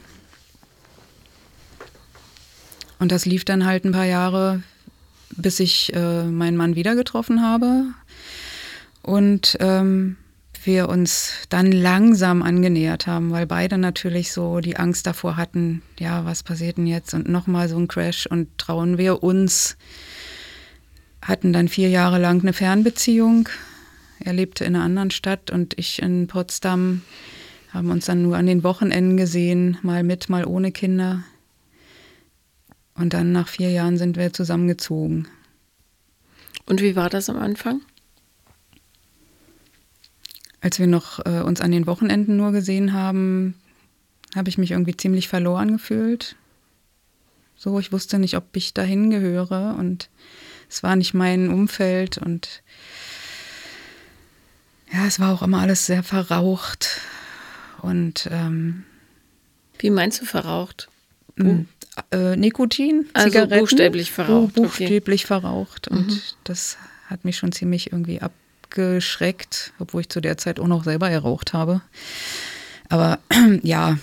Und 3.02 3.10
das 3.10 3.26
lief 3.26 3.44
dann 3.44 3.66
halt 3.66 3.84
ein 3.84 3.90
paar 3.90 4.04
Jahre, 4.04 4.62
bis 5.36 5.58
ich 5.58 5.92
äh, 5.92 6.22
meinen 6.22 6.56
Mann 6.56 6.76
wieder 6.76 6.94
getroffen 6.94 7.42
habe. 7.42 7.86
Und 9.02 9.56
ähm, 9.58 10.16
wir 10.62 10.88
uns 10.88 11.32
dann 11.48 11.72
langsam 11.72 12.44
angenähert 12.44 13.08
haben, 13.08 13.32
weil 13.32 13.44
beide 13.44 13.76
natürlich 13.76 14.30
so 14.30 14.60
die 14.60 14.76
Angst 14.76 15.04
davor 15.08 15.36
hatten, 15.36 15.82
ja, 15.98 16.24
was 16.24 16.44
passiert 16.44 16.76
denn 16.76 16.86
jetzt 16.86 17.12
und 17.12 17.28
nochmal 17.28 17.68
so 17.68 17.76
ein 17.76 17.88
Crash 17.88 18.28
und 18.28 18.56
trauen 18.56 18.98
wir 18.98 19.24
uns. 19.24 19.76
Hatten 21.22 21.52
dann 21.52 21.66
vier 21.66 21.88
Jahre 21.88 22.20
lang 22.20 22.42
eine 22.42 22.52
Fernbeziehung. 22.52 23.48
Er 24.20 24.32
lebte 24.32 24.64
in 24.64 24.76
einer 24.76 24.84
anderen 24.84 25.10
Stadt 25.10 25.50
und 25.50 25.76
ich 25.76 26.00
in 26.00 26.28
Potsdam. 26.28 27.02
Haben 27.70 27.90
uns 27.90 28.04
dann 28.04 28.22
nur 28.22 28.36
an 28.36 28.46
den 28.46 28.62
Wochenenden 28.62 29.16
gesehen, 29.16 29.76
mal 29.82 30.04
mit, 30.04 30.28
mal 30.28 30.44
ohne 30.44 30.70
Kinder. 30.70 31.24
Und 32.94 33.14
dann 33.14 33.32
nach 33.32 33.48
vier 33.48 33.70
Jahren 33.70 33.96
sind 33.96 34.16
wir 34.16 34.32
zusammengezogen. 34.32 35.28
Und 36.66 36.80
wie 36.80 36.96
war 36.96 37.10
das 37.10 37.30
am 37.30 37.38
Anfang? 37.38 37.80
Als 40.60 40.78
wir 40.78 40.86
noch 40.86 41.24
äh, 41.26 41.40
uns 41.40 41.60
an 41.60 41.72
den 41.72 41.86
Wochenenden 41.86 42.36
nur 42.36 42.52
gesehen 42.52 42.92
haben, 42.92 43.54
habe 44.34 44.48
ich 44.48 44.58
mich 44.58 44.70
irgendwie 44.70 44.96
ziemlich 44.96 45.28
verloren 45.28 45.72
gefühlt. 45.72 46.36
So, 47.56 47.78
ich 47.78 47.92
wusste 47.92 48.18
nicht, 48.18 48.36
ob 48.36 48.44
ich 48.56 48.74
dahin 48.74 49.10
gehöre 49.10 49.76
und 49.78 50.08
es 50.68 50.82
war 50.82 50.96
nicht 50.96 51.14
mein 51.14 51.50
Umfeld 51.50 52.18
und 52.18 52.62
ja, 54.92 55.06
es 55.06 55.20
war 55.20 55.32
auch 55.32 55.42
immer 55.42 55.60
alles 55.60 55.86
sehr 55.86 56.02
verraucht 56.02 57.00
und 57.80 58.28
ähm, 58.30 58.84
wie 59.78 59.90
meinst 59.90 60.20
du 60.20 60.24
verraucht? 60.24 60.88
Äh, 62.10 62.36
Nikotin, 62.36 63.06
also 63.12 63.28
Zigaretten, 63.28 63.58
buchstäblich 63.58 64.12
verraucht. 64.12 64.54
Buchstäblich 64.54 65.22
okay. 65.22 65.26
verraucht 65.26 65.88
und 65.88 66.08
mhm. 66.08 66.20
das 66.44 66.78
hat 67.06 67.24
mich 67.24 67.36
schon 67.36 67.52
ziemlich 67.52 67.92
irgendwie 67.92 68.20
ab 68.20 68.32
abgeschreckt, 68.72 69.72
obwohl 69.78 70.02
ich 70.02 70.08
zu 70.08 70.20
der 70.20 70.38
Zeit 70.38 70.58
auch 70.58 70.66
noch 70.66 70.84
selber 70.84 71.10
geraucht 71.10 71.52
habe. 71.52 71.82
Aber 72.88 73.18
ja, 73.62 73.98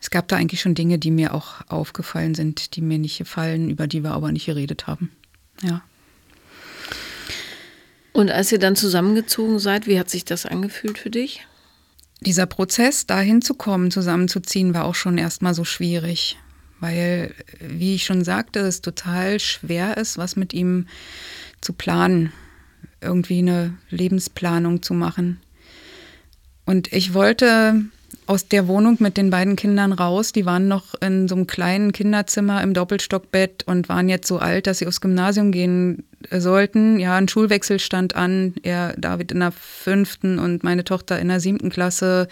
es 0.00 0.10
gab 0.10 0.28
da 0.28 0.36
eigentlich 0.36 0.60
schon 0.60 0.74
Dinge, 0.74 0.98
die 0.98 1.10
mir 1.10 1.34
auch 1.34 1.60
aufgefallen 1.68 2.34
sind, 2.34 2.74
die 2.76 2.80
mir 2.80 2.98
nicht 2.98 3.18
gefallen, 3.18 3.68
über 3.68 3.86
die 3.86 4.02
wir 4.02 4.12
aber 4.12 4.32
nicht 4.32 4.46
geredet 4.46 4.86
haben. 4.86 5.12
Ja. 5.62 5.82
Und 8.12 8.30
als 8.30 8.52
ihr 8.52 8.58
dann 8.58 8.76
zusammengezogen 8.76 9.58
seid, 9.58 9.86
wie 9.86 9.98
hat 9.98 10.10
sich 10.10 10.24
das 10.24 10.44
angefühlt 10.44 10.98
für 10.98 11.10
dich? 11.10 11.46
Dieser 12.24 12.46
Prozess, 12.46 13.06
dahin 13.06 13.42
zu 13.42 13.54
kommen, 13.54 13.90
zusammenzuziehen, 13.90 14.74
war 14.74 14.84
auch 14.84 14.94
schon 14.94 15.18
erstmal 15.18 15.54
so 15.54 15.64
schwierig, 15.64 16.38
weil, 16.78 17.34
wie 17.60 17.96
ich 17.96 18.04
schon 18.04 18.22
sagte, 18.22 18.60
es 18.60 18.80
total 18.80 19.40
schwer 19.40 19.96
ist, 19.96 20.18
was 20.18 20.36
mit 20.36 20.52
ihm 20.52 20.86
zu 21.60 21.72
planen 21.72 22.32
irgendwie 23.00 23.38
eine 23.38 23.76
Lebensplanung 23.90 24.82
zu 24.82 24.94
machen. 24.94 25.40
Und 26.64 26.92
ich 26.92 27.12
wollte 27.12 27.86
aus 28.32 28.48
der 28.48 28.66
Wohnung 28.66 28.96
mit 28.98 29.18
den 29.18 29.28
beiden 29.28 29.56
Kindern 29.56 29.92
raus. 29.92 30.32
Die 30.32 30.46
waren 30.46 30.66
noch 30.66 30.94
in 31.02 31.28
so 31.28 31.34
einem 31.34 31.46
kleinen 31.46 31.92
Kinderzimmer 31.92 32.62
im 32.62 32.72
Doppelstockbett 32.72 33.64
und 33.66 33.90
waren 33.90 34.08
jetzt 34.08 34.26
so 34.26 34.38
alt, 34.38 34.66
dass 34.66 34.78
sie 34.78 34.86
aufs 34.86 35.02
Gymnasium 35.02 35.52
gehen 35.52 36.04
sollten. 36.30 36.98
Ja, 36.98 37.14
ein 37.14 37.28
Schulwechsel 37.28 37.78
stand 37.78 38.16
an. 38.16 38.54
Er, 38.62 38.94
David 38.96 39.32
in 39.32 39.40
der 39.40 39.52
fünften 39.52 40.38
und 40.38 40.64
meine 40.64 40.82
Tochter 40.82 41.18
in 41.18 41.28
der 41.28 41.40
siebten 41.40 41.68
Klasse. 41.68 42.26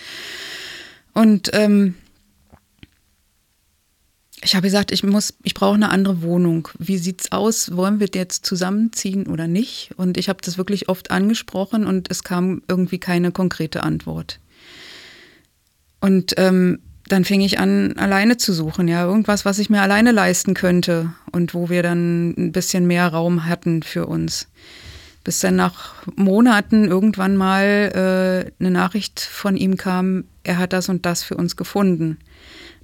Und 1.12 1.50
ähm, 1.52 1.96
ich 4.42 4.54
habe 4.54 4.62
gesagt, 4.62 4.92
ich 4.92 5.02
muss, 5.02 5.34
ich 5.42 5.52
brauche 5.52 5.74
eine 5.74 5.90
andere 5.90 6.22
Wohnung. 6.22 6.68
Wie 6.78 6.96
sieht's 6.96 7.30
aus? 7.30 7.76
Wollen 7.76 8.00
wir 8.00 8.08
jetzt 8.14 8.46
zusammenziehen 8.46 9.26
oder 9.26 9.48
nicht? 9.48 9.90
Und 9.98 10.16
ich 10.16 10.30
habe 10.30 10.40
das 10.42 10.56
wirklich 10.56 10.88
oft 10.88 11.10
angesprochen 11.10 11.86
und 11.86 12.10
es 12.10 12.24
kam 12.24 12.62
irgendwie 12.68 12.98
keine 12.98 13.32
konkrete 13.32 13.82
Antwort. 13.82 14.40
Und 16.00 16.34
ähm, 16.36 16.78
dann 17.08 17.24
fing 17.24 17.40
ich 17.40 17.58
an, 17.58 17.94
alleine 17.96 18.36
zu 18.36 18.52
suchen, 18.52 18.88
ja, 18.88 19.04
irgendwas, 19.04 19.44
was 19.44 19.58
ich 19.58 19.68
mir 19.68 19.82
alleine 19.82 20.12
leisten 20.12 20.54
könnte 20.54 21.12
und 21.32 21.54
wo 21.54 21.68
wir 21.68 21.82
dann 21.82 22.30
ein 22.30 22.52
bisschen 22.52 22.86
mehr 22.86 23.08
Raum 23.08 23.46
hatten 23.46 23.82
für 23.82 24.06
uns. 24.06 24.48
Bis 25.24 25.40
dann 25.40 25.56
nach 25.56 25.94
Monaten 26.16 26.86
irgendwann 26.86 27.36
mal 27.36 28.44
äh, 28.48 28.62
eine 28.62 28.70
Nachricht 28.70 29.20
von 29.20 29.56
ihm 29.56 29.76
kam, 29.76 30.24
er 30.44 30.58
hat 30.58 30.72
das 30.72 30.88
und 30.88 31.04
das 31.04 31.22
für 31.22 31.36
uns 31.36 31.56
gefunden. 31.56 32.18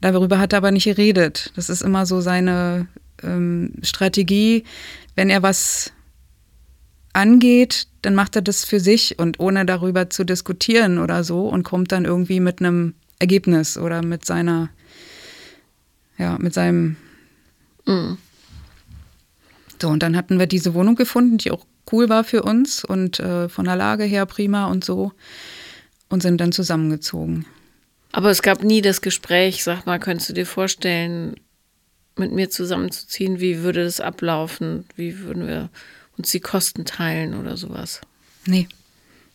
Darüber 0.00 0.38
hat 0.38 0.52
er 0.52 0.58
aber 0.58 0.70
nicht 0.70 0.84
geredet. 0.84 1.52
Das 1.56 1.70
ist 1.70 1.82
immer 1.82 2.04
so 2.04 2.20
seine 2.20 2.88
ähm, 3.22 3.72
Strategie. 3.82 4.64
Wenn 5.14 5.30
er 5.30 5.42
was 5.42 5.92
angeht, 7.14 7.86
dann 8.02 8.14
macht 8.14 8.36
er 8.36 8.42
das 8.42 8.64
für 8.64 8.80
sich 8.80 9.18
und 9.18 9.40
ohne 9.40 9.64
darüber 9.64 10.10
zu 10.10 10.24
diskutieren 10.24 10.98
oder 10.98 11.24
so 11.24 11.48
und 11.48 11.62
kommt 11.62 11.92
dann 11.92 12.04
irgendwie 12.04 12.40
mit 12.40 12.60
einem 12.60 12.94
Ergebnis 13.18 13.78
oder 13.78 14.02
mit 14.02 14.24
seiner, 14.24 14.70
ja, 16.18 16.36
mit 16.38 16.54
seinem. 16.54 16.96
Mhm. 17.86 18.18
So, 19.80 19.88
und 19.88 20.02
dann 20.02 20.16
hatten 20.16 20.38
wir 20.38 20.46
diese 20.46 20.74
Wohnung 20.74 20.96
gefunden, 20.96 21.38
die 21.38 21.50
auch 21.50 21.66
cool 21.92 22.08
war 22.08 22.24
für 22.24 22.42
uns 22.42 22.84
und 22.84 23.20
äh, 23.20 23.48
von 23.48 23.66
der 23.66 23.76
Lage 23.76 24.04
her 24.04 24.26
prima 24.26 24.66
und 24.66 24.84
so 24.84 25.12
und 26.08 26.22
sind 26.22 26.40
dann 26.40 26.52
zusammengezogen. 26.52 27.46
Aber 28.12 28.30
es 28.30 28.42
gab 28.42 28.62
nie 28.62 28.80
das 28.80 29.02
Gespräch, 29.02 29.62
sag 29.62 29.86
mal, 29.86 29.98
könntest 29.98 30.30
du 30.30 30.32
dir 30.32 30.46
vorstellen, 30.46 31.36
mit 32.16 32.32
mir 32.32 32.48
zusammenzuziehen? 32.50 33.40
Wie 33.40 33.62
würde 33.62 33.84
das 33.84 34.00
ablaufen? 34.00 34.86
Wie 34.96 35.18
würden 35.18 35.46
wir 35.46 35.68
uns 36.16 36.30
die 36.30 36.40
Kosten 36.40 36.84
teilen 36.84 37.34
oder 37.34 37.56
sowas? 37.56 38.00
Nee. 38.46 38.68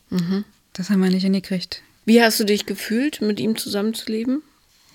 Mhm. 0.10 0.46
Das 0.74 0.90
haben 0.90 1.02
wir 1.02 1.10
nicht 1.10 1.24
hingekriegt. 1.24 1.84
Wie 2.06 2.22
hast 2.22 2.40
du 2.40 2.44
dich 2.44 2.66
gefühlt, 2.66 3.22
mit 3.22 3.40
ihm 3.40 3.58
zusammenzuleben? 3.58 4.42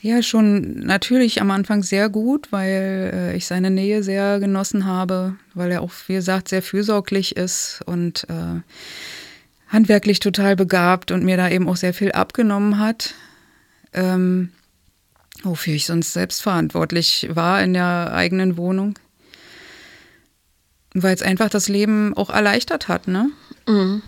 Ja, 0.03 0.23
schon 0.23 0.81
natürlich 0.81 1.41
am 1.41 1.51
Anfang 1.51 1.83
sehr 1.83 2.09
gut, 2.09 2.53
weil 2.53 3.11
äh, 3.13 3.37
ich 3.37 3.47
seine 3.47 3.71
Nähe 3.71 4.03
sehr 4.03 4.39
genossen 4.41 4.87
habe, 4.87 5.37
weil 5.55 5.71
er 5.73 5.83
auch, 5.83 5.93
wie 6.07 6.15
gesagt, 6.15 6.49
sehr 6.49 6.63
fürsorglich 6.63 7.37
ist 7.37 7.81
und 7.87 8.27
äh, 8.29 8.61
handwerklich 9.69 10.21
total 10.21 10.55
begabt 10.55 11.11
und 11.11 11.25
mir 11.25 11.37
da 11.37 11.49
eben 11.49 11.69
auch 11.69 11.77
sehr 11.77 11.95
viel 11.95 12.13
abgenommen 12.13 12.79
hat 12.79 13.15
ähm, 13.97 14.51
wofür 15.43 15.75
ich 15.75 15.87
sonst 15.87 16.13
selbst 16.13 16.43
verantwortlich 16.43 17.29
war 17.33 17.63
in 17.63 17.73
der 17.73 18.13
eigenen 18.13 18.57
Wohnung. 18.57 18.99
weil 20.95 21.15
es 21.15 21.23
einfach 21.23 21.51
das 21.51 21.69
Leben 21.69 22.17
auch 22.17 22.31
erleichtert 22.31 22.89
hat, 22.89 23.07
ne? 23.07 23.31
Mhm. 23.69 24.03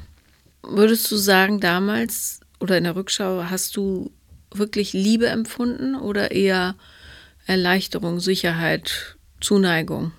Würdest 0.62 1.10
du 1.10 1.16
sagen, 1.16 1.60
damals 1.60 2.37
oder 2.60 2.76
in 2.78 2.84
der 2.84 2.96
Rückschau 2.96 3.44
hast 3.50 3.76
du 3.76 4.10
wirklich 4.52 4.92
Liebe 4.92 5.26
empfunden 5.26 5.94
oder 5.94 6.30
eher 6.30 6.74
Erleichterung, 7.46 8.20
Sicherheit, 8.20 9.16
Zuneigung? 9.40 10.12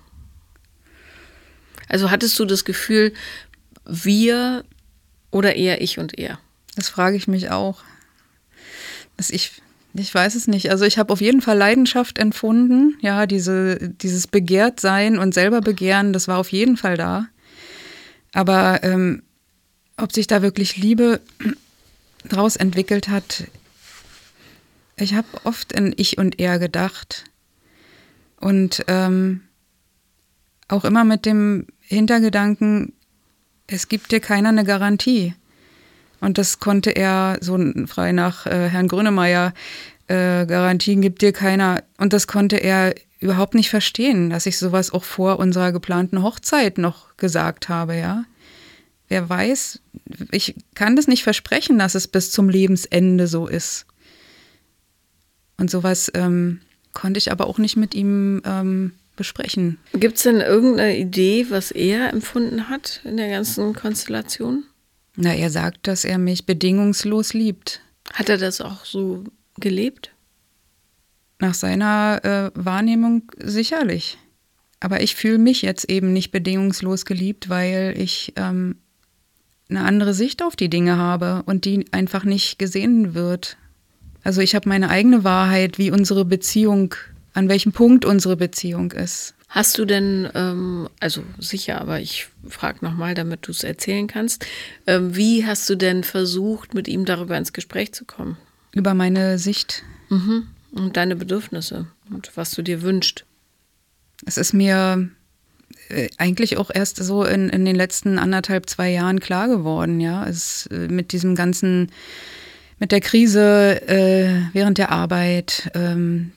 Also 1.88 2.10
hattest 2.10 2.38
du 2.38 2.44
das 2.44 2.64
Gefühl, 2.64 3.12
wir 3.84 4.64
oder 5.30 5.56
eher 5.56 5.80
ich 5.82 5.98
und 5.98 6.18
er? 6.18 6.38
Das 6.76 6.88
frage 6.88 7.16
ich 7.16 7.26
mich 7.28 7.50
auch. 7.50 7.82
Das 9.16 9.30
ich, 9.30 9.60
ich 9.94 10.14
weiß 10.14 10.34
es 10.36 10.46
nicht. 10.46 10.70
Also 10.70 10.84
ich 10.84 10.98
habe 10.98 11.12
auf 11.12 11.20
jeden 11.20 11.42
Fall 11.42 11.58
Leidenschaft 11.58 12.18
empfunden. 12.18 12.96
Ja, 13.00 13.26
diese, 13.26 13.90
dieses 13.90 14.28
Begehrtsein 14.28 15.18
und 15.18 15.34
selber 15.34 15.60
begehren, 15.60 16.12
das 16.12 16.28
war 16.28 16.38
auf 16.38 16.52
jeden 16.52 16.76
Fall 16.76 16.96
da. 16.96 17.28
Aber 18.32 18.82
ähm, 18.84 19.22
ob 19.96 20.12
sich 20.12 20.26
da 20.26 20.42
wirklich 20.42 20.76
Liebe 20.76 21.20
draus 22.28 22.56
entwickelt 22.56 23.08
hat, 23.08 23.44
ich 24.96 25.14
habe 25.14 25.28
oft 25.44 25.72
in 25.72 25.94
Ich 25.96 26.18
und 26.18 26.38
Er 26.38 26.58
gedacht. 26.58 27.24
Und 28.38 28.84
ähm, 28.86 29.42
auch 30.68 30.84
immer 30.84 31.04
mit 31.04 31.26
dem 31.26 31.66
Hintergedanken, 31.80 32.92
es 33.66 33.88
gibt 33.88 34.12
dir 34.12 34.20
keiner 34.20 34.50
eine 34.50 34.64
Garantie. 34.64 35.34
Und 36.20 36.36
das 36.36 36.60
konnte 36.60 36.90
er 36.90 37.38
so 37.40 37.58
frei 37.86 38.12
nach 38.12 38.46
äh, 38.46 38.68
Herrn 38.68 38.88
Grönemeyer, 38.88 39.54
äh, 40.06 40.44
Garantien 40.44 41.00
gibt 41.00 41.22
dir 41.22 41.32
keiner. 41.32 41.82
Und 41.96 42.12
das 42.12 42.26
konnte 42.26 42.56
er 42.56 42.94
überhaupt 43.20 43.54
nicht 43.54 43.70
verstehen, 43.70 44.30
dass 44.30 44.46
ich 44.46 44.58
sowas 44.58 44.92
auch 44.92 45.04
vor 45.04 45.38
unserer 45.38 45.72
geplanten 45.72 46.22
Hochzeit 46.22 46.78
noch 46.78 47.16
gesagt 47.16 47.68
habe, 47.68 47.96
ja. 47.96 48.24
Wer 49.10 49.28
weiß, 49.28 49.80
ich 50.30 50.54
kann 50.74 50.94
das 50.94 51.08
nicht 51.08 51.24
versprechen, 51.24 51.80
dass 51.80 51.96
es 51.96 52.06
bis 52.06 52.30
zum 52.30 52.48
Lebensende 52.48 53.26
so 53.26 53.48
ist. 53.48 53.84
Und 55.58 55.68
sowas 55.68 56.10
ähm, 56.14 56.60
konnte 56.92 57.18
ich 57.18 57.32
aber 57.32 57.48
auch 57.48 57.58
nicht 57.58 57.76
mit 57.76 57.96
ihm 57.96 58.40
ähm, 58.44 58.92
besprechen. 59.16 59.78
Gibt 59.94 60.16
es 60.16 60.22
denn 60.22 60.40
irgendeine 60.40 60.96
Idee, 60.96 61.46
was 61.50 61.72
er 61.72 62.12
empfunden 62.12 62.68
hat 62.68 63.00
in 63.04 63.16
der 63.16 63.28
ganzen 63.28 63.74
Konstellation? 63.74 64.62
Na, 65.16 65.34
er 65.34 65.50
sagt, 65.50 65.88
dass 65.88 66.04
er 66.04 66.18
mich 66.18 66.46
bedingungslos 66.46 67.34
liebt. 67.34 67.82
Hat 68.12 68.28
er 68.28 68.38
das 68.38 68.60
auch 68.60 68.84
so 68.84 69.24
gelebt? 69.58 70.12
Nach 71.40 71.54
seiner 71.54 72.20
äh, 72.22 72.50
Wahrnehmung 72.54 73.24
sicherlich. 73.38 74.18
Aber 74.78 75.02
ich 75.02 75.16
fühle 75.16 75.38
mich 75.38 75.62
jetzt 75.62 75.90
eben 75.90 76.12
nicht 76.12 76.30
bedingungslos 76.30 77.04
geliebt, 77.04 77.48
weil 77.48 77.94
ich 77.98 78.32
ähm, 78.36 78.76
eine 79.70 79.84
andere 79.84 80.14
Sicht 80.14 80.42
auf 80.42 80.56
die 80.56 80.68
Dinge 80.68 80.96
habe 80.96 81.42
und 81.46 81.64
die 81.64 81.86
einfach 81.92 82.24
nicht 82.24 82.58
gesehen 82.58 83.14
wird. 83.14 83.56
Also 84.22 84.40
ich 84.40 84.54
habe 84.54 84.68
meine 84.68 84.90
eigene 84.90 85.24
Wahrheit, 85.24 85.78
wie 85.78 85.90
unsere 85.90 86.24
Beziehung, 86.24 86.94
an 87.32 87.48
welchem 87.48 87.72
Punkt 87.72 88.04
unsere 88.04 88.36
Beziehung 88.36 88.92
ist. 88.92 89.34
Hast 89.48 89.78
du 89.78 89.84
denn, 89.84 90.28
ähm, 90.34 90.88
also 91.00 91.24
sicher, 91.38 91.80
aber 91.80 92.00
ich 92.00 92.28
frage 92.46 92.84
nochmal, 92.84 93.14
damit 93.14 93.48
du 93.48 93.50
es 93.50 93.64
erzählen 93.64 94.06
kannst, 94.06 94.46
ähm, 94.86 95.16
wie 95.16 95.44
hast 95.44 95.68
du 95.68 95.74
denn 95.74 96.04
versucht, 96.04 96.72
mit 96.72 96.86
ihm 96.86 97.04
darüber 97.04 97.36
ins 97.36 97.52
Gespräch 97.52 97.92
zu 97.92 98.04
kommen? 98.04 98.36
Über 98.72 98.94
meine 98.94 99.38
Sicht. 99.38 99.82
Mhm. 100.08 100.46
Und 100.70 100.96
deine 100.96 101.16
Bedürfnisse 101.16 101.86
und 102.10 102.30
was 102.36 102.52
du 102.52 102.62
dir 102.62 102.82
wünschst. 102.82 103.24
Es 104.24 104.36
ist 104.36 104.52
mir 104.52 105.10
eigentlich 106.18 106.56
auch 106.56 106.70
erst 106.72 107.02
so 107.02 107.24
in, 107.24 107.48
in 107.48 107.64
den 107.64 107.76
letzten 107.76 108.18
anderthalb, 108.18 108.68
zwei 108.68 108.90
Jahren 108.90 109.20
klar 109.20 109.48
geworden, 109.48 110.00
ja. 110.00 110.26
Es, 110.26 110.66
äh, 110.66 110.88
mit 110.88 111.12
diesem 111.12 111.34
ganzen, 111.34 111.90
mit 112.78 112.92
der 112.92 113.00
Krise 113.00 113.82
äh, 113.88 114.42
während 114.52 114.78
der 114.78 114.90
Arbeit, 114.90 115.70
ähm, 115.74 116.32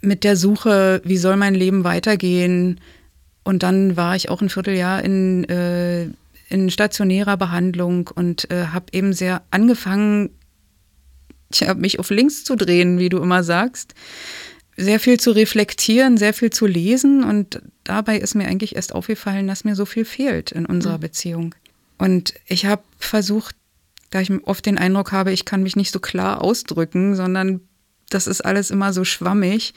mit 0.00 0.24
der 0.24 0.36
Suche, 0.36 1.00
wie 1.04 1.16
soll 1.16 1.36
mein 1.36 1.54
Leben 1.54 1.84
weitergehen. 1.84 2.80
Und 3.42 3.62
dann 3.62 3.96
war 3.96 4.16
ich 4.16 4.28
auch 4.28 4.40
ein 4.40 4.50
Vierteljahr 4.50 5.02
in, 5.02 5.44
äh, 5.44 6.04
in 6.48 6.70
stationärer 6.70 7.36
Behandlung 7.36 8.10
und 8.14 8.50
äh, 8.50 8.66
habe 8.66 8.86
eben 8.92 9.12
sehr 9.12 9.42
angefangen, 9.50 10.30
tja, 11.50 11.74
mich 11.74 11.98
auf 11.98 12.10
links 12.10 12.44
zu 12.44 12.56
drehen, 12.56 12.98
wie 12.98 13.08
du 13.08 13.18
immer 13.18 13.42
sagst. 13.42 13.94
Sehr 14.76 14.98
viel 14.98 15.20
zu 15.20 15.30
reflektieren, 15.30 16.16
sehr 16.16 16.34
viel 16.34 16.50
zu 16.50 16.66
lesen 16.66 17.22
und 17.22 17.62
dabei 17.84 18.18
ist 18.18 18.34
mir 18.34 18.46
eigentlich 18.46 18.76
erst 18.76 18.94
aufgefallen, 18.94 19.46
dass 19.46 19.64
mir 19.64 19.76
so 19.76 19.84
viel 19.84 20.04
fehlt 20.04 20.52
in 20.52 20.66
unserer 20.66 20.96
mhm. 20.96 21.02
Beziehung. 21.02 21.54
Und 21.98 22.34
ich 22.46 22.66
habe 22.66 22.82
versucht, 22.98 23.54
da 24.10 24.20
ich 24.20 24.30
oft 24.44 24.66
den 24.66 24.78
Eindruck 24.78 25.12
habe, 25.12 25.32
ich 25.32 25.44
kann 25.44 25.62
mich 25.62 25.76
nicht 25.76 25.92
so 25.92 26.00
klar 26.00 26.42
ausdrücken, 26.42 27.14
sondern 27.14 27.60
das 28.10 28.26
ist 28.26 28.44
alles 28.44 28.70
immer 28.70 28.92
so 28.92 29.04
schwammig, 29.04 29.74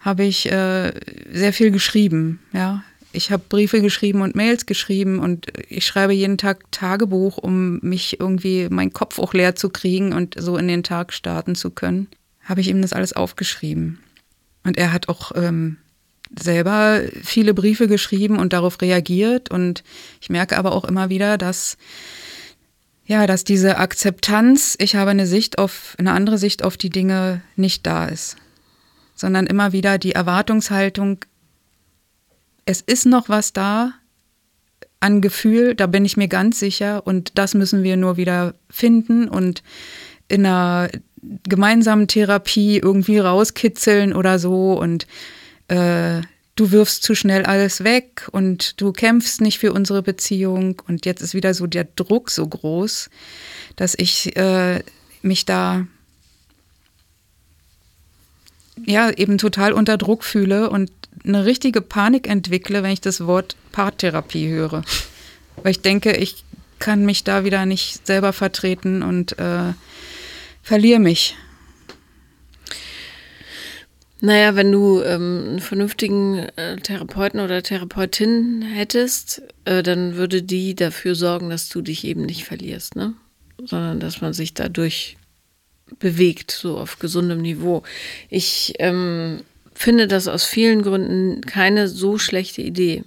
habe 0.00 0.24
ich 0.24 0.50
äh, 0.50 0.92
sehr 1.32 1.52
viel 1.52 1.70
geschrieben. 1.70 2.40
Ja, 2.52 2.82
ich 3.12 3.32
habe 3.32 3.42
Briefe 3.48 3.80
geschrieben 3.80 4.22
und 4.22 4.36
Mails 4.36 4.66
geschrieben 4.66 5.18
und 5.18 5.46
ich 5.68 5.86
schreibe 5.86 6.12
jeden 6.12 6.38
Tag 6.38 6.70
Tagebuch, 6.70 7.38
um 7.38 7.80
mich 7.80 8.20
irgendwie 8.20 8.68
meinen 8.70 8.92
Kopf 8.92 9.18
auch 9.18 9.34
leer 9.34 9.56
zu 9.56 9.70
kriegen 9.70 10.12
und 10.12 10.36
so 10.38 10.56
in 10.56 10.68
den 10.68 10.82
Tag 10.82 11.12
starten 11.12 11.54
zu 11.54 11.70
können. 11.70 12.08
Habe 12.44 12.60
ich 12.60 12.68
ihm 12.68 12.82
das 12.82 12.92
alles 12.92 13.12
aufgeschrieben. 13.12 13.98
Und 14.64 14.76
er 14.76 14.92
hat 14.92 15.08
auch 15.08 15.32
ähm, 15.34 15.78
selber 16.38 17.00
viele 17.22 17.54
Briefe 17.54 17.88
geschrieben 17.88 18.38
und 18.38 18.52
darauf 18.52 18.80
reagiert. 18.80 19.50
Und 19.50 19.82
ich 20.20 20.30
merke 20.30 20.58
aber 20.58 20.72
auch 20.72 20.84
immer 20.84 21.08
wieder, 21.08 21.38
dass 21.38 21.76
ja, 23.10 23.26
dass 23.26 23.42
diese 23.42 23.78
Akzeptanz, 23.78 24.76
ich 24.78 24.94
habe 24.94 25.10
eine 25.10 25.26
Sicht 25.26 25.58
auf, 25.58 25.96
eine 25.98 26.12
andere 26.12 26.38
Sicht 26.38 26.62
auf 26.62 26.76
die 26.76 26.90
Dinge 26.90 27.42
nicht 27.56 27.84
da 27.84 28.04
ist, 28.06 28.36
sondern 29.16 29.48
immer 29.48 29.72
wieder 29.72 29.98
die 29.98 30.12
Erwartungshaltung, 30.12 31.24
es 32.66 32.80
ist 32.82 33.06
noch 33.06 33.28
was 33.28 33.52
da 33.52 33.94
an 35.00 35.20
Gefühl, 35.20 35.74
da 35.74 35.88
bin 35.88 36.04
ich 36.04 36.16
mir 36.16 36.28
ganz 36.28 36.60
sicher 36.60 37.04
und 37.04 37.36
das 37.36 37.54
müssen 37.54 37.82
wir 37.82 37.96
nur 37.96 38.16
wieder 38.16 38.54
finden 38.68 39.28
und 39.28 39.64
in 40.28 40.46
einer 40.46 40.88
gemeinsamen 41.48 42.08
Therapie 42.08 42.78
irgendwie 42.78 43.18
rauskitzeln 43.18 44.14
oder 44.14 44.38
so 44.38 44.72
und 44.78 45.06
äh, 45.68 46.22
du 46.60 46.70
wirfst 46.72 47.02
zu 47.02 47.14
schnell 47.14 47.44
alles 47.44 47.84
weg 47.84 48.28
und 48.32 48.80
du 48.80 48.92
kämpfst 48.92 49.40
nicht 49.40 49.58
für 49.58 49.72
unsere 49.72 50.02
Beziehung. 50.02 50.82
Und 50.86 51.06
jetzt 51.06 51.22
ist 51.22 51.34
wieder 51.34 51.54
so 51.54 51.66
der 51.66 51.84
Druck 51.84 52.30
so 52.30 52.46
groß, 52.46 53.08
dass 53.76 53.94
ich 53.96 54.36
äh, 54.36 54.82
mich 55.22 55.46
da 55.46 55.86
ja 58.84 59.10
eben 59.10 59.38
total 59.38 59.72
unter 59.72 59.96
Druck 59.96 60.24
fühle 60.24 60.68
und 60.70 60.90
eine 61.24 61.44
richtige 61.44 61.80
Panik 61.80 62.28
entwickle, 62.28 62.82
wenn 62.82 62.92
ich 62.92 63.00
das 63.00 63.26
Wort 63.26 63.56
Paartherapie 63.72 64.48
höre. 64.48 64.82
Weil 65.62 65.72
ich 65.72 65.80
denke, 65.80 66.12
ich 66.12 66.44
kann 66.78 67.04
mich 67.04 67.24
da 67.24 67.44
wieder 67.44 67.64
nicht 67.66 68.06
selber 68.06 68.32
vertreten 68.32 69.02
und 69.02 69.38
äh, 69.38 69.72
verliere 70.70 71.00
mich. 71.00 71.36
Naja, 74.20 74.54
wenn 74.54 74.70
du 74.70 75.02
ähm, 75.02 75.44
einen 75.48 75.58
vernünftigen 75.58 76.48
äh, 76.54 76.76
Therapeuten 76.76 77.40
oder 77.40 77.60
Therapeutin 77.60 78.62
hättest, 78.62 79.42
äh, 79.64 79.82
dann 79.82 80.14
würde 80.14 80.44
die 80.44 80.76
dafür 80.76 81.16
sorgen, 81.16 81.50
dass 81.50 81.68
du 81.70 81.82
dich 81.82 82.04
eben 82.04 82.24
nicht 82.24 82.44
verlierst, 82.44 82.94
ne? 82.94 83.14
Sondern 83.64 83.98
dass 83.98 84.20
man 84.20 84.32
sich 84.32 84.54
dadurch 84.54 85.16
bewegt, 85.98 86.52
so 86.52 86.78
auf 86.78 87.00
gesundem 87.00 87.42
Niveau. 87.42 87.82
Ich 88.28 88.74
ähm, 88.78 89.40
finde 89.74 90.06
das 90.06 90.28
aus 90.28 90.44
vielen 90.44 90.82
Gründen 90.82 91.40
keine 91.40 91.88
so 91.88 92.16
schlechte 92.16 92.62
Idee. 92.62 93.02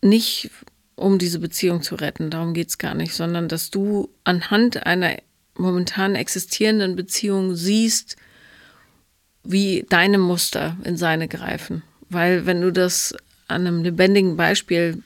Nicht 0.00 0.48
um 0.96 1.18
diese 1.18 1.38
Beziehung 1.38 1.82
zu 1.82 1.96
retten, 1.96 2.30
darum 2.30 2.54
geht 2.54 2.68
es 2.68 2.78
gar 2.78 2.94
nicht, 2.94 3.12
sondern 3.12 3.46
dass 3.46 3.68
du 3.70 4.08
anhand 4.24 4.86
einer 4.86 5.18
momentan 5.58 6.14
existierenden 6.14 6.96
Beziehung 6.96 7.54
siehst, 7.54 8.16
wie 9.44 9.86
deine 9.88 10.18
Muster 10.18 10.76
in 10.84 10.96
seine 10.96 11.28
greifen. 11.28 11.82
Weil 12.08 12.46
wenn 12.46 12.60
du 12.60 12.72
das 12.72 13.14
an 13.48 13.66
einem 13.66 13.82
lebendigen 13.82 14.36
Beispiel 14.36 15.02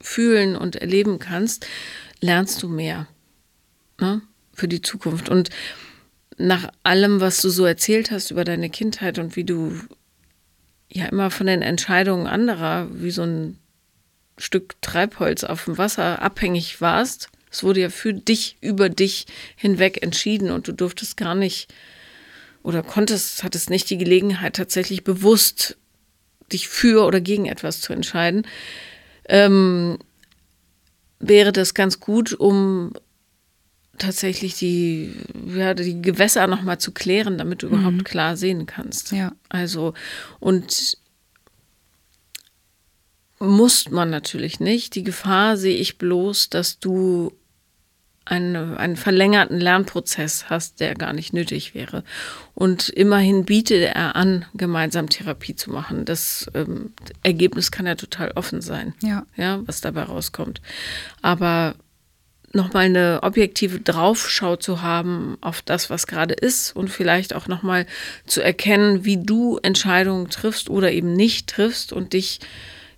fühlen 0.00 0.56
und 0.56 0.76
erleben 0.76 1.18
kannst, 1.18 1.66
lernst 2.20 2.62
du 2.62 2.68
mehr 2.68 3.08
ne, 4.00 4.22
für 4.54 4.68
die 4.68 4.82
Zukunft. 4.82 5.28
Und 5.28 5.50
nach 6.36 6.70
allem, 6.82 7.20
was 7.20 7.40
du 7.40 7.48
so 7.48 7.64
erzählt 7.64 8.10
hast 8.10 8.30
über 8.30 8.44
deine 8.44 8.70
Kindheit 8.70 9.18
und 9.18 9.36
wie 9.36 9.44
du 9.44 9.72
ja 10.90 11.06
immer 11.06 11.30
von 11.30 11.46
den 11.46 11.62
Entscheidungen 11.62 12.26
anderer 12.26 12.88
wie 12.92 13.10
so 13.10 13.22
ein 13.22 13.58
Stück 14.38 14.80
Treibholz 14.80 15.44
auf 15.44 15.64
dem 15.64 15.78
Wasser 15.78 16.22
abhängig 16.22 16.80
warst, 16.80 17.28
es 17.58 17.64
wurde 17.64 17.80
ja 17.80 17.90
für 17.90 18.14
dich, 18.14 18.56
über 18.60 18.88
dich 18.88 19.26
hinweg 19.56 20.00
entschieden 20.00 20.52
und 20.52 20.68
du 20.68 20.72
durftest 20.72 21.16
gar 21.16 21.34
nicht 21.34 21.66
oder 22.62 22.84
konntest, 22.84 23.42
hattest 23.42 23.68
nicht 23.68 23.90
die 23.90 23.98
Gelegenheit, 23.98 24.54
tatsächlich 24.54 25.02
bewusst 25.02 25.76
dich 26.52 26.68
für 26.68 27.04
oder 27.04 27.20
gegen 27.20 27.46
etwas 27.46 27.80
zu 27.80 27.92
entscheiden, 27.92 28.46
ähm, 29.28 29.98
wäre 31.18 31.50
das 31.50 31.74
ganz 31.74 31.98
gut, 31.98 32.32
um 32.32 32.92
tatsächlich 33.98 34.54
die, 34.54 35.12
ja, 35.48 35.74
die 35.74 36.00
Gewässer 36.00 36.46
nochmal 36.46 36.78
zu 36.78 36.92
klären, 36.92 37.38
damit 37.38 37.64
du 37.64 37.66
mhm. 37.66 37.72
überhaupt 37.72 38.04
klar 38.04 38.36
sehen 38.36 38.66
kannst. 38.66 39.10
Ja. 39.10 39.32
Also, 39.48 39.94
und 40.38 40.96
muss 43.40 43.90
man 43.90 44.10
natürlich 44.10 44.60
nicht. 44.60 44.94
Die 44.94 45.02
Gefahr 45.02 45.56
sehe 45.56 45.76
ich 45.76 45.98
bloß, 45.98 46.50
dass 46.50 46.78
du 46.78 47.32
einen, 48.28 48.76
einen 48.76 48.96
verlängerten 48.96 49.58
Lernprozess 49.58 50.50
hast, 50.50 50.80
der 50.80 50.94
gar 50.94 51.12
nicht 51.12 51.32
nötig 51.32 51.74
wäre. 51.74 52.04
Und 52.54 52.88
immerhin 52.88 53.44
bietet 53.44 53.94
er 53.94 54.16
an, 54.16 54.44
gemeinsam 54.54 55.08
Therapie 55.08 55.54
zu 55.54 55.70
machen. 55.70 56.04
Das 56.04 56.50
ähm, 56.54 56.92
Ergebnis 57.22 57.70
kann 57.70 57.86
ja 57.86 57.94
total 57.94 58.32
offen 58.32 58.60
sein, 58.60 58.94
ja. 59.02 59.24
Ja, 59.36 59.60
was 59.66 59.80
dabei 59.80 60.02
rauskommt. 60.02 60.60
Aber 61.22 61.74
nochmal 62.52 62.86
eine 62.86 63.20
objektive 63.22 63.80
Draufschau 63.80 64.56
zu 64.56 64.82
haben 64.82 65.36
auf 65.40 65.62
das, 65.62 65.90
was 65.90 66.06
gerade 66.06 66.34
ist 66.34 66.74
und 66.74 66.88
vielleicht 66.88 67.34
auch 67.34 67.46
nochmal 67.46 67.86
zu 68.26 68.42
erkennen, 68.42 69.04
wie 69.04 69.22
du 69.22 69.58
Entscheidungen 69.62 70.28
triffst 70.30 70.70
oder 70.70 70.92
eben 70.92 71.12
nicht 71.12 71.48
triffst 71.48 71.92
und 71.92 72.12
dich 72.12 72.40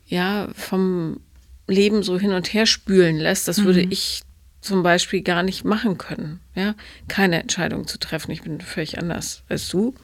ja 0.07 0.49
vom 0.55 1.21
Leben 1.67 2.03
so 2.03 2.19
hin 2.19 2.33
und 2.33 2.53
her 2.53 2.67
spülen 2.67 3.17
lässt, 3.17 3.49
das 3.49 3.59
mhm. 3.59 3.65
würde 3.65 3.83
ich 3.83 4.23
zum 4.61 4.83
Beispiel 4.83 5.23
gar 5.23 5.43
nicht 5.43 5.65
machen 5.65 5.99
können, 5.99 6.41
ja, 6.55 6.75
keine 7.09 7.41
Entscheidung 7.41 7.87
zu 7.87 7.99
treffen. 7.99 8.31
Ich 8.31 8.43
bin 8.43 8.61
völlig 8.61 8.99
anders 8.99 9.43
als 9.49 9.69
du, 9.69 9.95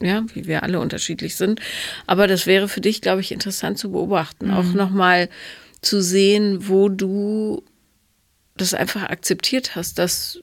ja, 0.00 0.24
wie 0.34 0.46
wir 0.46 0.62
alle 0.62 0.80
unterschiedlich 0.80 1.36
sind. 1.36 1.60
Aber 2.06 2.26
das 2.26 2.46
wäre 2.46 2.68
für 2.68 2.80
dich, 2.80 3.00
glaube 3.00 3.20
ich, 3.20 3.32
interessant 3.32 3.78
zu 3.78 3.92
beobachten, 3.92 4.48
mhm. 4.48 4.54
auch 4.54 4.72
nochmal 4.72 5.28
zu 5.80 6.02
sehen, 6.02 6.68
wo 6.68 6.88
du 6.88 7.62
das 8.56 8.74
einfach 8.74 9.04
akzeptiert 9.04 9.76
hast, 9.76 9.98
dass 9.98 10.40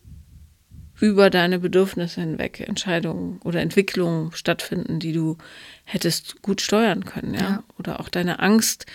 über 1.00 1.30
deine 1.30 1.60
Bedürfnisse 1.60 2.22
hinweg 2.22 2.62
Entscheidungen 2.62 3.40
oder 3.44 3.60
Entwicklungen 3.62 4.32
stattfinden, 4.32 5.00
die 5.00 5.12
du 5.12 5.38
hättest 5.84 6.42
gut 6.42 6.62
steuern 6.62 7.04
können, 7.04 7.34
ja? 7.34 7.42
ja. 7.42 7.64
Oder 7.78 8.00
auch 8.00 8.08
deine 8.08 8.40
Angst, 8.40 8.86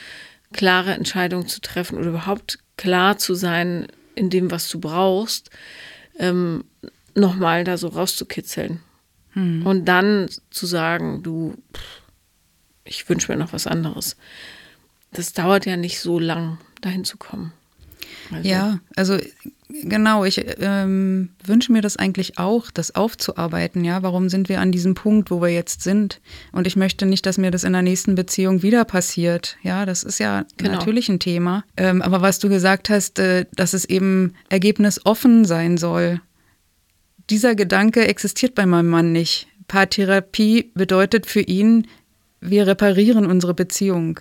klare 0.53 0.95
Entscheidungen 0.95 1.47
zu 1.47 1.61
treffen 1.61 1.99
oder 1.99 2.09
überhaupt 2.09 2.59
klar 2.77 3.19
zu 3.19 3.35
sein 3.35 3.87
in 4.21 4.29
dem, 4.29 4.51
was 4.51 4.69
du 4.69 4.79
brauchst, 4.79 5.49
ähm, 6.19 6.65
nochmal 7.15 7.65
da 7.65 7.79
so 7.79 7.89
rauszukitzeln. 7.89 8.81
Hm. 9.31 9.67
Und 9.67 9.87
dann 9.87 10.29
zu 10.51 10.67
sagen, 10.67 11.23
du, 11.23 11.55
ich 12.85 13.09
wünsche 13.09 13.33
mir 13.33 13.39
noch 13.39 13.55
was 13.55 13.67
anderes. 13.67 14.17
Das 15.11 15.33
dauert 15.33 15.65
ja 15.65 15.79
nicht 15.79 16.01
so 16.01 16.19
lang, 16.19 16.59
dahin 16.83 17.05
zu 17.05 17.17
kommen. 17.17 17.55
Also. 18.33 18.49
Ja, 18.49 18.81
also 18.97 19.19
genau, 19.69 20.25
ich 20.25 20.45
ähm, 20.61 21.31
wünsche 21.45 21.73
mir 21.73 21.83
das 21.83 21.97
eigentlich 21.97 22.39
auch, 22.39 22.71
das 22.71 22.95
aufzuarbeiten. 22.95 23.85
Ja, 23.85 24.03
warum 24.03 24.29
sind 24.29 24.49
wir 24.49 24.61
an 24.61 24.73
diesem 24.73 24.95
Punkt, 24.95 25.31
wo 25.31 25.41
wir 25.41 25.49
jetzt 25.49 25.83
sind? 25.83 26.21
Und 26.53 26.67
ich 26.67 26.77
möchte 26.77 27.07
nicht, 27.07 27.27
dass 27.27 27.39
mir 27.39 27.51
das 27.51 27.65
in 27.65 27.73
der 27.73 27.83
nächsten 27.83 28.15
Beziehung 28.15 28.63
wieder 28.63 28.85
passiert. 28.85 29.57
Ja, 29.63 29.87
das 29.87 30.03
ist 30.03 30.19
ja 30.19 30.45
genau. 30.57 30.73
natürlich 30.73 31.09
ein 31.09 31.21
Thema. 31.21 31.65
Ähm, 31.77 32.03
aber 32.03 32.23
was 32.23 32.39
du 32.39 32.49
gesagt 32.49 32.91
hast, 32.91 33.19
äh, 33.19 33.47
dass 33.55 33.75
es 33.75 33.85
eben 33.85 34.35
ergebnisoffen 34.49 35.45
sein 35.45 35.77
soll, 35.77 36.21
dieser 37.31 37.55
Gedanke 37.55 38.07
existiert 38.09 38.55
bei 38.55 38.67
meinem 38.67 38.89
Mann 38.89 39.13
nicht. 39.13 39.47
Paartherapie 39.69 40.73
bedeutet 40.75 41.27
für 41.27 41.43
ihn, 41.43 41.87
wir 42.41 42.67
reparieren 42.67 43.27
unsere 43.27 43.55
Beziehung. 43.55 44.21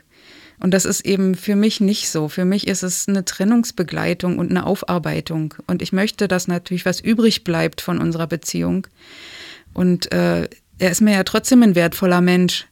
Und 0.59 0.73
das 0.73 0.85
ist 0.85 1.05
eben 1.05 1.35
für 1.35 1.55
mich 1.55 1.79
nicht 1.79 2.09
so. 2.09 2.27
Für 2.27 2.45
mich 2.45 2.67
ist 2.67 2.83
es 2.83 3.07
eine 3.07 3.23
Trennungsbegleitung 3.23 4.37
und 4.37 4.49
eine 4.49 4.65
Aufarbeitung. 4.65 5.53
Und 5.67 5.81
ich 5.81 5.93
möchte, 5.93 6.27
dass 6.27 6.47
natürlich 6.47 6.85
was 6.85 6.99
übrig 6.99 7.43
bleibt 7.43 7.79
von 7.79 7.99
unserer 7.99 8.27
Beziehung. 8.27 8.87
Und 9.73 10.11
äh, 10.11 10.49
er 10.77 10.91
ist 10.91 11.01
mir 11.01 11.13
ja 11.13 11.23
trotzdem 11.23 11.63
ein 11.63 11.75
wertvoller 11.75 12.21
Mensch. 12.21 12.67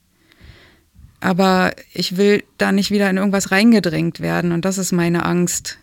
Aber 1.21 1.73
ich 1.93 2.17
will 2.17 2.43
da 2.57 2.71
nicht 2.71 2.91
wieder 2.91 3.09
in 3.09 3.17
irgendwas 3.17 3.51
reingedrängt 3.51 4.19
werden. 4.19 4.51
Und 4.51 4.65
das 4.65 4.77
ist 4.77 4.91
meine 4.91 5.25
Angst, 5.25 5.77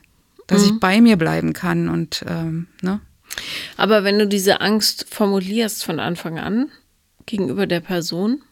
dass 0.47 0.63
mhm. 0.63 0.67
ich 0.67 0.81
bei 0.81 1.01
mir 1.01 1.17
bleiben 1.17 1.55
kann. 1.55 1.89
Und 1.89 2.25
ähm, 2.29 2.67
ne? 2.83 3.01
Aber 3.77 4.05
wenn 4.05 4.19
du 4.19 4.29
diese 4.29 4.61
Angst 4.61 5.07
formulierst 5.11 5.85
von 5.85 6.01
Anfang 6.01 6.39
an 6.39 6.71
gegenüber 7.27 7.67
der 7.67 7.81
Person, 7.81 8.43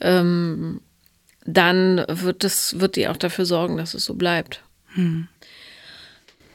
ähm, 0.00 0.80
dann 1.44 2.04
wird 2.08 2.44
das, 2.44 2.78
wird 2.80 2.96
die 2.96 3.08
auch 3.08 3.16
dafür 3.16 3.46
sorgen, 3.46 3.76
dass 3.76 3.94
es 3.94 4.04
so 4.04 4.14
bleibt. 4.14 4.62
Hm. 4.94 5.28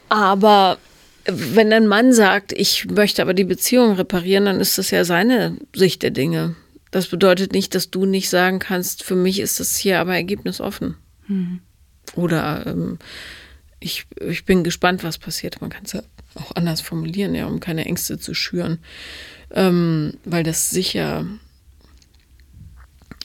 Aber 0.09 0.77
wenn 1.25 1.73
ein 1.73 1.87
Mann 1.87 2.13
sagt, 2.13 2.53
ich 2.53 2.85
möchte 2.85 3.21
aber 3.21 3.33
die 3.33 3.43
Beziehung 3.43 3.93
reparieren, 3.93 4.45
dann 4.45 4.61
ist 4.61 4.77
das 4.77 4.91
ja 4.91 5.03
seine 5.03 5.57
Sicht 5.75 6.03
der 6.03 6.11
Dinge. 6.11 6.55
Das 6.91 7.07
bedeutet 7.07 7.51
nicht, 7.51 7.75
dass 7.75 7.89
du 7.89 8.05
nicht 8.05 8.29
sagen 8.29 8.59
kannst, 8.59 9.03
für 9.03 9.15
mich 9.15 9.39
ist 9.39 9.59
das 9.59 9.75
hier 9.75 9.99
aber 9.99 10.15
ergebnisoffen. 10.15 10.95
Hm. 11.25 11.59
Oder 12.15 12.65
ähm, 12.67 12.97
ich, 13.79 14.05
ich 14.21 14.45
bin 14.45 14.63
gespannt, 14.63 15.03
was 15.03 15.17
passiert. 15.17 15.59
Man 15.59 15.69
kann 15.69 15.83
es 15.83 15.91
ja 15.91 16.01
auch 16.35 16.55
anders 16.55 16.79
formulieren, 16.79 17.35
ja, 17.35 17.45
um 17.47 17.59
keine 17.59 17.85
Ängste 17.85 18.17
zu 18.17 18.33
schüren. 18.33 18.79
Ähm, 19.51 20.13
weil 20.23 20.43
das 20.43 20.69
sicher 20.69 21.25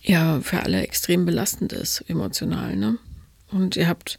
ja 0.03 0.41
für 0.41 0.63
alle 0.63 0.83
extrem 0.83 1.25
belastend 1.25 1.73
ist, 1.73 2.05
emotional, 2.09 2.77
ne? 2.77 2.99
Und 3.51 3.77
ihr 3.77 3.87
habt, 3.87 4.19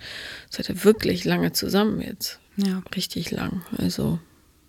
seid 0.49 0.69
ihr 0.69 0.83
wirklich 0.83 1.25
lange 1.25 1.51
zusammen 1.53 2.01
jetzt. 2.01 2.39
Ja. 2.55 2.83
Richtig 2.95 3.31
lang. 3.31 3.65
Also 3.77 4.19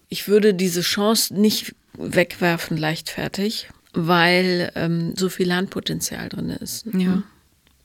ich 0.08 0.26
würde 0.26 0.54
diese 0.54 0.80
Chance 0.80 1.34
nicht 1.34 1.74
wegwerfen 1.98 2.76
leichtfertig, 2.76 3.68
weil 3.92 4.72
ähm, 4.74 5.14
so 5.16 5.28
viel 5.28 5.48
Lernpotenzial 5.48 6.28
drin 6.28 6.50
ist. 6.50 6.86
Ne? 6.86 7.04
Ja. 7.04 7.22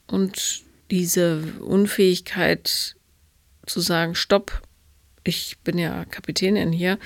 Und 0.06 0.62
diese 0.90 1.42
Unfähigkeit 1.60 2.96
zu 3.66 3.80
sagen, 3.80 4.14
stopp, 4.14 4.62
ich 5.22 5.58
bin 5.62 5.78
ja 5.78 6.04
Kapitänin 6.06 6.72
hier, 6.72 6.98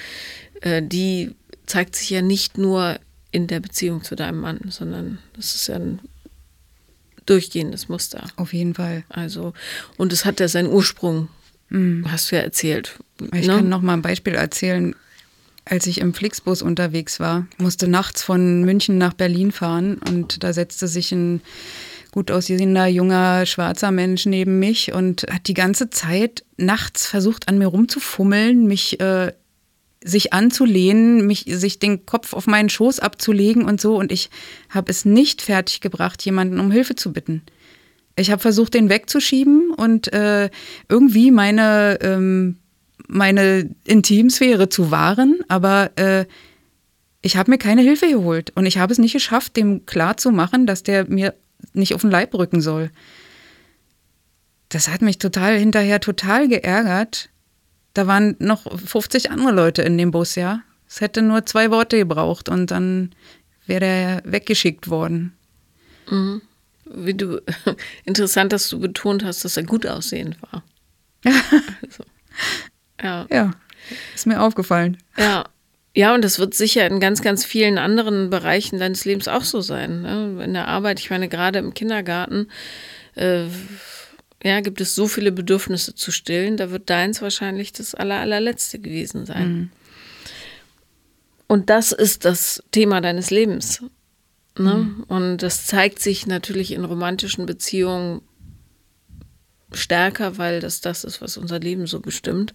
äh, 0.63 0.83
die 0.83 1.35
zeigt 1.67 1.97
sich 1.97 2.11
ja 2.11 2.23
nicht 2.23 2.59
nur 2.59 2.99
in 3.33 3.49
der 3.49 3.61
Beziehung 3.61 4.05
zu 4.05 4.15
deinem 4.15 4.41
Mann, 4.41 4.61
sondern 4.69 5.19
das 5.35 5.55
ist 5.55 5.67
ja 5.67 5.77
ein 5.77 6.01
durchgehendes 7.27 7.89
Muster. 7.89 8.25
Auf 8.37 8.53
jeden 8.53 8.75
Fall. 8.75 9.05
Also, 9.09 9.53
und 9.97 10.13
es 10.13 10.25
hat 10.25 10.41
ja 10.41 10.49
seinen 10.49 10.69
Ursprung, 10.69 11.29
mhm. 11.71 12.11
hast 12.11 12.31
du 12.31 12.37
ja 12.37 12.43
erzählt. 12.43 12.99
Ich 13.33 13.47
ne? 13.47 13.57
kann 13.57 13.69
noch 13.69 13.83
mal 13.83 13.95
ein 13.95 14.03
Beispiel 14.03 14.35
erzählen. 14.35 14.95
Als 15.67 15.87
ich 15.87 15.99
im 15.99 16.13
Flixbus 16.13 16.61
unterwegs 16.61 17.21
war, 17.21 17.47
musste 17.57 17.89
nachts 17.89 18.23
von 18.23 18.65
München 18.65 18.99
nach 18.99 19.15
Berlin 19.15 19.51
fahren 19.51 19.97
und 19.97 20.45
da 20.45 20.53
setzte 20.53 20.89
sich 20.89 21.11
ein 21.11 21.41
gut 22.13 22.31
aussehender 22.31 22.87
junger 22.87 23.47
schwarzer 23.47 23.91
Mensch 23.91 24.27
neben 24.27 24.59
mich 24.59 24.93
und 24.93 25.27
hat 25.31 25.49
die 25.49 25.55
ganze 25.55 25.91
Zeit 25.91 26.45
nachts 26.57 27.07
versucht, 27.07 27.49
an 27.49 27.59
mir 27.59 27.67
rumzufummeln, 27.67 28.67
mich 28.67 29.01
äh, 29.01 29.33
sich 30.05 30.35
anzulehnen, 30.35 31.27
mich, 31.27 31.47
sich 31.49 31.79
den 31.79 32.05
Kopf 32.05 32.35
auf 32.35 32.47
meinen 32.47 32.69
Schoß 32.69 33.01
abzulegen 33.01 33.65
und 33.65 33.81
so. 33.81 33.97
Und 33.97 34.13
ich 34.13 34.31
habe 34.69 34.91
es 34.91 35.05
nicht 35.05 35.43
fertiggebracht, 35.43 36.23
jemanden 36.25 36.61
um 36.61 36.71
Hilfe 36.71 36.95
zu 36.95 37.13
bitten. 37.13 37.43
Ich 38.15 38.31
habe 38.31 38.41
versucht, 38.41 38.75
den 38.75 38.91
wegzuschieben 38.91 39.73
und 39.73 40.13
äh, 40.13 40.51
irgendwie 40.89 41.31
meine, 41.31 41.99
ähm, 42.03 42.59
meine 43.09 43.71
Intimsphäre 43.85 44.69
zu 44.69 44.91
wahren, 44.91 45.41
aber 45.49 45.91
äh, 45.97 46.27
ich 47.23 47.37
habe 47.37 47.51
mir 47.51 47.59
keine 47.59 47.81
Hilfe 47.81 48.09
geholt 48.09 48.53
und 48.55 48.67
ich 48.67 48.79
habe 48.79 48.93
es 48.93 48.99
nicht 48.99 49.15
geschafft, 49.15 49.57
dem 49.57 49.87
klar 49.87 50.19
zu 50.19 50.31
machen, 50.31 50.67
dass 50.67 50.83
der 50.83 51.09
mir 51.09 51.35
nicht 51.73 51.95
auf 51.95 52.03
den 52.03 52.11
Leib 52.11 52.35
rücken 52.35 52.61
soll. 52.61 52.91
Das 54.69 54.89
hat 54.89 55.03
mich 55.03 55.19
total 55.19 55.59
hinterher 55.59 56.01
total 56.01 56.49
geärgert, 56.49 57.31
da 57.95 58.07
waren 58.07 58.37
noch 58.39 58.79
50 58.79 59.31
andere 59.31 59.53
Leute 59.53 59.83
in 59.83 59.97
dem 59.97 60.11
Bus, 60.11 60.35
ja. 60.35 60.61
Es 60.89 61.01
hätte 61.01 61.23
nur 61.23 61.47
zwei 61.47 61.71
Worte 61.71 61.97
gebraucht 61.97 62.49
und 62.49 62.71
dann 62.71 63.15
wäre 63.67 63.87
er 63.87 64.23
weggeschickt 64.25 64.91
worden. 64.91 65.33
Mhm. 66.09 66.43
Wie 66.85 67.15
du, 67.15 67.41
interessant, 68.05 68.53
dass 68.53 68.69
du 68.69 68.79
betont 68.79 69.25
hast, 69.25 69.45
dass 69.45 69.57
er 69.57 69.63
gut 69.63 69.87
aussehend 69.87 70.37
war. 70.43 70.63
also, 71.25 72.05
ja. 73.03 73.27
ja, 73.31 73.51
ist 74.15 74.27
mir 74.27 74.43
aufgefallen. 74.43 74.99
Ja. 75.17 75.45
Ja, 75.97 76.13
und 76.13 76.25
das 76.25 76.41
wird 76.41 76.55
sicher 76.55 76.85
in 76.89 76.99
ganz, 76.99 77.23
ganz 77.23 77.45
vielen 77.45 77.79
anderen 77.79 78.29
Bereichen 78.29 78.81
deines 78.81 79.05
Lebens 79.05 79.29
auch 79.29 79.45
so 79.45 79.61
sein. 79.61 80.03
Ne? 80.03 80.43
In 80.43 80.53
der 80.53 80.67
Arbeit, 80.67 80.99
ich 80.99 81.09
meine, 81.09 81.29
gerade 81.29 81.61
im 81.61 81.73
Kindergarten 81.73 82.49
äh, 83.15 83.45
ja, 84.45 84.61
gibt 84.61 84.81
es 84.83 84.95
so 84.95 85.09
viele 85.09 85.33
Bedürfnisse 85.33 85.95
zu 85.95 86.13
stillen, 86.13 86.59
da 86.59 86.71
wird 86.71 86.91
deins 86.91 87.23
wahrscheinlich 87.23 87.73
das 87.73 87.95
aller, 87.95 88.21
allerletzte 88.21 88.79
gewesen 88.79 89.25
sein. 89.25 89.53
Mhm. 89.53 89.71
Und 91.47 91.71
das 91.71 91.93
ist 91.93 92.27
das 92.27 92.63
Thema 92.71 93.01
deines 93.01 93.31
Lebens. 93.31 93.83
Ne? 94.59 94.75
Mhm. 94.75 95.05
Und 95.09 95.39
das 95.39 95.67
zeigt 95.67 95.99
sich 95.99 96.27
natürlich 96.27 96.73
in 96.73 96.85
romantischen 96.85 97.47
Beziehungen 97.47 98.21
stärker, 99.73 100.37
weil 100.37 100.61
das 100.61 100.83
das 100.83 101.05
ist, 101.05 101.23
was 101.23 101.39
unser 101.39 101.59
Leben 101.59 101.87
so 101.87 102.01
bestimmt. 102.01 102.53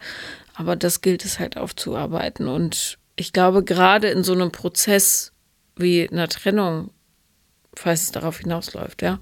Aber 0.54 0.76
das 0.76 1.02
gilt 1.02 1.26
es 1.26 1.40
halt 1.40 1.58
aufzuarbeiten. 1.58 2.48
Und 2.48 3.00
ich 3.16 3.34
glaube, 3.34 3.64
gerade 3.64 4.10
in 4.10 4.24
so 4.24 4.34
einem 4.34 4.52
Prozess 4.52 5.34
wie 5.76 6.08
einer 6.08 6.28
Trennung, 6.28 6.92
falls 7.76 8.04
es 8.04 8.12
darauf 8.12 8.40
hinausläuft, 8.40 9.02
ja, 9.02 9.20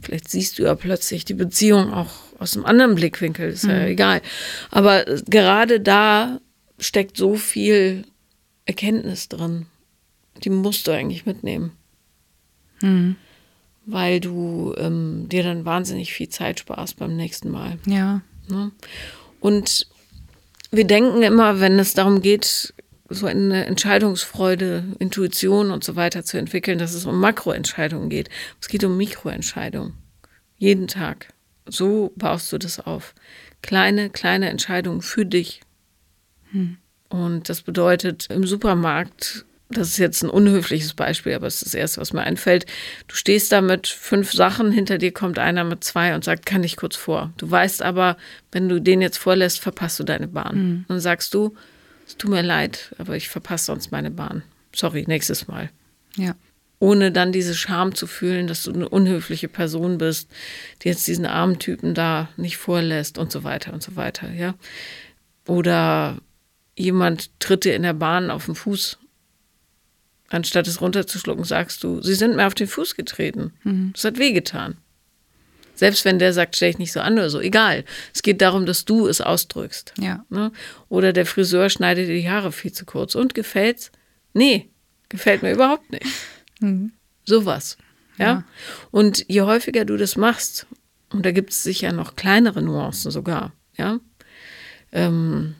vielleicht 0.00 0.28
siehst 0.28 0.58
du 0.58 0.64
ja 0.64 0.74
plötzlich 0.74 1.24
die 1.24 1.34
Beziehung 1.34 1.92
auch 1.92 2.12
aus 2.38 2.56
einem 2.56 2.66
anderen 2.66 2.94
Blickwinkel, 2.94 3.50
ist 3.50 3.64
ja 3.64 3.80
mhm. 3.80 3.86
egal. 3.86 4.22
Aber 4.70 5.04
gerade 5.26 5.80
da 5.80 6.40
steckt 6.78 7.16
so 7.16 7.36
viel 7.36 8.04
Erkenntnis 8.66 9.28
drin. 9.28 9.66
Die 10.42 10.50
musst 10.50 10.86
du 10.86 10.92
eigentlich 10.92 11.26
mitnehmen. 11.26 11.72
Mhm. 12.80 13.16
Weil 13.84 14.20
du 14.20 14.74
ähm, 14.76 15.28
dir 15.28 15.42
dann 15.42 15.64
wahnsinnig 15.64 16.12
viel 16.12 16.28
Zeit 16.28 16.60
sparst 16.60 16.96
beim 16.96 17.16
nächsten 17.16 17.50
Mal. 17.50 17.78
Ja. 17.86 18.22
Ne? 18.48 18.72
Und 19.40 19.86
wir 20.70 20.86
denken 20.86 21.22
immer, 21.22 21.60
wenn 21.60 21.78
es 21.78 21.94
darum 21.94 22.22
geht, 22.22 22.74
so 23.14 23.26
eine 23.26 23.66
Entscheidungsfreude, 23.66 24.84
Intuition 24.98 25.70
und 25.70 25.84
so 25.84 25.96
weiter 25.96 26.24
zu 26.24 26.38
entwickeln, 26.38 26.78
dass 26.78 26.94
es 26.94 27.06
um 27.06 27.20
Makroentscheidungen 27.20 28.08
geht. 28.08 28.28
Es 28.60 28.68
geht 28.68 28.84
um 28.84 28.96
Mikroentscheidungen. 28.96 29.94
Jeden 30.58 30.88
Tag. 30.88 31.28
So 31.66 32.12
baust 32.16 32.52
du 32.52 32.58
das 32.58 32.80
auf. 32.80 33.14
Kleine, 33.62 34.10
kleine 34.10 34.48
Entscheidungen 34.50 35.02
für 35.02 35.24
dich. 35.24 35.60
Hm. 36.50 36.78
Und 37.08 37.48
das 37.48 37.62
bedeutet 37.62 38.28
im 38.30 38.46
Supermarkt 38.46 39.44
das 39.72 39.88
ist 39.88 39.98
jetzt 39.98 40.22
ein 40.22 40.30
unhöfliches 40.30 40.94
Beispiel, 40.94 41.34
aber 41.34 41.46
es 41.46 41.56
ist 41.56 41.66
das 41.66 41.74
Erste, 41.74 42.00
was 42.00 42.12
mir 42.12 42.22
einfällt. 42.22 42.66
Du 43.08 43.14
stehst 43.14 43.52
da 43.52 43.60
mit 43.60 43.86
fünf 43.86 44.32
Sachen, 44.32 44.70
hinter 44.70 44.98
dir 44.98 45.12
kommt 45.12 45.38
einer 45.38 45.64
mit 45.64 45.82
zwei 45.84 46.14
und 46.14 46.24
sagt, 46.24 46.46
kann 46.46 46.64
ich 46.64 46.76
kurz 46.76 46.96
vor. 46.96 47.32
Du 47.36 47.50
weißt 47.50 47.82
aber, 47.82 48.16
wenn 48.50 48.68
du 48.68 48.80
den 48.80 49.00
jetzt 49.00 49.18
vorlässt, 49.18 49.60
verpasst 49.60 49.98
du 49.98 50.04
deine 50.04 50.28
Bahn. 50.28 50.56
Mhm. 50.56 50.84
Dann 50.88 51.00
sagst 51.00 51.34
du, 51.34 51.54
es 52.12 52.18
tut 52.18 52.30
mir 52.30 52.42
leid, 52.42 52.94
aber 52.98 53.16
ich 53.16 53.28
verpasse 53.28 53.66
sonst 53.66 53.90
meine 53.90 54.10
Bahn. 54.10 54.42
Sorry, 54.74 55.04
nächstes 55.06 55.48
Mal. 55.48 55.70
Ja. 56.16 56.34
Ohne 56.78 57.10
dann 57.10 57.32
diese 57.32 57.54
Scham 57.54 57.94
zu 57.94 58.06
fühlen, 58.06 58.46
dass 58.46 58.64
du 58.64 58.72
eine 58.72 58.88
unhöfliche 58.88 59.48
Person 59.48 59.98
bist, 59.98 60.28
die 60.82 60.88
jetzt 60.88 61.06
diesen 61.06 61.26
armen 61.26 61.58
Typen 61.58 61.94
da 61.94 62.28
nicht 62.36 62.58
vorlässt 62.58 63.18
und 63.18 63.32
so 63.32 63.44
weiter 63.44 63.72
und 63.72 63.82
so 63.82 63.96
weiter, 63.96 64.30
ja. 64.32 64.54
Oder 65.46 66.18
jemand 66.76 67.30
tritt 67.40 67.64
dir 67.64 67.74
in 67.74 67.82
der 67.82 67.94
Bahn 67.94 68.30
auf 68.30 68.46
den 68.46 68.54
Fuß 68.54 68.98
Anstatt 70.32 70.66
es 70.66 70.80
runterzuschlucken, 70.80 71.44
sagst 71.44 71.84
du, 71.84 72.00
sie 72.00 72.14
sind 72.14 72.36
mir 72.36 72.46
auf 72.46 72.54
den 72.54 72.66
Fuß 72.66 72.94
getreten. 72.94 73.52
Mhm. 73.64 73.90
Das 73.92 74.04
hat 74.04 74.18
wehgetan. 74.18 74.78
Selbst 75.74 76.04
wenn 76.04 76.18
der 76.18 76.32
sagt, 76.32 76.56
stell 76.56 76.70
dich 76.70 76.78
nicht 76.78 76.92
so 76.92 77.00
an 77.00 77.14
oder 77.14 77.30
so, 77.30 77.40
egal. 77.40 77.84
Es 78.14 78.22
geht 78.22 78.40
darum, 78.40 78.66
dass 78.66 78.84
du 78.84 79.06
es 79.06 79.20
ausdrückst. 79.20 79.94
Ja. 79.98 80.24
Ne? 80.28 80.52
Oder 80.88 81.12
der 81.12 81.26
Friseur 81.26 81.70
schneidet 81.70 82.08
dir 82.08 82.14
die 82.14 82.30
Haare 82.30 82.52
viel 82.52 82.72
zu 82.72 82.84
kurz. 82.84 83.14
Und 83.14 83.34
gefällt's? 83.34 83.90
Nee, 84.34 84.70
gefällt 85.08 85.42
mir 85.42 85.52
überhaupt 85.52 85.90
nicht. 85.90 86.06
Mhm. 86.60 86.92
Sowas. 87.24 87.76
Ja? 88.18 88.24
ja. 88.24 88.44
Und 88.92 89.24
je 89.26 89.40
häufiger 89.40 89.84
du 89.84 89.96
das 89.96 90.14
machst, 90.14 90.68
und 91.10 91.26
da 91.26 91.32
gibt 91.32 91.50
es 91.50 91.64
sicher 91.64 91.92
noch 91.92 92.14
kleinere 92.14 92.62
Nuancen 92.62 93.10
sogar, 93.10 93.52
ja, 93.76 93.98
ähm, 94.92 95.56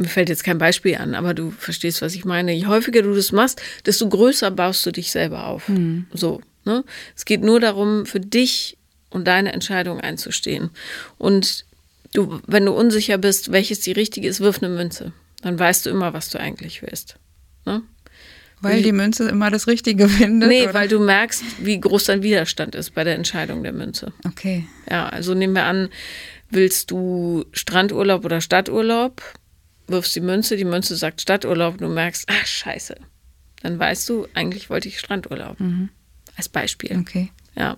mir 0.00 0.08
fällt 0.08 0.30
jetzt 0.30 0.44
kein 0.44 0.58
Beispiel 0.58 0.96
an, 0.96 1.14
aber 1.14 1.34
du 1.34 1.50
verstehst, 1.50 2.00
was 2.00 2.14
ich 2.14 2.24
meine. 2.24 2.54
Je 2.54 2.66
häufiger 2.66 3.02
du 3.02 3.14
das 3.14 3.32
machst, 3.32 3.60
desto 3.84 4.08
größer 4.08 4.50
baust 4.50 4.84
du 4.86 4.92
dich 4.92 5.10
selber 5.10 5.46
auf. 5.46 5.68
Mhm. 5.68 6.06
So. 6.12 6.40
Ne? 6.64 6.84
Es 7.14 7.26
geht 7.26 7.42
nur 7.42 7.60
darum, 7.60 8.06
für 8.06 8.20
dich 8.20 8.78
und 9.10 9.26
deine 9.26 9.52
Entscheidung 9.52 10.00
einzustehen. 10.00 10.70
Und 11.18 11.64
du, 12.12 12.40
wenn 12.46 12.64
du 12.64 12.72
unsicher 12.72 13.18
bist, 13.18 13.52
welches 13.52 13.80
die 13.80 13.92
richtige 13.92 14.28
ist, 14.28 14.40
wirf 14.40 14.62
eine 14.62 14.72
Münze. 14.72 15.12
Dann 15.42 15.58
weißt 15.58 15.86
du 15.86 15.90
immer, 15.90 16.12
was 16.12 16.30
du 16.30 16.38
eigentlich 16.38 16.82
willst. 16.82 17.16
Ne? 17.64 17.82
Weil 18.62 18.82
die 18.82 18.92
Münze 18.92 19.26
immer 19.28 19.50
das 19.50 19.66
Richtige 19.66 20.08
findet? 20.08 20.48
Nee, 20.48 20.64
oder? 20.64 20.74
weil 20.74 20.88
du 20.88 21.00
merkst, 21.00 21.42
wie 21.60 21.80
groß 21.80 22.04
dein 22.04 22.22
Widerstand 22.22 22.74
ist 22.74 22.94
bei 22.94 23.04
der 23.04 23.14
Entscheidung 23.14 23.62
der 23.62 23.72
Münze. 23.72 24.12
Okay. 24.26 24.66
Ja, 24.90 25.08
also 25.08 25.32
nehmen 25.32 25.54
wir 25.54 25.64
an, 25.64 25.88
willst 26.50 26.90
du 26.90 27.46
Strandurlaub 27.52 28.24
oder 28.24 28.40
Stadturlaub? 28.40 29.22
wirfst 29.90 30.14
die 30.14 30.20
Münze, 30.20 30.56
die 30.56 30.64
Münze 30.64 30.96
sagt 30.96 31.20
Stadturlaub, 31.20 31.78
du 31.78 31.88
merkst, 31.88 32.26
ach 32.28 32.46
scheiße. 32.46 32.96
Dann 33.62 33.78
weißt 33.78 34.08
du, 34.08 34.26
eigentlich 34.34 34.70
wollte 34.70 34.88
ich 34.88 34.98
Strandurlaub. 34.98 35.60
Mhm. 35.60 35.90
Als 36.36 36.48
Beispiel. 36.48 36.98
Okay. 36.98 37.30
Ja. 37.56 37.76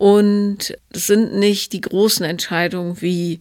Und 0.00 0.78
es 0.88 1.08
sind 1.08 1.34
nicht 1.34 1.74
die 1.74 1.82
großen 1.82 2.24
Entscheidungen 2.24 3.02
wie 3.02 3.40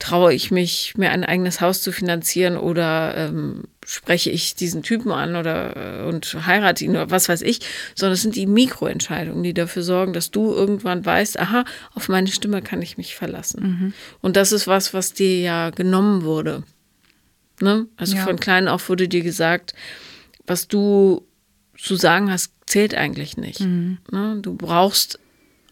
traue 0.00 0.34
ich 0.34 0.50
mich, 0.50 0.94
mir 0.96 1.12
ein 1.12 1.22
eigenes 1.22 1.60
Haus 1.60 1.80
zu 1.80 1.92
finanzieren 1.92 2.56
oder 2.56 3.16
ähm, 3.16 3.62
spreche 3.86 4.28
ich 4.28 4.56
diesen 4.56 4.82
Typen 4.82 5.12
an 5.12 5.36
oder 5.36 6.00
äh, 6.00 6.08
und 6.08 6.44
heirate 6.44 6.84
ihn 6.84 6.90
oder 6.90 7.12
was 7.12 7.28
weiß 7.28 7.42
ich, 7.42 7.60
sondern 7.94 8.14
es 8.14 8.22
sind 8.22 8.34
die 8.34 8.48
Mikroentscheidungen, 8.48 9.44
die 9.44 9.54
dafür 9.54 9.84
sorgen, 9.84 10.12
dass 10.12 10.32
du 10.32 10.52
irgendwann 10.52 11.06
weißt, 11.06 11.38
aha, 11.38 11.64
auf 11.94 12.08
meine 12.08 12.32
Stimme 12.32 12.62
kann 12.62 12.82
ich 12.82 12.98
mich 12.98 13.14
verlassen. 13.14 13.62
Mhm. 13.62 13.92
Und 14.20 14.34
das 14.34 14.50
ist 14.50 14.66
was, 14.66 14.92
was 14.92 15.12
dir 15.12 15.38
ja 15.38 15.70
genommen 15.70 16.24
wurde. 16.24 16.64
Ne? 17.60 17.86
Also 17.96 18.16
ja. 18.16 18.24
von 18.24 18.40
klein 18.40 18.66
auf 18.66 18.88
wurde 18.88 19.06
dir 19.06 19.22
gesagt, 19.22 19.72
was 20.48 20.66
du 20.66 21.24
zu 21.78 21.94
sagen 21.94 22.28
hast, 22.28 22.52
zählt 22.66 22.96
eigentlich 22.96 23.36
nicht. 23.36 23.60
Mhm. 23.60 23.98
Ne? 24.10 24.38
Du 24.42 24.56
brauchst 24.56 25.20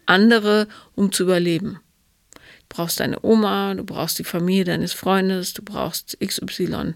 andere, 0.06 0.68
um 0.94 1.12
zu 1.12 1.24
überleben. 1.24 1.80
Du 2.34 2.76
brauchst 2.76 3.00
deine 3.00 3.24
Oma, 3.24 3.74
du 3.74 3.84
brauchst 3.84 4.18
die 4.18 4.24
Familie 4.24 4.64
deines 4.64 4.92
Freundes, 4.92 5.54
du 5.54 5.62
brauchst 5.62 6.18
XY. 6.20 6.94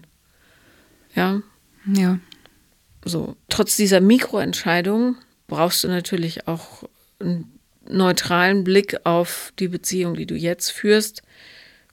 Ja? 1.15 1.41
Ja. 1.85 2.19
So, 3.03 3.35
trotz 3.49 3.75
dieser 3.75 4.01
Mikroentscheidung 4.01 5.17
brauchst 5.47 5.83
du 5.83 5.87
natürlich 5.87 6.47
auch 6.47 6.83
einen 7.19 7.59
neutralen 7.87 8.63
Blick 8.63 9.05
auf 9.05 9.53
die 9.59 9.67
Beziehung, 9.67 10.15
die 10.15 10.25
du 10.25 10.35
jetzt 10.35 10.71
führst, 10.71 11.21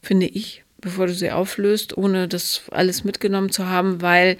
finde 0.00 0.26
ich 0.26 0.64
bevor 0.82 1.06
du 1.06 1.14
sie 1.14 1.30
auflöst, 1.30 1.96
ohne 1.96 2.28
das 2.28 2.62
alles 2.70 3.04
mitgenommen 3.04 3.50
zu 3.50 3.66
haben, 3.66 4.02
weil 4.02 4.36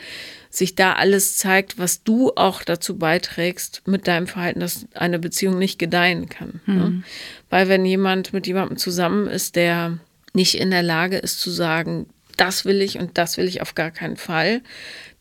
sich 0.52 0.74
da 0.74 0.92
alles 0.92 1.38
zeigt, 1.38 1.78
was 1.78 2.04
du 2.04 2.30
auch 2.36 2.62
dazu 2.62 2.98
beiträgst 2.98 3.82
mit 3.86 4.06
deinem 4.06 4.26
Verhalten, 4.26 4.60
dass 4.60 4.86
eine 4.92 5.18
Beziehung 5.18 5.58
nicht 5.58 5.78
gedeihen 5.78 6.28
kann. 6.28 6.60
Mhm. 6.66 6.76
Ne? 6.76 7.02
Weil 7.48 7.68
wenn 7.68 7.86
jemand 7.86 8.34
mit 8.34 8.46
jemandem 8.46 8.76
zusammen 8.76 9.28
ist, 9.28 9.56
der 9.56 9.98
nicht 10.34 10.58
in 10.58 10.70
der 10.70 10.82
Lage 10.82 11.16
ist 11.16 11.40
zu 11.40 11.50
sagen, 11.50 12.06
das 12.36 12.66
will 12.66 12.82
ich 12.82 12.98
und 12.98 13.16
das 13.16 13.38
will 13.38 13.48
ich 13.48 13.62
auf 13.62 13.74
gar 13.74 13.90
keinen 13.90 14.18
Fall, 14.18 14.60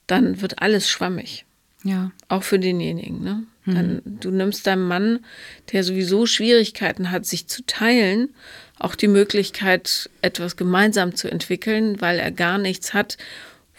dann 0.06 0.42
wird 0.42 0.62
alles 0.62 0.90
schwammig. 0.90 1.46
Ja. 1.84 2.12
Auch 2.28 2.44
für 2.44 2.60
denjenigen. 2.60 3.24
Ne? 3.24 3.44
Mhm. 3.64 3.76
Dann, 3.76 4.02
du 4.04 4.32
nimmst 4.32 4.68
deinem 4.68 4.86
Mann, 4.86 5.20
der 5.72 5.86
sowieso 5.86 6.26
Schwierigkeiten 6.26 7.10
hat, 7.10 7.26
sich 7.26 7.48
zu 7.48 7.66
teilen, 7.66 8.34
auch 8.80 8.96
die 8.96 9.08
Möglichkeit, 9.08 10.10
etwas 10.22 10.58
gemeinsam 10.58 11.16
zu 11.16 11.32
entwickeln, 11.32 12.02
weil 12.02 12.20
er 12.20 12.32
gar 12.32 12.58
nichts 12.58 12.94
hat, 12.94 13.18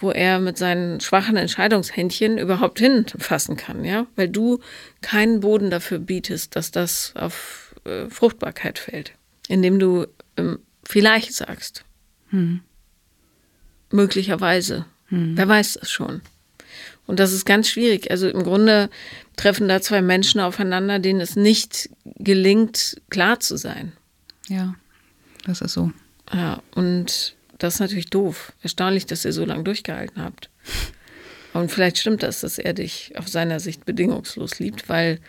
wo 0.02 0.10
er 0.10 0.40
mit 0.40 0.58
seinen 0.58 1.00
schwachen 1.00 1.36
Entscheidungshändchen 1.36 2.38
überhaupt 2.38 2.78
hinfassen 2.80 3.56
kann, 3.56 3.84
ja, 3.84 4.06
weil 4.16 4.28
du 4.28 4.60
keinen 5.00 5.40
Boden 5.40 5.70
dafür 5.70 5.98
bietest, 5.98 6.56
dass 6.56 6.70
das 6.70 7.14
auf 7.16 7.74
äh, 7.84 8.10
Fruchtbarkeit 8.10 8.78
fällt, 8.78 9.12
indem 9.48 9.78
du 9.78 10.06
ähm, 10.36 10.58
vielleicht 10.84 11.32
sagst, 11.32 11.84
hm. 12.30 12.60
möglicherweise, 13.90 14.86
hm. 15.06 15.36
wer 15.36 15.48
weiß 15.48 15.74
das 15.74 15.90
schon. 15.90 16.20
Und 17.06 17.18
das 17.18 17.32
ist 17.32 17.44
ganz 17.44 17.68
schwierig. 17.68 18.10
Also 18.10 18.28
im 18.28 18.42
Grunde 18.42 18.88
treffen 19.36 19.68
da 19.68 19.80
zwei 19.80 20.02
Menschen 20.02 20.40
aufeinander, 20.40 20.98
denen 20.98 21.20
es 21.20 21.36
nicht 21.36 21.90
gelingt, 22.04 23.00
klar 23.10 23.40
zu 23.40 23.56
sein. 23.56 23.92
Ja. 24.48 24.74
Das 25.44 25.60
ist 25.60 25.72
so. 25.72 25.90
Ja, 26.32 26.62
und 26.74 27.34
das 27.62 27.74
ist 27.74 27.80
natürlich 27.80 28.10
doof. 28.10 28.52
Erstaunlich, 28.60 29.06
dass 29.06 29.24
ihr 29.24 29.32
so 29.32 29.44
lange 29.44 29.62
durchgehalten 29.62 30.20
habt. 30.20 30.50
Und 31.52 31.70
vielleicht 31.70 31.96
stimmt 31.96 32.24
das, 32.24 32.40
dass 32.40 32.58
er 32.58 32.72
dich 32.72 33.12
auf 33.16 33.28
seiner 33.28 33.60
Sicht 33.60 33.84
bedingungslos 33.84 34.58
liebt, 34.58 34.88
weil 34.88 35.20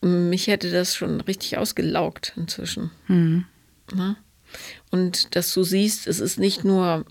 mich 0.00 0.48
hätte 0.48 0.72
das 0.72 0.96
schon 0.96 1.20
richtig 1.20 1.56
ausgelaugt 1.56 2.32
inzwischen. 2.34 2.90
Mhm. 3.06 3.44
Und 4.90 5.36
dass 5.36 5.54
du 5.54 5.62
siehst, 5.62 6.08
es 6.08 6.18
ist 6.18 6.40
nicht 6.40 6.64
nur 6.64 7.04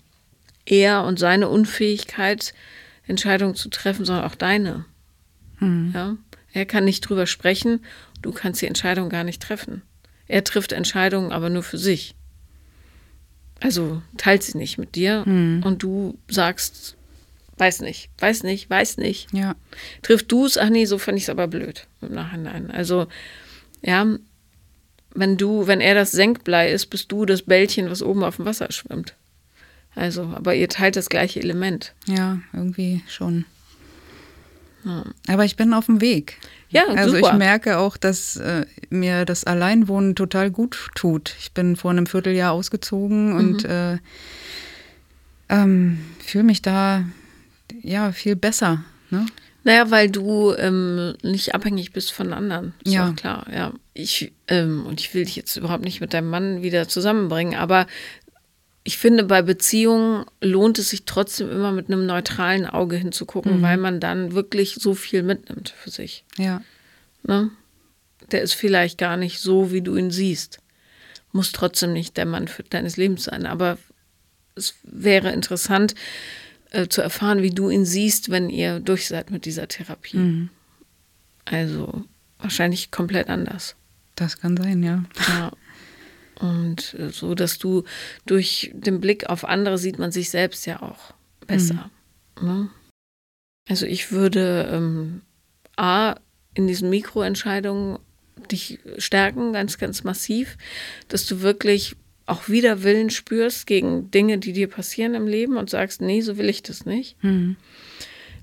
er 0.66 1.04
und 1.04 1.18
seine 1.18 1.48
Unfähigkeit, 1.48 2.52
Entscheidungen 3.06 3.54
zu 3.54 3.70
treffen, 3.70 4.04
sondern 4.04 4.26
auch 4.26 4.34
deine. 4.34 4.84
Mhm. 5.58 5.92
Ja? 5.94 6.16
Er 6.52 6.66
kann 6.66 6.84
nicht 6.84 7.00
drüber 7.00 7.26
sprechen, 7.26 7.82
du 8.20 8.32
kannst 8.32 8.60
die 8.60 8.66
Entscheidung 8.66 9.08
gar 9.08 9.24
nicht 9.24 9.40
treffen. 9.40 9.80
Er 10.26 10.44
trifft 10.44 10.72
Entscheidungen, 10.72 11.32
aber 11.32 11.48
nur 11.48 11.62
für 11.62 11.78
sich. 11.78 12.14
Also 13.60 14.02
teilt 14.16 14.42
sie 14.42 14.56
nicht 14.56 14.78
mit 14.78 14.94
dir 14.94 15.24
hm. 15.24 15.62
und 15.64 15.82
du 15.82 16.16
sagst 16.28 16.96
Weiß 17.58 17.80
nicht, 17.80 18.08
weiß 18.18 18.44
nicht, 18.44 18.70
weiß 18.70 18.98
nicht. 18.98 19.32
Ja. 19.32 19.56
Trifft 20.02 20.30
du 20.30 20.46
es? 20.46 20.56
Ach 20.56 20.70
nee, 20.70 20.84
so 20.84 20.96
fand 20.96 21.18
ich 21.18 21.24
es 21.24 21.30
aber 21.30 21.48
blöd 21.48 21.86
im 22.00 22.14
Nachhinein. 22.14 22.70
Also, 22.70 23.08
ja, 23.82 24.06
wenn 25.14 25.36
du, 25.36 25.66
wenn 25.66 25.80
er 25.80 25.94
das 25.94 26.12
Senkblei 26.12 26.70
ist, 26.70 26.86
bist 26.86 27.10
du 27.10 27.26
das 27.26 27.42
Bällchen, 27.42 27.90
was 27.90 28.02
oben 28.02 28.22
auf 28.22 28.36
dem 28.36 28.44
Wasser 28.44 28.70
schwimmt. 28.70 29.14
Also, 29.96 30.22
aber 30.34 30.54
ihr 30.54 30.68
teilt 30.68 30.94
das 30.94 31.08
gleiche 31.08 31.40
Element. 31.40 31.94
Ja, 32.06 32.38
irgendwie 32.52 33.02
schon. 33.08 33.44
Aber 35.26 35.44
ich 35.44 35.56
bin 35.56 35.74
auf 35.74 35.86
dem 35.86 36.00
Weg. 36.00 36.38
Ja, 36.70 36.86
also 36.86 37.16
super. 37.16 37.32
ich 37.32 37.38
merke 37.38 37.78
auch, 37.78 37.96
dass 37.96 38.36
äh, 38.36 38.66
mir 38.90 39.24
das 39.24 39.44
Alleinwohnen 39.44 40.14
total 40.14 40.50
gut 40.50 40.90
tut. 40.94 41.34
Ich 41.40 41.52
bin 41.52 41.76
vor 41.76 41.90
einem 41.90 42.06
Vierteljahr 42.06 42.52
ausgezogen 42.52 43.30
mhm. 43.32 43.36
und 43.38 43.64
äh, 43.64 43.98
ähm, 45.48 45.98
fühle 46.24 46.44
mich 46.44 46.62
da 46.62 47.04
ja 47.82 48.12
viel 48.12 48.36
besser. 48.36 48.84
Ne? 49.10 49.26
Naja, 49.64 49.90
weil 49.90 50.10
du 50.10 50.54
ähm, 50.54 51.14
nicht 51.22 51.54
abhängig 51.54 51.92
bist 51.92 52.12
von 52.12 52.32
anderen. 52.32 52.74
Ist 52.84 52.94
ja. 52.94 53.12
klar, 53.12 53.46
ja. 53.52 53.72
Ich, 53.92 54.32
ähm, 54.46 54.86
und 54.86 55.00
ich 55.00 55.12
will 55.14 55.24
dich 55.24 55.36
jetzt 55.36 55.56
überhaupt 55.56 55.84
nicht 55.84 56.00
mit 56.00 56.14
deinem 56.14 56.30
Mann 56.30 56.62
wieder 56.62 56.88
zusammenbringen, 56.88 57.54
aber 57.54 57.86
ich 58.84 58.96
finde, 58.96 59.24
bei 59.24 59.42
Beziehungen 59.42 60.24
lohnt 60.40 60.78
es 60.78 60.90
sich 60.90 61.04
trotzdem 61.04 61.50
immer 61.50 61.72
mit 61.72 61.88
einem 61.88 62.06
neutralen 62.06 62.66
Auge 62.66 62.96
hinzugucken, 62.96 63.58
mhm. 63.58 63.62
weil 63.62 63.76
man 63.76 64.00
dann 64.00 64.32
wirklich 64.32 64.76
so 64.76 64.94
viel 64.94 65.22
mitnimmt 65.22 65.70
für 65.70 65.90
sich. 65.90 66.24
Ja. 66.36 66.62
Ne? 67.22 67.50
Der 68.30 68.42
ist 68.42 68.54
vielleicht 68.54 68.98
gar 68.98 69.16
nicht 69.16 69.40
so, 69.40 69.72
wie 69.72 69.82
du 69.82 69.96
ihn 69.96 70.10
siehst. 70.10 70.60
Muss 71.32 71.52
trotzdem 71.52 71.92
nicht 71.92 72.16
der 72.16 72.26
Mann 72.26 72.48
für 72.48 72.62
deines 72.62 72.96
Lebens 72.96 73.24
sein, 73.24 73.44
aber 73.44 73.76
es 74.54 74.74
wäre 74.82 75.32
interessant 75.32 75.94
äh, 76.70 76.88
zu 76.88 77.02
erfahren, 77.02 77.42
wie 77.42 77.50
du 77.50 77.70
ihn 77.70 77.84
siehst, 77.84 78.30
wenn 78.30 78.50
ihr 78.50 78.80
durch 78.80 79.06
seid 79.06 79.30
mit 79.30 79.44
dieser 79.44 79.68
Therapie. 79.68 80.16
Mhm. 80.16 80.50
Also 81.44 82.04
wahrscheinlich 82.38 82.90
komplett 82.90 83.28
anders. 83.28 83.76
Das 84.14 84.40
kann 84.40 84.56
sein, 84.56 84.82
ja. 84.82 85.04
Ja. 85.28 85.52
Und 86.40 86.94
äh, 86.94 87.10
so, 87.10 87.34
dass 87.34 87.58
du 87.58 87.84
durch 88.26 88.70
den 88.74 89.00
Blick 89.00 89.28
auf 89.28 89.44
andere 89.44 89.78
sieht 89.78 89.98
man 89.98 90.12
sich 90.12 90.30
selbst 90.30 90.66
ja 90.66 90.82
auch 90.82 91.14
besser. 91.46 91.90
Mhm. 92.40 92.46
Ne? 92.46 92.70
Also 93.68 93.86
ich 93.86 94.12
würde 94.12 94.68
ähm, 94.72 95.22
A, 95.76 96.16
in 96.54 96.66
diesen 96.66 96.90
Mikroentscheidungen 96.90 97.98
dich 98.50 98.78
stärken, 98.98 99.52
ganz, 99.52 99.78
ganz 99.78 100.04
massiv, 100.04 100.56
dass 101.08 101.26
du 101.26 101.40
wirklich 101.40 101.96
auch 102.26 102.48
wieder 102.48 102.82
Willen 102.82 103.10
spürst 103.10 103.66
gegen 103.66 104.10
Dinge, 104.10 104.38
die 104.38 104.52
dir 104.52 104.68
passieren 104.68 105.14
im 105.14 105.26
Leben 105.26 105.56
und 105.56 105.70
sagst, 105.70 106.00
nee, 106.00 106.20
so 106.20 106.36
will 106.36 106.48
ich 106.48 106.62
das 106.62 106.84
nicht. 106.86 107.22
Mhm. 107.22 107.56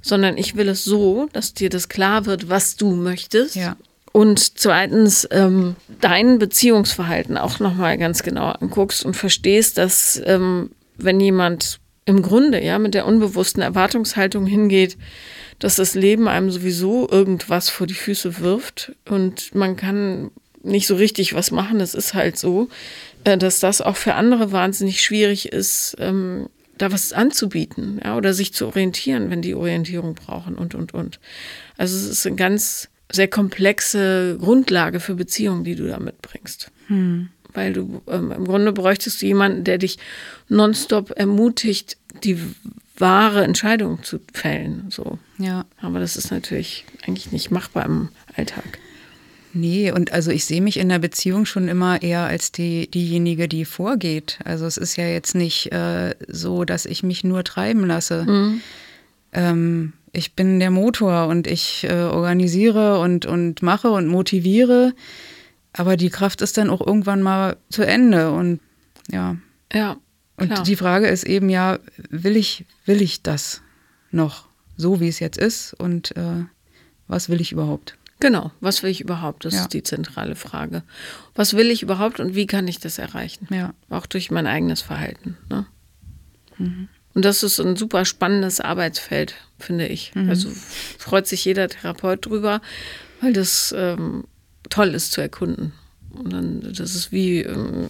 Sondern 0.02 0.38
ich 0.38 0.56
will 0.56 0.70
es 0.70 0.84
so, 0.84 1.30
dass 1.34 1.54
dir 1.54 1.70
das 1.70 1.90
klar 1.90 2.26
wird, 2.26 2.50
was 2.50 2.76
du 2.76 2.96
möchtest. 2.96 3.56
Ja. 3.56 3.78
Und 4.16 4.58
zweitens 4.58 5.28
ähm, 5.30 5.76
dein 6.00 6.40
Beziehungsverhalten 6.40 7.38
auch 7.38 7.60
nochmal 7.60 7.98
ganz 7.98 8.24
genau 8.24 8.48
anguckst 8.48 9.04
und 9.04 9.14
verstehst, 9.14 9.78
dass 9.78 10.22
ähm, 10.26 10.70
wenn 10.96 11.20
jemand 11.20 11.82
im 12.06 12.22
Grunde 12.22 12.64
ja 12.64 12.80
mit 12.80 12.94
der 12.94 13.08
unbewussten 13.08 13.62
Erwartungshaltung 13.62 14.46
hingeht, 14.46 14.98
dass 15.60 15.76
das 15.76 15.96
Leben 15.96 16.30
einem 16.30 16.50
sowieso 16.50 17.10
irgendwas 17.12 17.68
vor 17.68 17.88
die 17.88 17.94
Füße 17.94 18.40
wirft 18.40 18.94
und 19.10 19.54
man 19.54 19.76
kann 19.76 20.32
nicht 20.64 20.88
so 20.88 20.96
richtig 20.96 21.34
was 21.34 21.52
machen, 21.52 21.80
das 21.80 21.94
ist 21.94 22.14
halt 22.14 22.38
so, 22.38 22.70
äh, 23.26 23.38
dass 23.38 23.60
das 23.60 23.82
auch 23.82 23.98
für 23.98 24.14
andere 24.14 24.54
wahnsinnig 24.54 25.02
schwierig 25.02 25.52
ist, 25.52 25.98
ähm, 26.00 26.48
da 26.78 26.90
was 26.94 27.12
anzubieten 27.12 28.00
ja, 28.02 28.16
oder 28.16 28.34
sich 28.34 28.54
zu 28.54 28.68
orientieren, 28.68 29.30
wenn 29.30 29.42
die 29.42 29.56
Orientierung 29.56 30.16
brauchen 30.16 30.56
und, 30.56 30.74
und, 30.74 30.94
und. 30.94 31.20
Also 31.76 31.98
es 31.98 32.06
ist 32.06 32.26
eine 32.26 32.38
ganz 32.38 32.88
sehr 33.12 33.28
komplexe 33.28 34.38
Grundlage 34.40 35.00
für 35.00 35.16
Beziehungen, 35.16 35.64
die 35.64 35.76
du 35.76 35.88
da 35.88 36.00
mitbringst. 36.00 36.72
Hm. 36.88 37.30
Weil 37.54 37.74
du 37.74 38.02
ähm, 38.08 38.32
im 38.32 38.46
Grunde 38.46 38.74
bräuchtest 38.74 39.22
du 39.22 39.28
jemanden, 39.28 39.64
der 39.64 39.78
dich 39.78 39.98
nonstop 40.50 41.12
ermutigt, 41.12 41.98
die 42.24 42.38
wahre 42.98 43.44
Entscheidung 43.44 44.04
zu 44.04 44.20
fällen. 44.34 44.86
So. 44.90 45.20
Ja. 45.38 45.66
Aber 45.82 46.00
das 46.00 46.18
ist 46.18 46.32
natürlich 46.32 46.86
eigentlich 47.06 47.32
nicht 47.32 47.52
machbar 47.52 47.86
im 47.86 48.10
Alltag. 48.36 48.80
Nee, 49.54 49.92
und 49.92 50.12
also 50.12 50.32
ich 50.32 50.44
sehe 50.44 50.62
mich 50.62 50.78
in 50.78 50.90
der 50.90 51.00
Beziehung 51.00 51.46
schon 51.46 51.70
immer 51.70 52.02
eher 52.02 52.26
als 52.26 52.52
die, 52.52 52.92
diejenige, 52.92 53.48
die 53.48 53.64
vorgeht. 53.64 54.38
Also 54.44 54.66
es 54.66 54.76
ist 54.76 54.98
ja 54.98 55.08
jetzt 55.08 55.34
nicht 55.34 55.72
äh, 55.72 56.14
so, 56.28 56.66
dass 56.66 56.86
ich 56.86 57.04
mich 57.04 57.24
nur 57.24 57.46
treiben 57.46 57.86
lasse. 57.86 58.26
Mhm. 58.26 58.62
Ähm, 59.32 59.94
ich 60.16 60.34
bin 60.34 60.60
der 60.60 60.72
Motor 60.72 61.28
und 61.28 61.48
ich 61.48 61.84
äh, 61.84 62.04
organisiere 62.04 63.00
und, 63.00 63.26
und 63.26 63.62
mache 63.62 63.92
und 63.92 64.08
motiviere. 64.08 64.94
Aber 65.74 65.98
die 65.98 66.10
Kraft 66.10 66.42
ist 66.42 66.58
dann 66.58 66.70
auch 66.70 66.86
irgendwann 66.86 67.22
mal 67.22 67.58
zu 67.70 67.84
Ende. 67.84 68.32
Und 68.32 68.62
ja. 69.10 69.36
Ja. 69.74 69.98
Klar. 70.38 70.60
Und 70.60 70.68
die 70.68 70.76
Frage 70.76 71.08
ist 71.08 71.24
eben 71.24 71.50
ja, 71.50 71.80
will 72.10 72.38
ich, 72.38 72.66
will 72.86 73.02
ich 73.02 73.24
das 73.24 73.62
noch 74.12 74.48
so, 74.78 75.00
wie 75.00 75.08
es 75.08 75.20
jetzt 75.20 75.38
ist? 75.38 75.74
Und 75.74 76.16
äh, 76.18 76.46
was 77.08 77.30
will 77.30 77.42
ich 77.42 77.52
überhaupt? 77.52 77.98
Genau, 78.20 78.52
was 78.62 78.82
will 78.82 78.90
ich 78.90 79.02
überhaupt? 79.02 79.44
Das 79.44 79.54
ja. 79.54 79.62
ist 79.62 79.74
die 79.74 79.84
zentrale 79.84 80.36
Frage. 80.36 80.84
Was 81.36 81.56
will 81.56 81.70
ich 81.70 81.84
überhaupt 81.84 82.20
und 82.20 82.36
wie 82.36 82.48
kann 82.48 82.68
ich 82.68 82.80
das 82.80 82.98
erreichen? 82.98 83.48
Ja. 83.52 83.74
Auch 83.90 84.06
durch 84.06 84.32
mein 84.32 84.48
eigenes 84.48 84.82
Verhalten. 84.82 85.38
Ne? 85.50 85.66
Mhm. 86.58 86.88
Und 87.16 87.26
das 87.26 87.42
ist 87.42 87.60
ein 87.60 87.76
super 87.76 88.06
spannendes 88.06 88.62
Arbeitsfeld, 88.62 89.36
finde 89.58 89.88
ich. 89.88 90.14
Mhm. 90.14 90.30
Also 90.30 90.50
freut 91.00 91.26
sich 91.26 91.44
jeder 91.46 91.68
Therapeut 91.70 92.26
drüber, 92.26 92.62
weil 93.22 93.34
das 93.34 93.74
ähm, 93.76 94.26
toll 94.70 94.94
ist 94.94 95.14
zu 95.14 95.22
erkunden. 95.22 95.72
Und 96.12 96.32
dann, 96.32 96.62
das 96.62 96.94
ist 96.94 97.12
wie 97.12 97.40
ähm, 97.40 97.88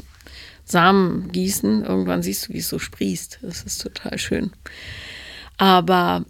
Samen 0.64 1.32
gießen. 1.32 1.84
Irgendwann 1.84 2.24
siehst 2.24 2.48
du, 2.48 2.54
wie 2.54 2.60
es 2.60 2.70
so 2.70 2.80
sprießt. 2.80 3.40
Das 3.42 3.64
ist 3.64 3.82
total 3.82 4.18
schön. 4.18 4.52
Aber 5.58 6.24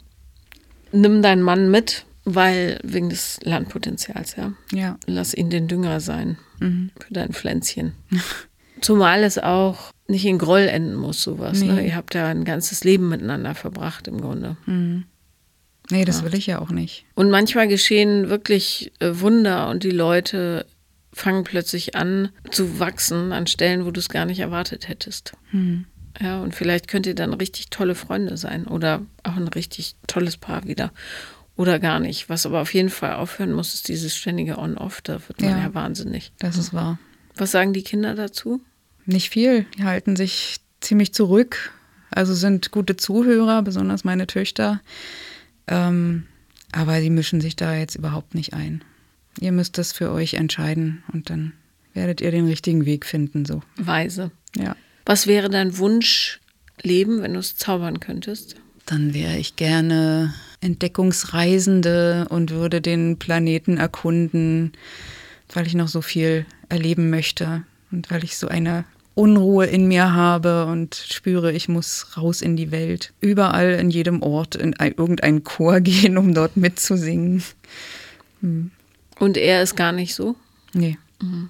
nimm 0.92 1.22
deinen 1.22 1.44
Mann 1.44 1.70
mit 1.70 2.06
weil, 2.26 2.80
wegen 2.84 3.10
des 3.10 3.40
Landpotenzials, 3.44 4.36
ja. 4.36 4.52
Ja. 4.74 4.98
Lass 5.06 5.36
ihn 5.36 5.52
den 5.52 5.68
Dünger 5.68 6.00
sein 6.00 6.38
mhm. 6.60 6.90
für 7.00 7.14
dein 7.14 7.32
Pflänzchen. 7.34 7.94
Zumal 8.82 9.24
es 9.24 9.38
auch 9.38 9.92
nicht 10.08 10.26
in 10.26 10.38
Groll 10.38 10.68
enden 10.68 10.96
muss, 10.96 11.22
sowas. 11.22 11.60
Ne? 11.62 11.66
Nee. 11.66 11.74
Ne? 11.74 11.88
Ihr 11.88 11.96
habt 11.96 12.14
ja 12.14 12.28
ein 12.28 12.46
ganzes 12.46 12.84
Leben 12.84 13.10
miteinander 13.10 13.56
verbracht 13.56 14.08
im 14.08 14.22
Grunde. 14.22 14.58
Mhm. 14.66 15.06
Nee, 15.90 16.06
das 16.06 16.20
ja. 16.20 16.26
will 16.26 16.36
ich 16.36 16.48
ja 16.48 16.60
auch 16.60 16.72
nicht. 16.72 17.06
Und 17.16 17.30
manchmal 17.30 17.68
geschehen 17.68 18.30
wirklich 18.30 18.92
äh, 19.00 19.20
Wunder 19.20 19.70
und 19.70 19.84
die 19.84 19.92
Leute 19.92 20.66
fangen 21.14 21.44
plötzlich 21.44 21.96
an 21.96 22.30
zu 22.52 22.80
wachsen 22.80 23.32
an 23.32 23.48
Stellen, 23.48 23.86
wo 23.86 23.92
du 23.92 24.00
es 24.00 24.10
gar 24.10 24.26
nicht 24.26 24.40
erwartet 24.40 24.88
hättest. 24.88 25.34
Mhm. 25.52 25.86
Ja, 26.20 26.42
und 26.42 26.56
vielleicht 26.56 26.88
könnt 26.88 27.08
ihr 27.08 27.16
dann 27.16 27.34
richtig 27.34 27.70
tolle 27.70 27.96
Freunde 27.96 28.38
sein 28.38 28.68
oder 28.68 29.02
auch 29.24 29.36
ein 29.36 29.48
richtig 29.48 29.96
tolles 30.08 30.38
Paar 30.38 30.66
wieder 30.66 30.92
oder 31.56 31.80
gar 31.80 32.00
nicht. 32.00 32.30
Was 32.30 32.46
aber 32.46 32.62
auf 32.62 32.74
jeden 32.74 32.90
Fall 32.90 33.14
aufhören 33.14 33.54
muss, 33.54 33.74
ist 33.74 33.88
dieses 33.88 34.16
ständige 34.16 34.58
On-Off. 34.58 35.02
Da 35.02 35.14
wird 35.28 35.42
man 35.42 35.52
ja, 35.52 35.58
ja 35.58 35.74
wahnsinnig. 35.74 36.32
Das 36.40 36.58
ist 36.58 36.74
wahr. 36.74 37.00
Was 37.36 37.52
sagen 37.52 37.74
die 37.74 37.84
Kinder 37.84 38.16
dazu? 38.16 38.62
Nicht 39.06 39.30
viel. 39.30 39.66
Die 39.78 39.84
halten 39.84 40.16
sich 40.16 40.58
ziemlich 40.82 41.14
zurück. 41.14 41.72
Also 42.12 42.34
sind 42.34 42.72
gute 42.72 42.98
Zuhörer, 42.98 43.62
besonders 43.62 44.04
meine 44.04 44.28
Töchter. 44.28 44.82
Ähm, 45.68 46.24
aber 46.72 47.00
die 47.00 47.10
mischen 47.10 47.42
sich 47.42 47.56
da 47.56 47.76
jetzt 47.76 47.96
überhaupt 47.96 48.36
nicht 48.36 48.54
ein. 48.54 48.84
Ihr 49.40 49.52
müsst 49.52 49.78
das 49.78 49.92
für 49.92 50.12
euch 50.12 50.36
entscheiden 50.36 51.04
und 51.12 51.30
dann 51.30 51.54
werdet 51.94 52.22
ihr 52.22 52.32
den 52.32 52.48
richtigen 52.48 52.86
Weg 52.86 53.06
finden. 53.06 53.46
So. 53.46 53.62
Weise. 53.78 54.32
Ja. 54.56 54.76
Was 55.06 55.28
wäre 55.28 55.50
dein 55.50 55.78
Wunschleben, 55.78 57.22
wenn 57.22 57.34
du 57.34 57.40
es 57.40 57.58
zaubern 57.58 58.00
könntest? 58.00 58.56
Dann 58.86 59.14
wäre 59.14 59.38
ich 59.38 59.56
gerne 59.56 60.34
Entdeckungsreisende 60.62 62.28
und 62.30 62.52
würde 62.52 62.82
den 62.82 63.18
Planeten 63.18 63.78
erkunden, 63.78 64.74
weil 65.54 65.68
ich 65.68 65.74
noch 65.74 65.88
so 65.88 66.02
viel 66.02 66.46
erleben 66.70 67.10
möchte 67.10 67.64
und 67.92 68.12
weil 68.12 68.24
ich 68.24 68.38
so 68.38 68.48
eine 68.48 68.86
Unruhe 69.16 69.66
in 69.66 69.88
mir 69.88 70.14
habe 70.14 70.66
und 70.66 70.94
spüre, 70.94 71.54
ich 71.54 71.70
muss 71.70 72.18
raus 72.18 72.42
in 72.42 72.58
die 72.58 72.72
Welt. 72.72 73.14
Überall 73.22 73.72
in 73.72 73.90
jedem 73.90 74.22
Ort 74.22 74.56
in 74.56 74.76
ein, 74.76 74.94
irgendeinen 74.96 75.44
Chor 75.44 75.80
gehen, 75.82 76.18
um 76.18 76.34
dort 76.34 76.58
mitzusingen. 76.58 77.42
Hm. 78.42 78.72
Und 79.18 79.38
er 79.38 79.64
ist 79.64 79.76
gar 79.76 79.94
nicht 79.94 80.14
so? 80.14 80.36
Nee. 80.74 80.98
Mhm. 81.22 81.50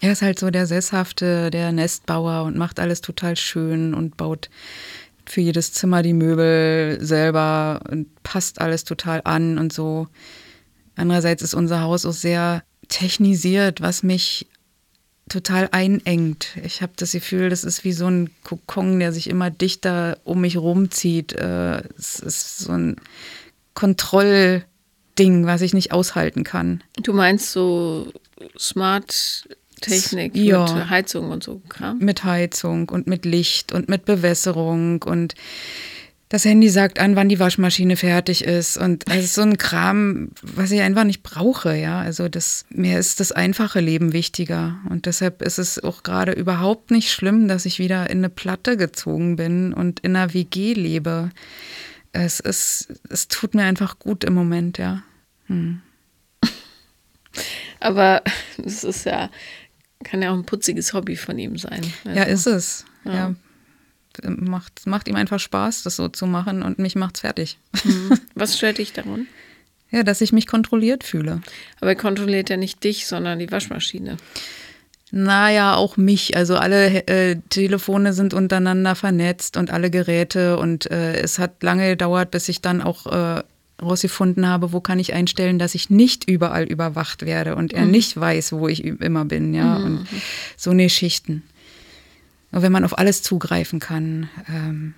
Er 0.00 0.12
ist 0.12 0.22
halt 0.22 0.38
so 0.38 0.50
der 0.50 0.66
Sesshafte, 0.66 1.50
der 1.50 1.72
Nestbauer 1.72 2.44
und 2.44 2.56
macht 2.56 2.80
alles 2.80 3.00
total 3.00 3.36
schön 3.36 3.94
und 3.94 4.16
baut 4.16 4.48
für 5.26 5.40
jedes 5.40 5.72
Zimmer 5.72 6.02
die 6.02 6.14
Möbel 6.14 6.98
selber 7.00 7.80
und 7.90 8.06
passt 8.22 8.60
alles 8.60 8.84
total 8.84 9.20
an 9.24 9.58
und 9.58 9.72
so. 9.72 10.06
Andererseits 10.96 11.42
ist 11.42 11.54
unser 11.54 11.82
Haus 11.82 12.06
auch 12.06 12.12
sehr 12.12 12.62
technisiert, 12.88 13.80
was 13.80 14.02
mich 14.02 14.46
total 15.28 15.68
einengt. 15.72 16.56
Ich 16.64 16.82
habe 16.82 16.92
das 16.96 17.12
Gefühl, 17.12 17.50
das 17.50 17.64
ist 17.64 17.84
wie 17.84 17.92
so 17.92 18.06
ein 18.06 18.30
Kokon, 18.44 18.98
der 18.98 19.12
sich 19.12 19.28
immer 19.28 19.50
dichter 19.50 20.18
um 20.24 20.40
mich 20.40 20.56
rumzieht. 20.56 21.32
Äh, 21.32 21.82
es 21.96 22.18
ist 22.20 22.58
so 22.58 22.72
ein 22.72 22.96
Kontrollding, 23.74 25.46
was 25.46 25.60
ich 25.62 25.74
nicht 25.74 25.92
aushalten 25.92 26.44
kann. 26.44 26.82
Du 27.02 27.12
meinst 27.12 27.52
so 27.52 28.12
Smart 28.58 29.48
Technik 29.80 30.34
Ja. 30.36 30.62
mit 30.74 30.90
Heizung 30.90 31.30
und 31.30 31.44
so 31.44 31.62
Kram? 31.68 31.98
Mit 31.98 32.24
Heizung 32.24 32.88
und 32.88 33.06
mit 33.06 33.24
Licht 33.24 33.72
und 33.72 33.88
mit 33.88 34.04
Bewässerung 34.04 35.02
und 35.02 35.34
das 36.28 36.44
Handy 36.44 36.68
sagt 36.68 36.98
an, 36.98 37.16
wann 37.16 37.30
die 37.30 37.38
Waschmaschine 37.38 37.96
fertig 37.96 38.44
ist 38.44 38.76
und 38.76 39.10
also 39.10 39.26
so 39.26 39.40
ein 39.42 39.56
Kram, 39.56 40.30
was 40.42 40.70
ich 40.70 40.80
einfach 40.82 41.04
nicht 41.04 41.22
brauche, 41.22 41.74
ja. 41.74 42.00
Also 42.00 42.28
das 42.28 42.66
mir 42.68 42.98
ist 42.98 43.20
das 43.20 43.32
einfache 43.32 43.80
Leben 43.80 44.12
wichtiger 44.12 44.76
und 44.90 45.06
deshalb 45.06 45.40
ist 45.40 45.58
es 45.58 45.82
auch 45.82 46.02
gerade 46.02 46.32
überhaupt 46.32 46.90
nicht 46.90 47.10
schlimm, 47.10 47.48
dass 47.48 47.64
ich 47.64 47.78
wieder 47.78 48.10
in 48.10 48.18
eine 48.18 48.28
Platte 48.28 48.76
gezogen 48.76 49.36
bin 49.36 49.72
und 49.72 50.00
in 50.00 50.16
einer 50.16 50.34
WG 50.34 50.74
lebe. 50.74 51.30
Es 52.12 52.40
ist, 52.40 52.88
es 53.08 53.28
tut 53.28 53.54
mir 53.54 53.64
einfach 53.64 53.98
gut 53.98 54.24
im 54.24 54.34
Moment, 54.34 54.76
ja. 54.76 55.02
Aber 57.80 58.22
das 58.58 58.84
ist 58.84 59.06
ja, 59.06 59.30
kann 60.04 60.20
ja 60.20 60.30
auch 60.30 60.34
ein 60.34 60.44
putziges 60.44 60.92
Hobby 60.92 61.16
von 61.16 61.38
ihm 61.38 61.56
sein. 61.56 61.80
Ja, 62.04 62.24
Also, 62.24 62.32
ist 62.32 62.46
es. 62.46 62.84
Ja. 63.04 63.34
Macht, 64.24 64.86
macht 64.86 65.08
ihm 65.08 65.16
einfach 65.16 65.40
Spaß, 65.40 65.82
das 65.82 65.96
so 65.96 66.08
zu 66.08 66.26
machen 66.26 66.62
und 66.62 66.78
mich 66.78 66.96
macht's 66.96 67.20
fertig. 67.20 67.58
Was 68.34 68.56
stört 68.56 68.78
dich 68.78 68.92
daran? 68.92 69.26
Ja, 69.90 70.02
dass 70.02 70.20
ich 70.20 70.32
mich 70.32 70.46
kontrolliert 70.46 71.02
fühle. 71.02 71.40
Aber 71.80 71.90
er 71.90 71.96
kontrolliert 71.96 72.50
ja 72.50 72.56
nicht 72.56 72.84
dich, 72.84 73.06
sondern 73.06 73.38
die 73.38 73.50
Waschmaschine. 73.50 74.18
Naja, 75.10 75.74
auch 75.74 75.96
mich. 75.96 76.36
Also 76.36 76.56
alle 76.56 77.06
äh, 77.06 77.36
Telefone 77.48 78.12
sind 78.12 78.34
untereinander 78.34 78.94
vernetzt 78.94 79.56
und 79.56 79.70
alle 79.70 79.90
Geräte. 79.90 80.58
Und 80.58 80.90
äh, 80.90 81.14
es 81.20 81.38
hat 81.38 81.62
lange 81.62 81.88
gedauert, 81.88 82.30
bis 82.30 82.48
ich 82.50 82.60
dann 82.60 82.82
auch 82.82 83.06
äh, 83.06 83.42
rausgefunden 83.80 84.46
habe, 84.46 84.72
wo 84.72 84.80
kann 84.80 84.98
ich 84.98 85.14
einstellen, 85.14 85.58
dass 85.58 85.74
ich 85.74 85.88
nicht 85.88 86.28
überall 86.28 86.64
überwacht 86.64 87.24
werde 87.24 87.56
und 87.56 87.72
er 87.72 87.86
nicht 87.86 88.18
weiß, 88.18 88.52
wo 88.52 88.68
ich 88.68 88.84
immer 88.84 89.24
bin. 89.24 89.54
Ja, 89.54 89.76
und 89.76 90.06
so 90.56 90.70
eine 90.70 90.90
Schichten. 90.90 91.42
Und 92.50 92.62
wenn 92.62 92.72
man 92.72 92.84
auf 92.84 92.96
alles 92.98 93.22
zugreifen 93.22 93.78
kann. 93.80 94.28
Ähm, 94.48 94.94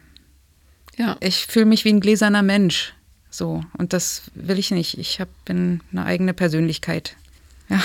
Ja. 0.96 1.16
ich 1.20 1.46
fühle 1.46 1.66
mich 1.66 1.84
wie 1.84 1.90
ein 1.92 2.00
gläserner 2.00 2.42
Mensch. 2.42 2.94
So. 3.30 3.64
Und 3.78 3.92
das 3.92 4.22
will 4.34 4.58
ich 4.58 4.70
nicht. 4.70 4.98
Ich 4.98 5.20
hab, 5.20 5.28
bin 5.44 5.80
eine 5.92 6.04
eigene 6.04 6.34
Persönlichkeit. 6.34 7.16
Ja. 7.68 7.80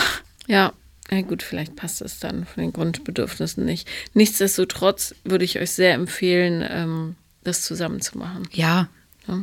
Ja, 0.48 0.74
ja 1.12 1.22
gut, 1.22 1.44
vielleicht 1.44 1.76
passt 1.76 2.02
es 2.02 2.20
dann 2.20 2.46
von 2.46 2.62
den 2.62 2.74
Grundbedürfnissen 2.74 3.64
nicht. 3.66 3.88
Nichtsdestotrotz 4.14 5.16
würde 5.24 5.46
ich 5.46 5.60
euch 5.60 5.72
sehr 5.72 5.94
empfehlen, 5.94 6.64
ähm, 6.68 7.16
das 7.44 7.62
zusammen 7.62 8.02
zu 8.02 8.18
machen. 8.18 8.48
Ja, 8.52 8.90
Ja. 9.28 9.42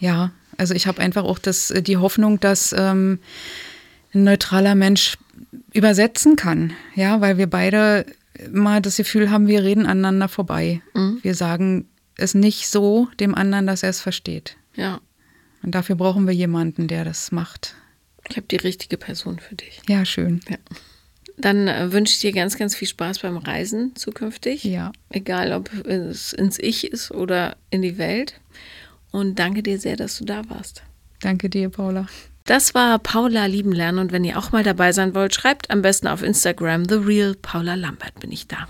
Ja, 0.00 0.30
also 0.56 0.74
ich 0.74 0.86
habe 0.86 1.00
einfach 1.02 1.24
auch 1.24 1.38
das, 1.40 1.70
äh, 1.72 1.82
die 1.82 1.96
Hoffnung, 1.96 2.38
dass 2.40 2.72
ähm, 2.72 3.18
ein 4.14 4.22
neutraler 4.24 4.74
Mensch 4.76 5.16
übersetzen 5.72 6.36
kann. 6.36 6.72
Ja, 6.94 7.20
weil 7.20 7.36
wir 7.38 7.48
beide 7.48 8.06
mal 8.50 8.80
das 8.80 8.96
Gefühl 8.96 9.30
haben, 9.30 9.46
wir 9.46 9.62
reden 9.64 9.86
aneinander 9.86 10.28
vorbei. 10.28 10.80
Wir 11.22 11.34
sagen 11.34 11.88
es 12.16 12.34
nicht 12.34 12.68
so 12.68 13.08
dem 13.20 13.34
anderen, 13.34 13.66
dass 13.66 13.82
er 13.82 13.90
es 13.90 14.00
versteht. 14.00 14.56
Ja, 14.74 15.00
Und 15.62 15.74
dafür 15.74 15.96
brauchen 15.96 16.26
wir 16.26 16.34
jemanden, 16.34 16.88
der 16.88 17.04
das 17.04 17.32
macht. 17.32 17.74
ich 18.28 18.36
habe 18.36 18.46
die 18.46 18.56
richtige 18.56 18.96
Person 18.96 19.38
für 19.38 19.54
dich. 19.54 19.80
Ja, 19.88 20.04
schön. 20.04 20.40
Dann 21.36 21.68
äh, 21.68 21.92
wünsche 21.92 22.12
ich 22.14 22.20
dir 22.20 22.32
ganz, 22.32 22.56
ganz 22.58 22.74
viel 22.74 22.88
Spaß 22.88 23.20
beim 23.20 23.36
Reisen 23.36 23.94
zukünftig. 23.94 24.64
Ja. 24.64 24.90
Egal, 25.10 25.52
ob 25.52 25.72
es 25.86 26.32
ins 26.32 26.58
Ich 26.58 26.90
ist 26.92 27.10
oder 27.12 27.56
in 27.70 27.82
die 27.82 27.96
Welt. 27.98 28.40
Und 29.12 29.38
danke 29.38 29.62
dir 29.62 29.78
sehr, 29.78 29.96
dass 29.96 30.18
du 30.18 30.24
da 30.24 30.48
warst. 30.50 30.82
Danke 31.20 31.48
dir, 31.48 31.68
Paula. 31.70 32.06
Das 32.48 32.74
war 32.74 32.98
Paula 32.98 33.44
lieben 33.44 33.72
lernen 33.72 33.98
und 33.98 34.10
wenn 34.10 34.24
ihr 34.24 34.38
auch 34.38 34.52
mal 34.52 34.64
dabei 34.64 34.92
sein 34.92 35.14
wollt, 35.14 35.34
schreibt 35.34 35.70
am 35.70 35.82
besten 35.82 36.06
auf 36.06 36.22
Instagram 36.22 36.88
The 36.88 36.94
Real 36.94 37.34
Paula 37.34 37.74
Lambert 37.74 38.18
bin 38.20 38.32
ich 38.32 38.48
da. 38.48 38.66